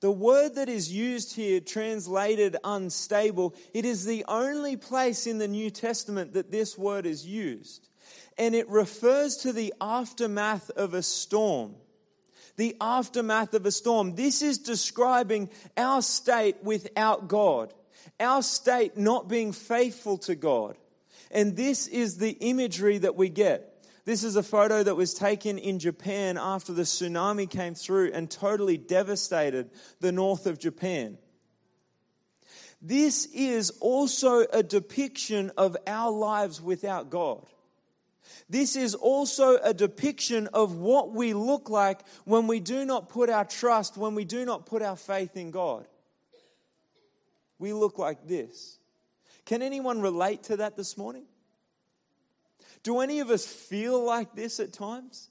The 0.00 0.10
word 0.10 0.54
that 0.56 0.68
is 0.68 0.92
used 0.92 1.34
here, 1.36 1.60
translated 1.60 2.56
unstable, 2.64 3.54
it 3.74 3.84
is 3.84 4.04
the 4.04 4.24
only 4.26 4.76
place 4.76 5.26
in 5.26 5.38
the 5.38 5.48
New 5.48 5.70
Testament 5.70 6.32
that 6.34 6.50
this 6.50 6.78
word 6.78 7.06
is 7.06 7.26
used. 7.26 7.88
And 8.38 8.54
it 8.54 8.68
refers 8.68 9.36
to 9.38 9.52
the 9.52 9.74
aftermath 9.80 10.70
of 10.70 10.94
a 10.94 11.02
storm. 11.02 11.74
the 12.56 12.76
aftermath 12.80 13.54
of 13.54 13.66
a 13.66 13.70
storm. 13.70 14.14
This 14.14 14.42
is 14.42 14.58
describing 14.58 15.50
our 15.76 16.02
state 16.02 16.56
without 16.62 17.28
God, 17.28 17.72
our 18.20 18.42
state 18.42 18.96
not 18.96 19.28
being 19.28 19.52
faithful 19.52 20.18
to 20.18 20.34
God. 20.34 20.76
And 21.32 21.56
this 21.56 21.86
is 21.88 22.18
the 22.18 22.30
imagery 22.30 22.98
that 22.98 23.16
we 23.16 23.28
get. 23.28 23.68
This 24.04 24.24
is 24.24 24.36
a 24.36 24.42
photo 24.42 24.82
that 24.82 24.96
was 24.96 25.14
taken 25.14 25.58
in 25.58 25.78
Japan 25.78 26.36
after 26.36 26.72
the 26.72 26.82
tsunami 26.82 27.48
came 27.48 27.74
through 27.74 28.12
and 28.12 28.30
totally 28.30 28.76
devastated 28.76 29.70
the 30.00 30.12
north 30.12 30.46
of 30.46 30.58
Japan. 30.58 31.18
This 32.80 33.26
is 33.26 33.70
also 33.80 34.40
a 34.52 34.62
depiction 34.62 35.52
of 35.56 35.76
our 35.86 36.10
lives 36.10 36.60
without 36.60 37.10
God. 37.10 37.46
This 38.48 38.74
is 38.74 38.96
also 38.96 39.56
a 39.56 39.72
depiction 39.72 40.48
of 40.48 40.76
what 40.76 41.12
we 41.12 41.32
look 41.32 41.70
like 41.70 42.00
when 42.24 42.48
we 42.48 42.58
do 42.58 42.84
not 42.84 43.08
put 43.08 43.30
our 43.30 43.44
trust, 43.44 43.96
when 43.96 44.16
we 44.16 44.24
do 44.24 44.44
not 44.44 44.66
put 44.66 44.82
our 44.82 44.96
faith 44.96 45.36
in 45.36 45.52
God. 45.52 45.86
We 47.58 47.72
look 47.72 47.98
like 47.98 48.26
this. 48.26 48.78
Can 49.52 49.60
anyone 49.60 50.00
relate 50.00 50.44
to 50.44 50.56
that 50.56 50.78
this 50.78 50.96
morning? 50.96 51.26
Do 52.82 53.00
any 53.00 53.20
of 53.20 53.28
us 53.28 53.44
feel 53.44 54.02
like 54.02 54.34
this 54.34 54.58
at 54.60 54.72
times? 54.72 55.28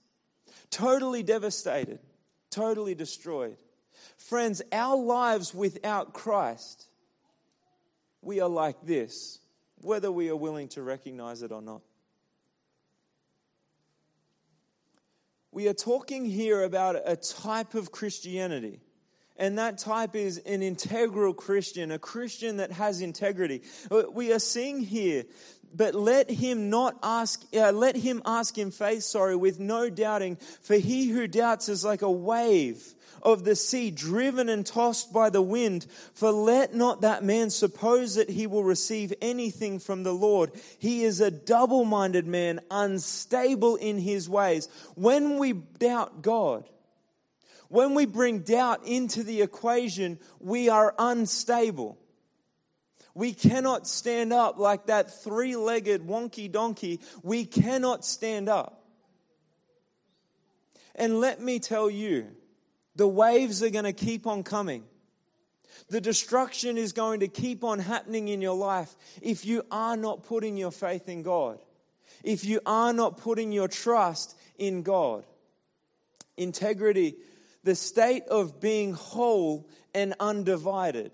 Totally 0.70 1.24
devastated, 1.24 1.98
totally 2.52 2.94
destroyed. 2.94 3.58
Friends, 4.18 4.62
our 4.72 4.96
lives 4.96 5.56
without 5.56 6.14
Christ, 6.14 6.86
we 8.22 8.40
are 8.40 8.48
like 8.48 8.86
this, 8.86 9.40
whether 9.80 10.12
we 10.12 10.30
are 10.30 10.36
willing 10.36 10.68
to 10.68 10.84
recognize 10.84 11.42
it 11.42 11.52
or 11.52 11.64
not. 11.64 11.82
We 15.52 15.68
are 15.68 15.74
talking 15.74 16.26
here 16.26 16.62
about 16.62 16.96
a 17.06 17.16
type 17.16 17.74
of 17.74 17.92
Christianity. 17.92 18.82
And 19.42 19.58
that 19.58 19.80
type 19.80 20.16
is 20.16 20.38
an 20.38 20.62
integral 20.62 21.34
Christian, 21.34 21.92
a 21.92 21.98
Christian 21.98 22.58
that 22.58 22.72
has 22.72 23.02
integrity. 23.02 23.64
We 24.14 24.32
are 24.32 24.40
seeing 24.40 24.82
here 24.82 25.26
but 25.74 25.96
let 25.96 26.30
him 26.30 26.70
not 26.70 26.98
ask, 27.02 27.44
uh, 27.56 27.72
let 27.72 27.96
him 27.96 28.22
ask 28.26 28.58
in 28.58 28.72
faith, 28.72 29.04
sorry, 29.04 29.38
with 29.38 29.58
no 29.58 29.90
doubting, 29.90 30.36
for 30.62 30.76
he 30.76 31.08
who 31.08 31.28
doubts 31.28 31.70
is 31.70 31.86
like 31.86 32.02
a 32.02 32.12
wave 32.12 32.94
of 33.24 33.44
the 33.46 33.56
sea 33.56 33.90
driven 33.90 34.50
and 34.50 34.66
tossed 34.66 35.14
by 35.14 35.30
the 35.30 35.42
wind. 35.42 35.86
For 36.14 36.32
let 36.32 36.76
not 36.76 37.02
that 37.02 37.24
man 37.24 37.52
suppose 37.52 38.16
that 38.16 38.30
he 38.30 38.48
will 38.48 38.66
receive 38.66 39.14
anything 39.22 39.80
from 39.80 40.04
the 40.04 40.14
Lord. 40.14 40.52
He 40.78 41.04
is 41.04 41.22
a 41.22 41.32
double 41.32 41.86
minded 41.86 42.28
man, 42.28 42.60
unstable 42.70 43.78
in 43.78 43.98
his 43.98 44.28
ways. 44.28 44.68
When 44.96 45.38
we 45.38 45.54
doubt 45.54 46.22
God, 46.22 46.68
when 47.72 47.96
we 47.96 48.06
bring 48.06 48.40
doubt 48.40 48.86
into 48.86 49.24
the 49.24 49.42
equation, 49.42 50.20
we 50.42 50.68
are 50.68 50.94
unstable. 51.00 51.98
We 53.16 53.32
cannot 53.32 53.88
stand 53.88 54.34
up 54.34 54.60
like 54.60 54.88
that 54.88 55.24
three 55.24 55.56
legged 55.56 56.06
wonky 56.06 56.52
donkey. 56.52 57.00
We 57.24 57.46
cannot 57.46 58.04
stand 58.04 58.50
up. 58.50 58.84
And 60.96 61.22
let 61.22 61.40
me 61.40 61.60
tell 61.60 61.90
you, 61.90 62.28
the 62.98 63.08
waves 63.08 63.64
are 63.64 63.70
going 63.70 63.86
to 63.86 63.94
keep 63.94 64.28
on 64.28 64.44
coming. 64.44 64.84
The 65.88 66.02
destruction 66.02 66.78
is 66.78 66.92
going 66.92 67.22
to 67.22 67.30
keep 67.30 67.64
on 67.64 67.80
happening 67.80 68.28
in 68.28 68.42
your 68.42 68.58
life 68.58 68.94
if 69.22 69.46
you 69.46 69.66
are 69.72 69.96
not 69.96 70.24
putting 70.24 70.58
your 70.58 70.72
faith 70.72 71.08
in 71.08 71.24
God, 71.24 71.58
if 72.22 72.44
you 72.44 72.60
are 72.66 72.92
not 72.92 73.18
putting 73.18 73.54
your 73.54 73.70
trust 73.70 74.38
in 74.58 74.84
God. 74.84 75.24
Integrity, 76.36 77.16
the 77.64 77.76
state 77.76 78.24
of 78.28 78.60
being 78.60 78.94
whole 78.94 79.70
and 79.94 80.16
undivided. 80.20 81.12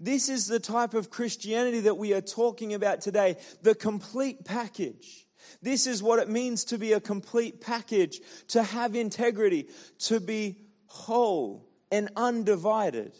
This 0.00 0.28
is 0.28 0.46
the 0.46 0.60
type 0.60 0.94
of 0.94 1.10
Christianity 1.10 1.80
that 1.80 1.96
we 1.96 2.12
are 2.14 2.20
talking 2.20 2.74
about 2.74 3.00
today 3.00 3.36
the 3.62 3.74
complete 3.74 4.44
package. 4.44 5.26
This 5.62 5.86
is 5.86 6.02
what 6.02 6.18
it 6.18 6.28
means 6.28 6.64
to 6.66 6.78
be 6.78 6.92
a 6.92 7.00
complete 7.00 7.60
package, 7.60 8.20
to 8.48 8.62
have 8.62 8.94
integrity, 8.94 9.68
to 10.00 10.20
be 10.20 10.56
whole 10.86 11.68
and 11.90 12.10
undivided. 12.16 13.12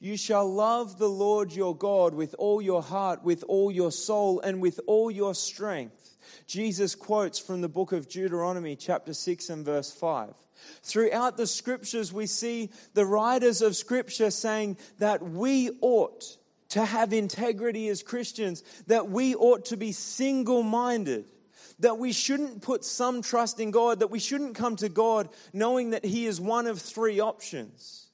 You 0.00 0.16
shall 0.16 0.52
love 0.52 0.98
the 0.98 1.08
Lord 1.08 1.52
your 1.52 1.76
God 1.76 2.14
with 2.14 2.34
all 2.38 2.62
your 2.62 2.82
heart, 2.82 3.24
with 3.24 3.44
all 3.48 3.70
your 3.70 3.90
soul, 3.90 4.40
and 4.40 4.60
with 4.60 4.78
all 4.86 5.10
your 5.10 5.34
strength. 5.34 6.07
Jesus 6.46 6.94
quotes 6.94 7.38
from 7.38 7.60
the 7.60 7.68
book 7.68 7.92
of 7.92 8.08
Deuteronomy, 8.08 8.76
chapter 8.76 9.14
6 9.14 9.50
and 9.50 9.64
verse 9.64 9.92
5. 9.92 10.34
Throughout 10.82 11.36
the 11.36 11.46
scriptures, 11.46 12.12
we 12.12 12.26
see 12.26 12.70
the 12.94 13.06
writers 13.06 13.62
of 13.62 13.76
scripture 13.76 14.30
saying 14.30 14.76
that 14.98 15.22
we 15.22 15.70
ought 15.80 16.36
to 16.70 16.84
have 16.84 17.12
integrity 17.12 17.88
as 17.88 18.02
Christians, 18.02 18.62
that 18.86 19.08
we 19.08 19.34
ought 19.34 19.66
to 19.66 19.76
be 19.76 19.92
single 19.92 20.62
minded, 20.62 21.30
that 21.78 21.98
we 21.98 22.12
shouldn't 22.12 22.62
put 22.62 22.84
some 22.84 23.22
trust 23.22 23.60
in 23.60 23.70
God, 23.70 24.00
that 24.00 24.10
we 24.10 24.18
shouldn't 24.18 24.54
come 24.54 24.76
to 24.76 24.88
God 24.88 25.28
knowing 25.52 25.90
that 25.90 26.04
He 26.04 26.26
is 26.26 26.40
one 26.40 26.66
of 26.66 26.80
three 26.80 27.20
options, 27.20 28.08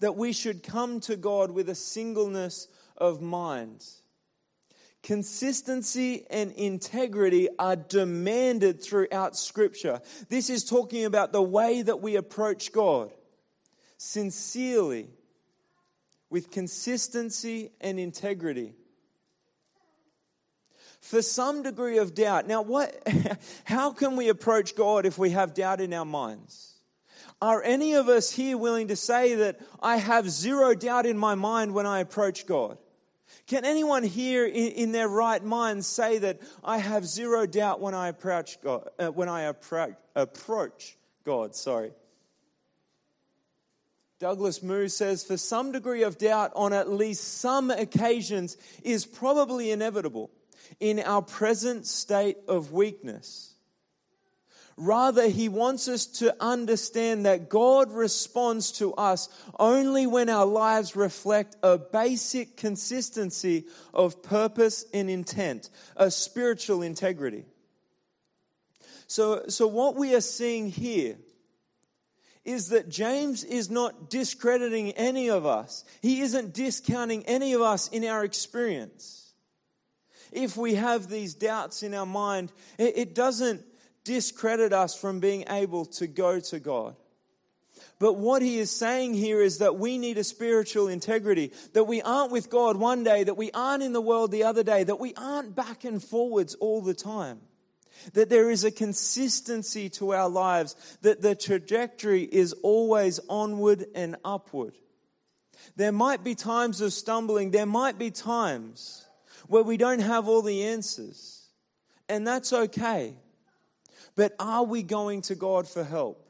that 0.00 0.16
we 0.16 0.32
should 0.32 0.62
come 0.62 1.00
to 1.00 1.16
God 1.16 1.50
with 1.50 1.68
a 1.68 1.74
singleness 1.74 2.68
of 2.96 3.22
mind. 3.22 3.84
Consistency 5.04 6.24
and 6.30 6.50
integrity 6.52 7.50
are 7.58 7.76
demanded 7.76 8.82
throughout 8.82 9.36
Scripture. 9.36 10.00
This 10.30 10.48
is 10.48 10.64
talking 10.64 11.04
about 11.04 11.30
the 11.30 11.42
way 11.42 11.82
that 11.82 12.00
we 12.00 12.16
approach 12.16 12.72
God 12.72 13.12
sincerely, 13.98 15.10
with 16.30 16.50
consistency 16.50 17.70
and 17.82 18.00
integrity. 18.00 18.72
For 21.02 21.20
some 21.20 21.62
degree 21.62 21.98
of 21.98 22.14
doubt. 22.14 22.46
Now, 22.46 22.62
what, 22.62 22.96
how 23.64 23.92
can 23.92 24.16
we 24.16 24.30
approach 24.30 24.74
God 24.74 25.04
if 25.04 25.18
we 25.18 25.30
have 25.30 25.52
doubt 25.52 25.82
in 25.82 25.92
our 25.92 26.06
minds? 26.06 26.78
Are 27.42 27.62
any 27.62 27.92
of 27.92 28.08
us 28.08 28.30
here 28.30 28.56
willing 28.56 28.88
to 28.88 28.96
say 28.96 29.34
that 29.34 29.60
I 29.82 29.98
have 29.98 30.30
zero 30.30 30.74
doubt 30.74 31.04
in 31.04 31.18
my 31.18 31.34
mind 31.34 31.74
when 31.74 31.84
I 31.84 32.00
approach 32.00 32.46
God? 32.46 32.78
Can 33.46 33.64
anyone 33.64 34.02
here 34.02 34.46
in, 34.46 34.72
in, 34.72 34.92
their 34.92 35.08
right 35.08 35.42
mind 35.42 35.84
say 35.84 36.18
that 36.18 36.40
I 36.62 36.78
have 36.78 37.04
zero 37.04 37.46
doubt 37.46 37.80
when 37.80 37.94
I 37.94 38.08
approach 38.08 38.60
God? 38.62 38.88
Uh, 38.98 39.08
when 39.08 39.28
I 39.28 39.42
approach, 39.42 39.94
approach 40.14 40.96
God, 41.24 41.54
sorry. 41.54 41.92
Douglas 44.18 44.62
Moo 44.62 44.88
says, 44.88 45.24
for 45.24 45.36
some 45.36 45.72
degree 45.72 46.04
of 46.04 46.16
doubt 46.16 46.52
on 46.56 46.72
at 46.72 46.88
least 46.88 47.38
some 47.38 47.70
occasions 47.70 48.56
is 48.82 49.04
probably 49.04 49.70
inevitable 49.70 50.30
in 50.80 51.00
our 51.00 51.20
present 51.20 51.86
state 51.86 52.38
of 52.48 52.72
weakness. 52.72 53.53
Rather, 54.76 55.28
he 55.28 55.48
wants 55.48 55.86
us 55.86 56.04
to 56.06 56.34
understand 56.42 57.26
that 57.26 57.48
God 57.48 57.92
responds 57.92 58.72
to 58.72 58.92
us 58.94 59.28
only 59.58 60.06
when 60.06 60.28
our 60.28 60.46
lives 60.46 60.96
reflect 60.96 61.56
a 61.62 61.78
basic 61.78 62.56
consistency 62.56 63.66
of 63.92 64.22
purpose 64.22 64.84
and 64.92 65.08
intent, 65.08 65.70
a 65.96 66.10
spiritual 66.10 66.82
integrity. 66.82 67.44
So, 69.06 69.44
so 69.48 69.68
what 69.68 69.94
we 69.94 70.14
are 70.16 70.20
seeing 70.20 70.70
here 70.70 71.18
is 72.44 72.68
that 72.70 72.88
James 72.88 73.44
is 73.44 73.70
not 73.70 74.10
discrediting 74.10 74.90
any 74.92 75.30
of 75.30 75.46
us. 75.46 75.84
He 76.02 76.20
isn't 76.20 76.52
discounting 76.52 77.24
any 77.26 77.52
of 77.52 77.62
us 77.62 77.88
in 77.88 78.04
our 78.04 78.24
experience. 78.24 79.32
If 80.32 80.56
we 80.56 80.74
have 80.74 81.08
these 81.08 81.34
doubts 81.34 81.84
in 81.84 81.94
our 81.94 82.06
mind, 82.06 82.52
it, 82.76 82.98
it 82.98 83.14
doesn't 83.14 83.64
discredit 84.04 84.72
us 84.72 84.94
from 84.94 85.20
being 85.20 85.44
able 85.48 85.86
to 85.86 86.06
go 86.06 86.38
to 86.38 86.60
God. 86.60 86.94
But 87.98 88.14
what 88.14 88.42
he 88.42 88.58
is 88.58 88.70
saying 88.70 89.14
here 89.14 89.40
is 89.40 89.58
that 89.58 89.76
we 89.76 89.98
need 89.98 90.18
a 90.18 90.24
spiritual 90.24 90.88
integrity, 90.88 91.52
that 91.72 91.84
we 91.84 92.02
aren't 92.02 92.32
with 92.32 92.50
God 92.50 92.76
one 92.76 93.04
day, 93.04 93.24
that 93.24 93.36
we 93.36 93.50
aren't 93.52 93.82
in 93.82 93.92
the 93.92 94.00
world 94.00 94.30
the 94.30 94.44
other 94.44 94.62
day, 94.62 94.84
that 94.84 95.00
we 95.00 95.14
aren't 95.14 95.54
back 95.54 95.84
and 95.84 96.02
forwards 96.02 96.54
all 96.56 96.82
the 96.82 96.94
time. 96.94 97.40
That 98.12 98.28
there 98.28 98.50
is 98.50 98.64
a 98.64 98.70
consistency 98.70 99.88
to 99.90 100.12
our 100.12 100.28
lives, 100.28 100.74
that 101.02 101.22
the 101.22 101.34
trajectory 101.34 102.22
is 102.22 102.52
always 102.62 103.20
onward 103.28 103.86
and 103.94 104.16
upward. 104.24 104.74
There 105.76 105.92
might 105.92 106.22
be 106.22 106.34
times 106.34 106.80
of 106.80 106.92
stumbling, 106.92 107.52
there 107.52 107.66
might 107.66 107.98
be 107.98 108.10
times 108.10 109.06
where 109.46 109.62
we 109.62 109.76
don't 109.76 110.00
have 110.00 110.28
all 110.28 110.42
the 110.42 110.64
answers, 110.64 111.48
and 112.08 112.26
that's 112.26 112.52
okay. 112.52 113.14
But 114.16 114.34
are 114.38 114.64
we 114.64 114.82
going 114.82 115.22
to 115.22 115.34
God 115.34 115.68
for 115.68 115.84
help? 115.84 116.24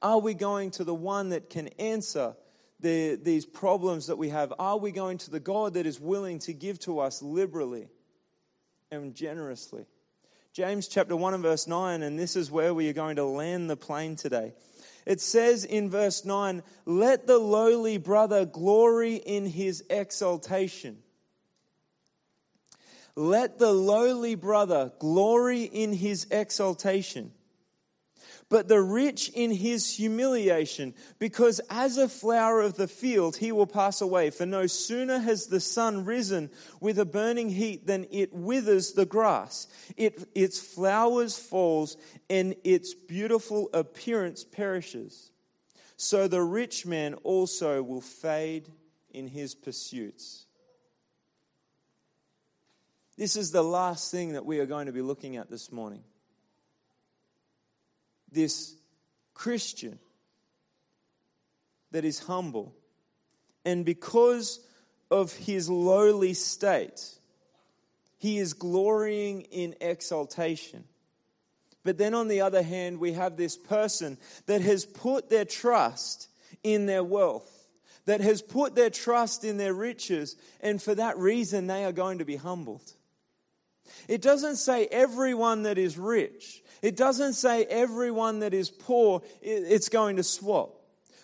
Are 0.00 0.18
we 0.18 0.34
going 0.34 0.70
to 0.72 0.84
the 0.84 0.94
one 0.94 1.30
that 1.30 1.50
can 1.50 1.68
answer 1.78 2.34
the, 2.80 3.16
these 3.16 3.44
problems 3.44 4.06
that 4.06 4.16
we 4.16 4.28
have? 4.28 4.52
Are 4.58 4.78
we 4.78 4.92
going 4.92 5.18
to 5.18 5.30
the 5.30 5.40
God 5.40 5.74
that 5.74 5.86
is 5.86 6.00
willing 6.00 6.38
to 6.40 6.52
give 6.52 6.78
to 6.80 7.00
us 7.00 7.22
liberally 7.22 7.88
and 8.90 9.14
generously? 9.14 9.86
James 10.52 10.88
chapter 10.88 11.14
1 11.14 11.34
and 11.34 11.42
verse 11.42 11.66
9, 11.66 12.02
and 12.02 12.18
this 12.18 12.34
is 12.34 12.50
where 12.50 12.72
we 12.72 12.88
are 12.88 12.94
going 12.94 13.16
to 13.16 13.24
land 13.24 13.68
the 13.68 13.76
plane 13.76 14.16
today. 14.16 14.54
It 15.06 15.20
says 15.20 15.64
in 15.64 15.90
verse 15.90 16.24
9, 16.24 16.62
Let 16.84 17.26
the 17.26 17.38
lowly 17.38 17.98
brother 17.98 18.44
glory 18.44 19.16
in 19.16 19.46
his 19.46 19.84
exaltation. 19.90 20.98
Let 23.18 23.58
the 23.58 23.72
lowly 23.72 24.36
brother 24.36 24.92
glory 25.00 25.64
in 25.64 25.92
his 25.92 26.26
exaltation 26.30 27.32
but 28.48 28.68
the 28.68 28.80
rich 28.80 29.28
in 29.30 29.50
his 29.50 29.94
humiliation, 29.96 30.94
because 31.18 31.60
as 31.68 31.98
a 31.98 32.08
flower 32.08 32.60
of 32.60 32.76
the 32.76 32.88
field 32.88 33.36
he 33.36 33.52
will 33.52 33.66
pass 33.66 34.00
away. 34.00 34.30
For 34.30 34.46
no 34.46 34.66
sooner 34.66 35.18
has 35.18 35.46
the 35.46 35.60
sun 35.60 36.04
risen 36.04 36.50
with 36.80 36.98
a 36.98 37.04
burning 37.04 37.50
heat 37.50 37.86
than 37.86 38.06
it 38.10 38.32
withers 38.32 38.92
the 38.92 39.04
grass. 39.04 39.68
It, 39.96 40.28
its 40.34 40.58
flowers 40.58 41.38
falls 41.38 41.96
and 42.30 42.54
its 42.64 42.94
beautiful 42.94 43.68
appearance 43.74 44.44
perishes. 44.44 45.30
So 45.96 46.26
the 46.28 46.42
rich 46.42 46.86
man 46.86 47.14
also 47.14 47.82
will 47.82 48.00
fade 48.00 48.70
in 49.10 49.26
his 49.26 49.54
pursuits. 49.54 50.46
This 53.18 53.34
is 53.34 53.50
the 53.50 53.64
last 53.64 54.12
thing 54.12 54.34
that 54.34 54.46
we 54.46 54.60
are 54.60 54.66
going 54.66 54.86
to 54.86 54.92
be 54.92 55.02
looking 55.02 55.36
at 55.36 55.50
this 55.50 55.72
morning 55.72 56.04
this 58.30 58.76
Christian 59.34 59.98
that 61.90 62.04
is 62.04 62.20
humble. 62.20 62.74
And 63.64 63.84
because 63.84 64.60
of 65.10 65.32
his 65.32 65.68
lowly 65.68 66.34
state, 66.34 67.02
he 68.18 68.38
is 68.38 68.52
glorying 68.52 69.42
in 69.42 69.74
exaltation. 69.80 70.84
But 71.84 71.98
then 71.98 72.14
on 72.14 72.28
the 72.28 72.42
other 72.42 72.62
hand, 72.62 73.00
we 73.00 73.14
have 73.14 73.36
this 73.36 73.56
person 73.56 74.18
that 74.46 74.60
has 74.60 74.84
put 74.84 75.30
their 75.30 75.46
trust 75.46 76.28
in 76.62 76.86
their 76.86 77.02
wealth, 77.02 77.66
that 78.04 78.20
has 78.20 78.42
put 78.42 78.74
their 78.74 78.90
trust 78.90 79.42
in 79.42 79.56
their 79.56 79.74
riches, 79.74 80.36
and 80.60 80.82
for 80.82 80.94
that 80.94 81.16
reason, 81.16 81.66
they 81.66 81.84
are 81.84 81.92
going 81.92 82.18
to 82.18 82.24
be 82.24 82.36
humbled. 82.36 82.92
It 84.08 84.22
doesn't 84.22 84.56
say 84.56 84.86
everyone 84.86 85.64
that 85.64 85.78
is 85.78 85.98
rich. 85.98 86.62
It 86.82 86.96
doesn't 86.96 87.34
say 87.34 87.64
everyone 87.64 88.40
that 88.40 88.54
is 88.54 88.70
poor, 88.70 89.22
it's 89.42 89.88
going 89.88 90.16
to 90.16 90.22
swap. 90.22 90.74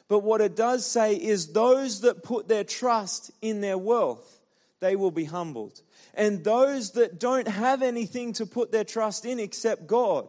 But 0.08 0.20
what 0.20 0.40
it 0.40 0.54
does 0.54 0.84
say 0.86 1.14
is 1.14 1.52
those 1.52 2.00
that 2.00 2.22
put 2.22 2.48
their 2.48 2.64
trust 2.64 3.30
in 3.40 3.60
their 3.60 3.78
wealth, 3.78 4.40
they 4.80 4.96
will 4.96 5.10
be 5.10 5.24
humbled. 5.24 5.80
And 6.14 6.44
those 6.44 6.92
that 6.92 7.18
don't 7.18 7.48
have 7.48 7.82
anything 7.82 8.32
to 8.34 8.46
put 8.46 8.70
their 8.70 8.84
trust 8.84 9.24
in 9.24 9.38
except 9.40 9.86
God, 9.86 10.28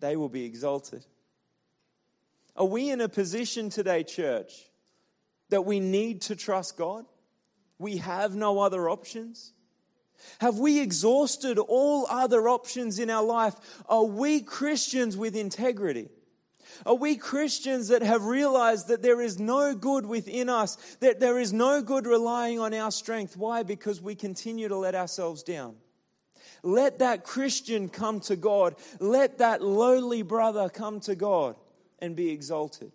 they 0.00 0.16
will 0.16 0.28
be 0.28 0.44
exalted. 0.44 1.04
Are 2.56 2.66
we 2.66 2.90
in 2.90 3.00
a 3.00 3.08
position 3.08 3.70
today, 3.70 4.02
church, 4.02 4.66
that 5.48 5.64
we 5.64 5.80
need 5.80 6.22
to 6.22 6.36
trust 6.36 6.76
God? 6.76 7.04
We 7.78 7.96
have 7.98 8.34
no 8.34 8.60
other 8.60 8.88
options? 8.88 9.52
Have 10.40 10.58
we 10.58 10.80
exhausted 10.80 11.58
all 11.58 12.06
other 12.08 12.48
options 12.48 12.98
in 12.98 13.10
our 13.10 13.24
life? 13.24 13.54
Are 13.88 14.04
we 14.04 14.40
Christians 14.40 15.16
with 15.16 15.36
integrity? 15.36 16.08
Are 16.86 16.94
we 16.94 17.16
Christians 17.16 17.88
that 17.88 18.02
have 18.02 18.24
realized 18.24 18.88
that 18.88 19.02
there 19.02 19.20
is 19.20 19.38
no 19.38 19.74
good 19.74 20.06
within 20.06 20.48
us, 20.48 20.76
that 21.00 21.20
there 21.20 21.38
is 21.38 21.52
no 21.52 21.82
good 21.82 22.06
relying 22.06 22.58
on 22.58 22.72
our 22.72 22.90
strength? 22.90 23.36
Why? 23.36 23.62
Because 23.62 24.00
we 24.00 24.14
continue 24.14 24.68
to 24.68 24.76
let 24.76 24.94
ourselves 24.94 25.42
down. 25.42 25.76
Let 26.62 26.98
that 26.98 27.24
Christian 27.24 27.88
come 27.88 28.20
to 28.20 28.36
God. 28.36 28.76
Let 28.98 29.38
that 29.38 29.62
lowly 29.62 30.22
brother 30.22 30.68
come 30.68 31.00
to 31.00 31.14
God 31.14 31.56
and 31.98 32.16
be 32.16 32.30
exalted. 32.30 32.92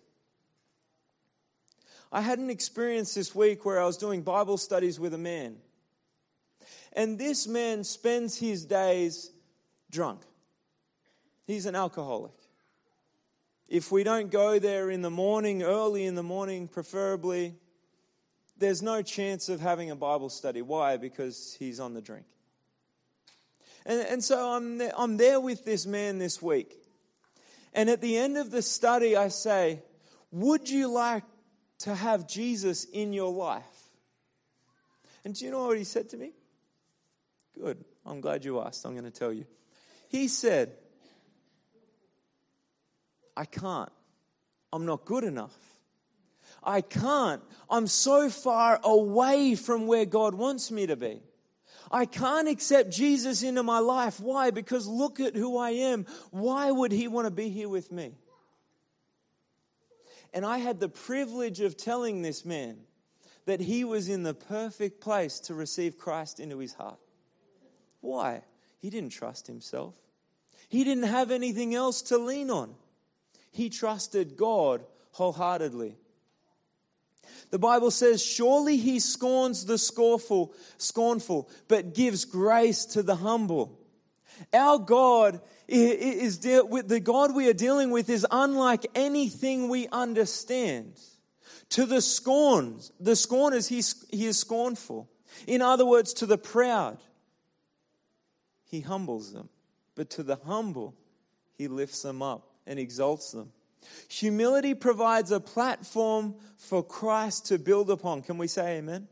I 2.12 2.20
had 2.20 2.38
an 2.38 2.50
experience 2.50 3.14
this 3.14 3.34
week 3.34 3.64
where 3.64 3.80
I 3.80 3.84
was 3.84 3.96
doing 3.96 4.22
Bible 4.22 4.56
studies 4.56 4.98
with 4.98 5.14
a 5.14 5.18
man. 5.18 5.56
And 6.96 7.18
this 7.18 7.46
man 7.46 7.84
spends 7.84 8.38
his 8.38 8.64
days 8.64 9.30
drunk. 9.90 10.22
He's 11.46 11.66
an 11.66 11.76
alcoholic. 11.76 12.32
If 13.68 13.92
we 13.92 14.02
don't 14.02 14.30
go 14.30 14.58
there 14.58 14.90
in 14.90 15.02
the 15.02 15.10
morning, 15.10 15.62
early 15.62 16.06
in 16.06 16.14
the 16.14 16.22
morning, 16.22 16.68
preferably, 16.68 17.54
there's 18.56 18.80
no 18.80 19.02
chance 19.02 19.50
of 19.50 19.60
having 19.60 19.90
a 19.90 19.96
Bible 19.96 20.30
study. 20.30 20.62
Why? 20.62 20.96
Because 20.96 21.54
he's 21.58 21.80
on 21.80 21.92
the 21.92 22.00
drink. 22.00 22.24
And, 23.84 24.00
and 24.00 24.24
so 24.24 24.52
I'm 24.52 24.78
there, 24.78 24.92
I'm 24.96 25.18
there 25.18 25.38
with 25.38 25.66
this 25.66 25.84
man 25.84 26.18
this 26.18 26.40
week. 26.40 26.74
And 27.74 27.90
at 27.90 28.00
the 28.00 28.16
end 28.16 28.38
of 28.38 28.50
the 28.50 28.62
study, 28.62 29.16
I 29.16 29.28
say, 29.28 29.82
Would 30.30 30.70
you 30.70 30.88
like 30.88 31.24
to 31.80 31.94
have 31.94 32.26
Jesus 32.26 32.84
in 32.84 33.12
your 33.12 33.30
life? 33.30 33.64
And 35.24 35.34
do 35.34 35.44
you 35.44 35.50
know 35.50 35.66
what 35.66 35.76
he 35.76 35.84
said 35.84 36.08
to 36.10 36.16
me? 36.16 36.32
Good. 37.58 37.84
I'm 38.04 38.20
glad 38.20 38.44
you 38.44 38.60
asked. 38.60 38.84
I'm 38.84 38.92
going 38.92 39.04
to 39.04 39.10
tell 39.10 39.32
you. 39.32 39.46
He 40.08 40.28
said, 40.28 40.72
I 43.36 43.44
can't. 43.44 43.90
I'm 44.72 44.86
not 44.86 45.04
good 45.04 45.24
enough. 45.24 45.56
I 46.62 46.80
can't. 46.80 47.42
I'm 47.70 47.86
so 47.86 48.28
far 48.30 48.80
away 48.82 49.54
from 49.54 49.86
where 49.86 50.04
God 50.04 50.34
wants 50.34 50.70
me 50.70 50.86
to 50.86 50.96
be. 50.96 51.20
I 51.90 52.04
can't 52.04 52.48
accept 52.48 52.90
Jesus 52.90 53.42
into 53.42 53.62
my 53.62 53.78
life. 53.78 54.18
Why? 54.18 54.50
Because 54.50 54.86
look 54.86 55.20
at 55.20 55.36
who 55.36 55.56
I 55.56 55.70
am. 55.70 56.06
Why 56.30 56.70
would 56.70 56.92
He 56.92 57.08
want 57.08 57.26
to 57.26 57.30
be 57.30 57.48
here 57.48 57.68
with 57.68 57.92
me? 57.92 58.14
And 60.32 60.44
I 60.44 60.58
had 60.58 60.80
the 60.80 60.88
privilege 60.88 61.60
of 61.60 61.76
telling 61.76 62.22
this 62.22 62.44
man 62.44 62.78
that 63.46 63.60
he 63.60 63.84
was 63.84 64.08
in 64.08 64.22
the 64.22 64.34
perfect 64.34 65.00
place 65.00 65.40
to 65.40 65.54
receive 65.54 65.96
Christ 65.96 66.40
into 66.40 66.58
his 66.58 66.74
heart. 66.74 66.98
Why? 68.06 68.42
He 68.78 68.88
didn't 68.88 69.10
trust 69.10 69.48
himself. 69.48 69.94
He 70.68 70.84
didn't 70.84 71.04
have 71.04 71.32
anything 71.32 71.74
else 71.74 72.02
to 72.02 72.18
lean 72.18 72.50
on. 72.50 72.74
He 73.50 73.68
trusted 73.68 74.36
God 74.36 74.84
wholeheartedly. 75.10 75.96
The 77.50 77.58
Bible 77.58 77.90
says, 77.90 78.24
Surely 78.24 78.76
he 78.76 79.00
scorns 79.00 79.66
the 79.66 79.76
scornful, 79.76 80.54
scornful, 80.78 81.50
but 81.66 81.94
gives 81.94 82.24
grace 82.24 82.84
to 82.86 83.02
the 83.02 83.16
humble. 83.16 83.76
Our 84.52 84.78
God 84.78 85.40
is 85.66 86.38
with 86.68 86.86
the 86.86 87.00
God 87.00 87.34
we 87.34 87.48
are 87.48 87.54
dealing 87.54 87.90
with 87.90 88.08
is 88.08 88.24
unlike 88.30 88.86
anything 88.94 89.68
we 89.68 89.88
understand. 89.88 90.92
To 91.70 91.86
the 91.86 92.00
scorns, 92.00 92.92
the 93.00 93.16
scorners, 93.16 93.66
he, 93.66 93.82
he 94.16 94.26
is 94.26 94.38
scornful. 94.38 95.10
In 95.48 95.60
other 95.60 95.84
words, 95.84 96.14
to 96.14 96.26
the 96.26 96.38
proud, 96.38 96.98
he 98.76 98.82
humbles 98.82 99.32
them. 99.32 99.48
But 99.94 100.10
to 100.10 100.22
the 100.22 100.36
humble, 100.36 100.94
he 101.56 101.66
lifts 101.66 102.02
them 102.02 102.20
up 102.20 102.50
and 102.66 102.78
exalts 102.78 103.32
them. 103.32 103.52
Humility 104.10 104.74
provides 104.74 105.32
a 105.32 105.40
platform 105.40 106.34
for 106.58 106.82
Christ 106.82 107.46
to 107.46 107.58
build 107.58 107.90
upon. 107.90 108.20
Can 108.20 108.36
we 108.36 108.48
say 108.48 108.78
amen? 108.78 109.08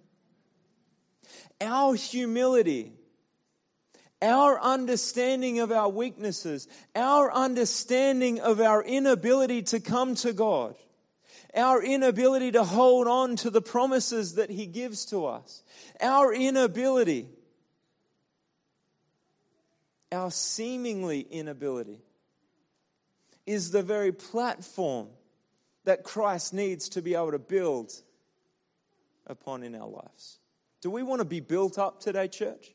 Our 1.62 1.94
humility, 1.94 2.92
our 4.20 4.60
understanding 4.60 5.60
of 5.60 5.72
our 5.72 5.88
weaknesses, 5.88 6.68
our 6.94 7.32
understanding 7.32 8.40
of 8.40 8.60
our 8.60 8.82
inability 8.82 9.62
to 9.62 9.80
come 9.80 10.14
to 10.16 10.34
God, 10.34 10.74
our 11.54 11.82
inability 11.82 12.52
to 12.52 12.64
hold 12.64 13.06
on 13.06 13.36
to 13.36 13.48
the 13.48 13.62
promises 13.62 14.34
that 14.34 14.50
He 14.50 14.66
gives 14.66 15.06
to 15.06 15.24
us, 15.24 15.62
our 16.02 16.34
inability 16.34 17.28
our 20.12 20.30
seemingly 20.30 21.20
inability 21.20 22.00
is 23.46 23.70
the 23.70 23.82
very 23.82 24.12
platform 24.12 25.08
that 25.84 26.02
Christ 26.02 26.54
needs 26.54 26.88
to 26.90 27.02
be 27.02 27.14
able 27.14 27.32
to 27.32 27.38
build 27.38 27.92
upon 29.26 29.62
in 29.62 29.74
our 29.74 29.88
lives. 29.88 30.38
Do 30.80 30.90
we 30.90 31.02
want 31.02 31.20
to 31.20 31.24
be 31.24 31.40
built 31.40 31.78
up 31.78 32.00
today, 32.00 32.28
church? 32.28 32.72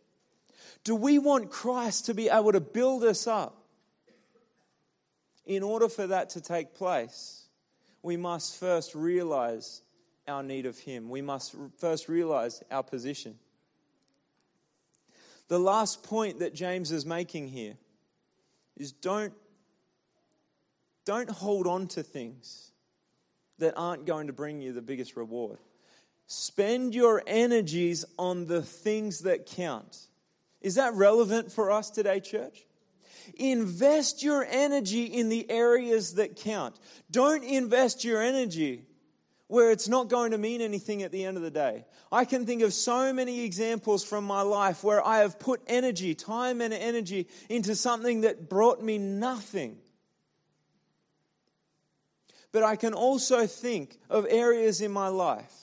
Do 0.84 0.96
we 0.96 1.20
want 1.20 1.50
Christ 1.50 2.06
to 2.08 2.14
be 2.14 2.30
able 2.30 2.52
to 2.52 2.60
build 2.60 3.04
us 3.04 3.28
up? 3.28 3.56
In 5.46 5.64
order 5.64 5.90
for 5.90 6.08
that 6.08 6.32
to 6.32 6.42
take 6.42 6.76
place, 6.76 7.48
we 8.04 8.18
must 8.18 8.60
first 8.60 8.94
realize 8.94 9.82
our 10.28 10.44
need 10.44 10.66
of 10.66 10.78
Him. 10.78 11.10
We 11.10 11.22
must 11.22 11.56
first 11.80 12.08
realize 12.08 12.64
our 12.70 12.84
position. 12.84 13.36
The 15.50 15.60
last 15.60 16.04
point 16.04 16.40
that 16.40 16.54
James 16.54 16.92
is 16.92 17.06
making 17.06 17.50
here 17.50 17.74
is 18.78 18.92
don't, 18.92 19.34
don't 21.06 21.30
hold 21.30 21.68
on 21.68 21.88
to 21.90 22.04
things 22.04 22.72
that 23.58 23.74
aren't 23.76 24.06
going 24.06 24.28
to 24.28 24.34
bring 24.34 24.62
you 24.62 24.72
the 24.72 24.82
biggest 24.82 25.18
reward. 25.18 25.58
Spend 26.28 26.94
your 26.94 27.24
energies 27.26 28.06
on 28.18 28.46
the 28.46 28.62
things 28.62 29.22
that 29.22 29.48
count. 29.48 30.08
Is 30.62 30.76
that 30.76 30.94
relevant 30.94 31.52
for 31.52 31.72
us 31.72 31.90
today, 31.90 32.20
church? 32.20 32.66
Invest 33.36 34.22
your 34.22 34.46
energy 34.50 35.06
in 35.06 35.30
the 35.30 35.50
areas 35.50 36.14
that 36.16 36.36
count. 36.36 36.80
Don't 37.10 37.44
invest 37.44 38.04
your 38.04 38.22
energy 38.22 38.84
where 39.50 39.72
it's 39.72 39.90
not 39.90 40.10
going 40.10 40.30
to 40.30 40.38
mean 40.38 40.62
anything 40.62 41.02
at 41.02 41.12
the 41.12 41.26
end 41.26 41.36
of 41.36 41.42
the 41.42 41.50
day. 41.50 41.84
I 42.12 42.24
can 42.24 42.46
think 42.46 42.62
of 42.62 42.72
so 42.72 43.12
many 43.12 43.44
examples 43.44 44.04
from 44.04 44.24
my 44.24 44.44
life 44.44 44.84
where 44.84 45.06
I 45.06 45.18
have 45.20 45.40
put 45.40 45.60
energy, 45.66 46.14
time 46.14 46.62
and 46.62 46.72
energy 46.72 47.28
into 47.50 47.76
something 47.76 48.22
that 48.22 48.48
brought 48.48 48.84
me 48.84 49.00
nothing. 49.00 49.80
But 52.52 52.62
I 52.62 52.76
can 52.76 52.94
also 52.94 53.48
think 53.48 53.98
of 54.08 54.28
areas 54.30 54.82
in 54.82 54.92
my 54.92 55.08
life 55.08 55.56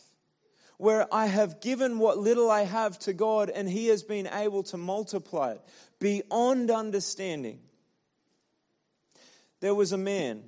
where 0.78 1.07
I 1.14 1.26
have 1.26 1.61
given 1.61 2.01
what 2.01 2.18
little 2.18 2.51
I 2.51 2.62
have 2.62 2.99
to 3.01 3.12
God 3.12 3.51
and 3.51 3.68
He 3.68 3.87
has 3.87 4.03
been 4.03 4.26
able 4.26 4.64
to 4.64 4.76
multiply 4.76 5.53
it 5.53 5.61
beyond 6.01 6.72
understanding. 6.72 7.61
There 9.61 9.76
was 9.76 9.93
a 9.93 9.99
man 9.99 10.43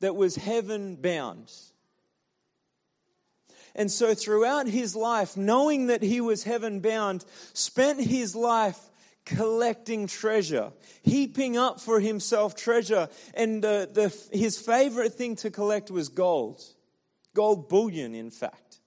that 0.00 0.16
was 0.16 0.36
heaven 0.36 0.96
bound. 0.96 1.52
And 3.74 3.90
so, 3.90 4.14
throughout 4.14 4.66
his 4.66 4.96
life, 4.96 5.36
knowing 5.36 5.86
that 5.86 6.02
he 6.02 6.20
was 6.20 6.42
heaven 6.42 6.80
bound, 6.80 7.24
spent 7.52 8.00
his 8.00 8.34
life 8.34 8.78
collecting 9.24 10.06
treasure, 10.06 10.72
heaping 11.02 11.56
up 11.56 11.80
for 11.80 12.00
himself 12.00 12.56
treasure. 12.56 13.08
And 13.34 13.62
the, 13.62 14.28
his 14.32 14.58
favorite 14.58 15.14
thing 15.14 15.36
to 15.36 15.50
collect 15.50 15.90
was 15.90 16.08
gold. 16.08 16.62
Gold 17.34 17.68
bullion, 17.68 18.14
in 18.14 18.30
fact. 18.30 18.80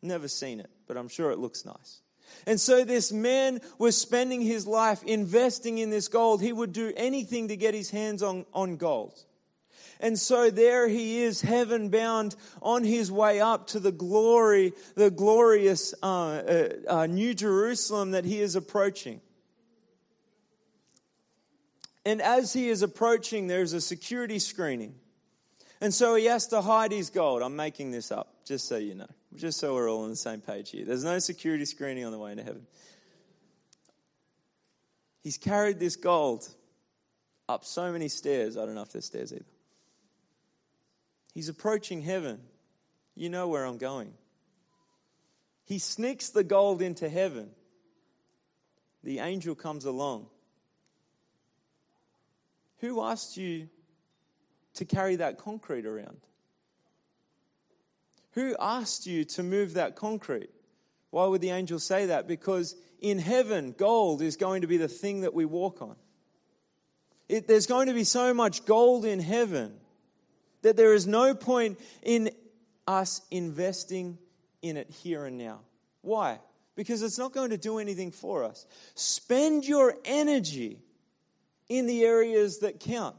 Never 0.00 0.28
seen 0.28 0.60
it, 0.60 0.70
but 0.86 0.96
I'm 0.96 1.08
sure 1.08 1.30
it 1.32 1.38
looks 1.38 1.64
nice. 1.64 2.00
And 2.46 2.60
so 2.60 2.84
this 2.84 3.12
man 3.12 3.60
was 3.78 4.00
spending 4.00 4.40
his 4.40 4.66
life 4.66 5.02
investing 5.02 5.78
in 5.78 5.90
this 5.90 6.08
gold. 6.08 6.40
He 6.40 6.52
would 6.52 6.72
do 6.72 6.92
anything 6.96 7.48
to 7.48 7.56
get 7.56 7.74
his 7.74 7.90
hands 7.90 8.22
on, 8.22 8.46
on 8.54 8.76
gold. 8.76 9.24
And 10.00 10.18
so 10.18 10.50
there 10.50 10.88
he 10.88 11.22
is, 11.22 11.42
heaven 11.42 11.90
bound, 11.90 12.34
on 12.62 12.84
his 12.84 13.12
way 13.12 13.40
up 13.40 13.66
to 13.68 13.80
the 13.80 13.92
glory, 13.92 14.72
the 14.94 15.10
glorious 15.10 15.94
uh, 16.02 16.06
uh, 16.06 16.68
uh, 16.88 17.06
New 17.06 17.34
Jerusalem 17.34 18.12
that 18.12 18.24
he 18.24 18.40
is 18.40 18.56
approaching. 18.56 19.20
And 22.06 22.22
as 22.22 22.54
he 22.54 22.70
is 22.70 22.80
approaching, 22.82 23.46
there's 23.46 23.74
a 23.74 23.80
security 23.80 24.38
screening. 24.38 24.94
And 25.82 25.92
so 25.92 26.14
he 26.14 26.24
has 26.24 26.46
to 26.48 26.62
hide 26.62 26.92
his 26.92 27.10
gold. 27.10 27.42
I'm 27.42 27.56
making 27.56 27.90
this 27.90 28.10
up, 28.10 28.46
just 28.46 28.68
so 28.68 28.78
you 28.78 28.94
know, 28.94 29.08
just 29.34 29.60
so 29.60 29.74
we're 29.74 29.90
all 29.90 30.04
on 30.04 30.10
the 30.10 30.16
same 30.16 30.40
page 30.40 30.70
here. 30.70 30.86
There's 30.86 31.04
no 31.04 31.18
security 31.18 31.66
screening 31.66 32.06
on 32.06 32.12
the 32.12 32.18
way 32.18 32.32
into 32.32 32.42
heaven. 32.42 32.66
He's 35.22 35.36
carried 35.36 35.78
this 35.78 35.96
gold 35.96 36.48
up 37.50 37.66
so 37.66 37.92
many 37.92 38.08
stairs. 38.08 38.56
I 38.56 38.64
don't 38.64 38.74
know 38.74 38.82
if 38.82 38.92
there's 38.92 39.04
stairs 39.04 39.32
either. 39.32 39.44
He's 41.32 41.48
approaching 41.48 42.02
heaven. 42.02 42.40
You 43.14 43.28
know 43.28 43.48
where 43.48 43.64
I'm 43.64 43.78
going. 43.78 44.12
He 45.64 45.78
sneaks 45.78 46.30
the 46.30 46.44
gold 46.44 46.82
into 46.82 47.08
heaven. 47.08 47.50
The 49.04 49.20
angel 49.20 49.54
comes 49.54 49.84
along. 49.84 50.26
Who 52.78 53.02
asked 53.02 53.36
you 53.36 53.68
to 54.74 54.84
carry 54.84 55.16
that 55.16 55.38
concrete 55.38 55.86
around? 55.86 56.18
Who 58.32 58.56
asked 58.58 59.06
you 59.06 59.24
to 59.24 59.42
move 59.42 59.74
that 59.74 59.96
concrete? 59.96 60.50
Why 61.10 61.26
would 61.26 61.40
the 61.40 61.50
angel 61.50 61.78
say 61.78 62.06
that? 62.06 62.28
Because 62.28 62.74
in 63.00 63.18
heaven, 63.18 63.74
gold 63.76 64.22
is 64.22 64.36
going 64.36 64.62
to 64.62 64.66
be 64.66 64.76
the 64.76 64.88
thing 64.88 65.22
that 65.22 65.34
we 65.34 65.44
walk 65.44 65.82
on. 65.82 65.96
It, 67.28 67.48
there's 67.48 67.66
going 67.66 67.88
to 67.88 67.94
be 67.94 68.04
so 68.04 68.32
much 68.34 68.64
gold 68.64 69.04
in 69.04 69.20
heaven 69.20 69.79
that 70.62 70.76
there 70.76 70.94
is 70.94 71.06
no 71.06 71.34
point 71.34 71.78
in 72.02 72.30
us 72.86 73.22
investing 73.30 74.18
in 74.62 74.76
it 74.76 74.90
here 74.90 75.24
and 75.24 75.38
now. 75.38 75.60
Why? 76.02 76.38
Because 76.76 77.02
it's 77.02 77.18
not 77.18 77.32
going 77.32 77.50
to 77.50 77.58
do 77.58 77.78
anything 77.78 78.10
for 78.10 78.44
us. 78.44 78.66
Spend 78.94 79.64
your 79.64 79.96
energy 80.04 80.80
in 81.68 81.86
the 81.86 82.04
areas 82.04 82.58
that 82.58 82.80
count. 82.80 83.16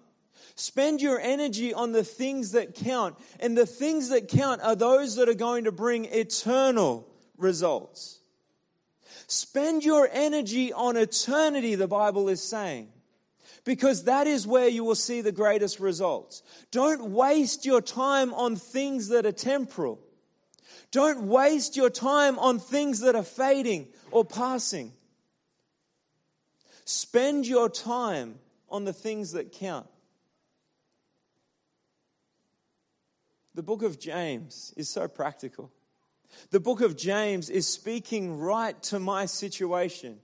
Spend 0.55 1.01
your 1.01 1.19
energy 1.19 1.73
on 1.73 1.91
the 1.91 2.03
things 2.03 2.51
that 2.51 2.75
count. 2.75 3.15
And 3.39 3.57
the 3.57 3.65
things 3.65 4.09
that 4.09 4.27
count 4.27 4.61
are 4.61 4.75
those 4.75 5.15
that 5.15 5.29
are 5.29 5.33
going 5.33 5.63
to 5.63 5.71
bring 5.71 6.05
eternal 6.05 7.07
results. 7.37 8.19
Spend 9.27 9.83
your 9.83 10.09
energy 10.11 10.73
on 10.73 10.97
eternity, 10.97 11.75
the 11.75 11.87
Bible 11.87 12.27
is 12.29 12.41
saying, 12.41 12.89
because 13.63 14.05
that 14.05 14.27
is 14.27 14.47
where 14.47 14.67
you 14.67 14.83
will 14.83 14.95
see 14.95 15.21
the 15.21 15.31
greatest 15.31 15.79
results. 15.79 16.41
Don't 16.71 17.11
waste 17.11 17.65
your 17.65 17.81
time 17.81 18.33
on 18.33 18.55
things 18.55 19.09
that 19.09 19.25
are 19.25 19.31
temporal. 19.31 19.99
Don't 20.91 21.23
waste 21.27 21.77
your 21.77 21.89
time 21.89 22.37
on 22.39 22.59
things 22.59 22.99
that 23.01 23.15
are 23.15 23.23
fading 23.23 23.87
or 24.09 24.25
passing. 24.25 24.91
Spend 26.85 27.47
your 27.47 27.69
time 27.69 28.39
on 28.69 28.85
the 28.85 28.93
things 28.93 29.31
that 29.33 29.51
count. 29.51 29.87
The 33.53 33.63
book 33.63 33.83
of 33.83 33.99
James 33.99 34.73
is 34.77 34.89
so 34.89 35.07
practical. 35.07 35.71
The 36.51 36.59
book 36.59 36.81
of 36.81 36.97
James 36.97 37.49
is 37.49 37.67
speaking 37.67 38.37
right 38.37 38.81
to 38.83 38.99
my 38.99 39.25
situation. 39.25 40.19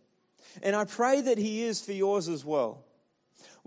And 0.64 0.76
I 0.76 0.86
pray 0.86 1.22
that 1.22 1.38
he 1.38 1.64
is 1.64 1.82
for 1.82 1.92
yours 1.92 2.30
as 2.30 2.44
well. 2.46 2.87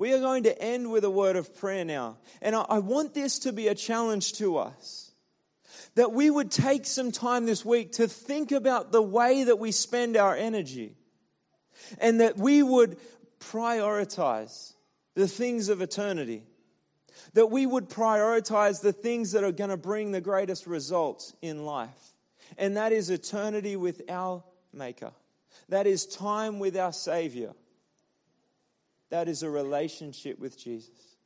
We 0.00 0.14
are 0.14 0.18
going 0.18 0.44
to 0.44 0.58
end 0.58 0.90
with 0.90 1.04
a 1.04 1.10
word 1.10 1.36
of 1.36 1.54
prayer 1.54 1.84
now. 1.84 2.16
And 2.40 2.56
I 2.56 2.78
want 2.78 3.12
this 3.12 3.40
to 3.40 3.52
be 3.52 3.68
a 3.68 3.74
challenge 3.74 4.32
to 4.38 4.56
us. 4.56 5.12
That 5.94 6.12
we 6.12 6.30
would 6.30 6.50
take 6.50 6.86
some 6.86 7.12
time 7.12 7.44
this 7.44 7.66
week 7.66 7.92
to 7.92 8.08
think 8.08 8.50
about 8.50 8.92
the 8.92 9.02
way 9.02 9.44
that 9.44 9.58
we 9.58 9.72
spend 9.72 10.16
our 10.16 10.34
energy. 10.34 10.96
And 11.98 12.22
that 12.22 12.38
we 12.38 12.62
would 12.62 12.96
prioritize 13.40 14.72
the 15.16 15.28
things 15.28 15.68
of 15.68 15.82
eternity 15.82 16.44
that 17.34 17.46
we 17.46 17.66
would 17.66 17.88
prioritize 17.88 18.80
the 18.80 18.92
things 18.92 19.32
that 19.32 19.44
are 19.44 19.52
going 19.52 19.70
to 19.70 19.76
bring 19.76 20.10
the 20.10 20.20
greatest 20.20 20.66
results 20.66 21.34
in 21.42 21.66
life. 21.66 22.14
And 22.56 22.76
that 22.78 22.92
is 22.92 23.10
eternity 23.10 23.76
with 23.76 24.02
our 24.08 24.42
Maker. 24.72 25.12
That 25.68 25.86
is 25.86 26.06
time 26.06 26.58
with 26.58 26.76
our 26.76 26.92
Savior. 26.92 27.52
That 29.10 29.28
is 29.28 29.42
a 29.42 29.50
relationship 29.50 30.38
with 30.38 30.58
Jesus. 30.58 31.16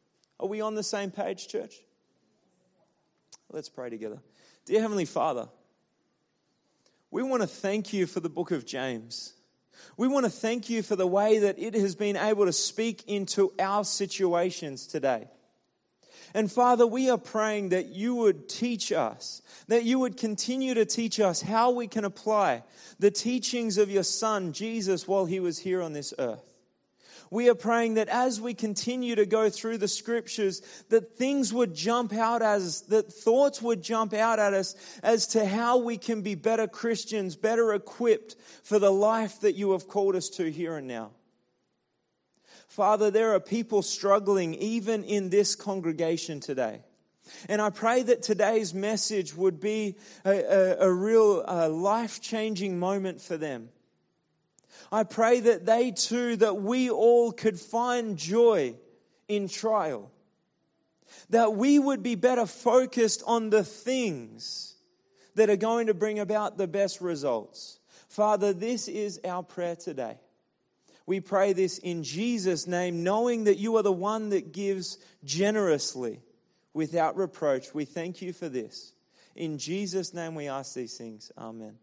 Are 0.41 0.49
we 0.49 0.61
on 0.61 0.75
the 0.75 0.83
same 0.83 1.11
page, 1.11 1.49
church? 1.49 1.77
Let's 3.51 3.69
pray 3.69 3.91
together. 3.91 4.19
Dear 4.65 4.81
Heavenly 4.81 5.05
Father, 5.05 5.49
we 7.11 7.23
want 7.23 7.43
to 7.43 7.49
thank 7.49 7.93
you 7.93 8.07
for 8.07 8.21
the 8.21 8.31
book 8.31 8.51
of 8.51 8.67
James. 8.67 9.35
We 9.97 10.09
want 10.09 10.25
to 10.25 10.31
thank 10.31 10.71
you 10.71 10.83
for 10.83 10.97
the 10.97 11.07
way 11.07 11.39
that 11.41 11.59
it 11.59 11.75
has 11.75 11.95
been 11.95 12.17
able 12.17 12.47
to 12.47 12.53
speak 12.53 13.05
into 13.07 13.53
our 13.59 13.85
situations 13.85 14.87
today. 14.87 15.29
And 16.33 16.51
Father, 16.51 16.87
we 16.87 17.11
are 17.11 17.19
praying 17.19 17.69
that 17.69 17.87
you 17.87 18.15
would 18.17 18.49
teach 18.49 18.91
us, 18.91 19.43
that 19.69 19.85
you 19.85 20.01
would 20.01 20.17
continue 20.17 20.75
to 20.75 20.85
teach 20.85 21.21
us 21.21 21.43
how 21.43 21.71
we 21.71 21.87
can 21.87 22.05
apply 22.05 22.65
the 22.99 23.11
teachings 23.11 23.79
of 23.79 23.91
your 23.91 24.03
Son, 24.03 24.53
Jesus, 24.53 25.07
while 25.07 25.27
he 25.27 25.39
was 25.39 25.59
here 25.59 25.81
on 25.81 25.93
this 25.93 26.13
earth. 26.19 26.54
We 27.35 27.49
are 27.49 27.57
praying 27.57 27.95
that 27.95 28.09
as 28.11 28.41
we 28.41 28.55
continue 28.55 29.17
to 29.17 29.27
go 29.27 29.51
through 29.51 29.79
the 29.79 29.89
scriptures, 29.89 30.63
that 30.91 31.17
things 31.17 31.53
would 31.53 31.75
jump 31.75 32.13
out 32.13 32.43
at 32.43 32.61
us, 32.61 32.83
that 32.83 33.13
thoughts 33.13 33.61
would 33.61 33.83
jump 33.83 34.15
out 34.15 34.39
at 34.39 34.55
us 34.55 34.77
as 35.03 35.27
to 35.29 35.45
how 35.45 35.79
we 35.79 35.99
can 35.99 36.23
be 36.23 36.37
better 36.37 36.69
Christians, 36.69 37.35
better 37.35 37.75
equipped 37.75 38.37
for 38.63 38.79
the 38.79 38.93
life 38.93 39.41
that 39.41 39.57
you 39.57 39.73
have 39.73 39.89
called 39.89 40.15
us 40.15 40.29
to 40.29 40.49
here 40.49 40.77
and 40.77 40.87
now. 40.87 41.11
Father, 42.69 43.11
there 43.11 43.35
are 43.35 43.41
people 43.41 43.83
struggling 43.83 44.55
even 44.55 45.03
in 45.03 45.31
this 45.31 45.57
congregation 45.57 46.39
today. 46.39 46.83
And 47.49 47.61
I 47.61 47.71
pray 47.71 48.05
that 48.05 48.23
today's 48.23 48.73
message 48.73 49.35
would 49.35 49.59
be 49.59 49.97
a, 50.25 50.31
a, 50.31 50.77
a 50.87 50.93
real 50.93 51.45
uh, 51.49 51.69
life 51.69 52.23
changing 52.23 52.79
moment 52.79 53.21
for 53.21 53.37
them. 53.37 53.71
I 54.95 55.03
pray 55.03 55.41
that 55.41 55.67
they 55.67 55.91
too, 55.91 56.37
that 56.37 56.63
we 56.63 56.89
all 56.89 57.33
could 57.33 57.59
find 57.59 58.17
joy 58.17 58.77
in 59.27 59.49
trial. 59.49 60.13
That 61.31 61.55
we 61.55 61.81
would 61.81 62.01
be 62.05 62.15
better 62.15 62.47
focused 62.47 63.25
on 63.27 63.51
the 63.51 63.65
things 63.65 64.77
that 65.35 65.51
are 65.51 65.57
going 65.57 65.89
to 65.89 65.95
bring 65.95 66.21
about 66.21 66.59
the 66.59 66.69
best 66.69 67.01
results. 67.01 67.81
Father, 68.09 68.53
this 68.53 68.87
is 68.87 69.19
our 69.25 69.43
prayer 69.43 69.75
today. 69.75 70.17
We 71.07 71.19
pray 71.19 71.55
this 71.55 71.79
in 71.79 72.05
Jesus' 72.05 72.69
name, 72.69 73.03
knowing 73.03 73.45
that 73.45 73.59
you 73.59 73.77
are 73.79 73.83
the 73.83 73.91
one 73.91 74.29
that 74.29 74.53
gives 74.53 74.99
generously 75.25 76.21
without 76.73 77.17
reproach. 77.17 77.75
We 77.75 77.85
thank 77.85 78.23
you 78.23 78.33
for 78.33 78.49
this. 78.49 78.93
In 79.35 79.59
Jesus' 79.59 80.15
name 80.15 80.37
we 80.37 80.47
ask 80.47 80.73
these 80.73 80.97
things. 80.97 81.33
Amen. 81.37 81.79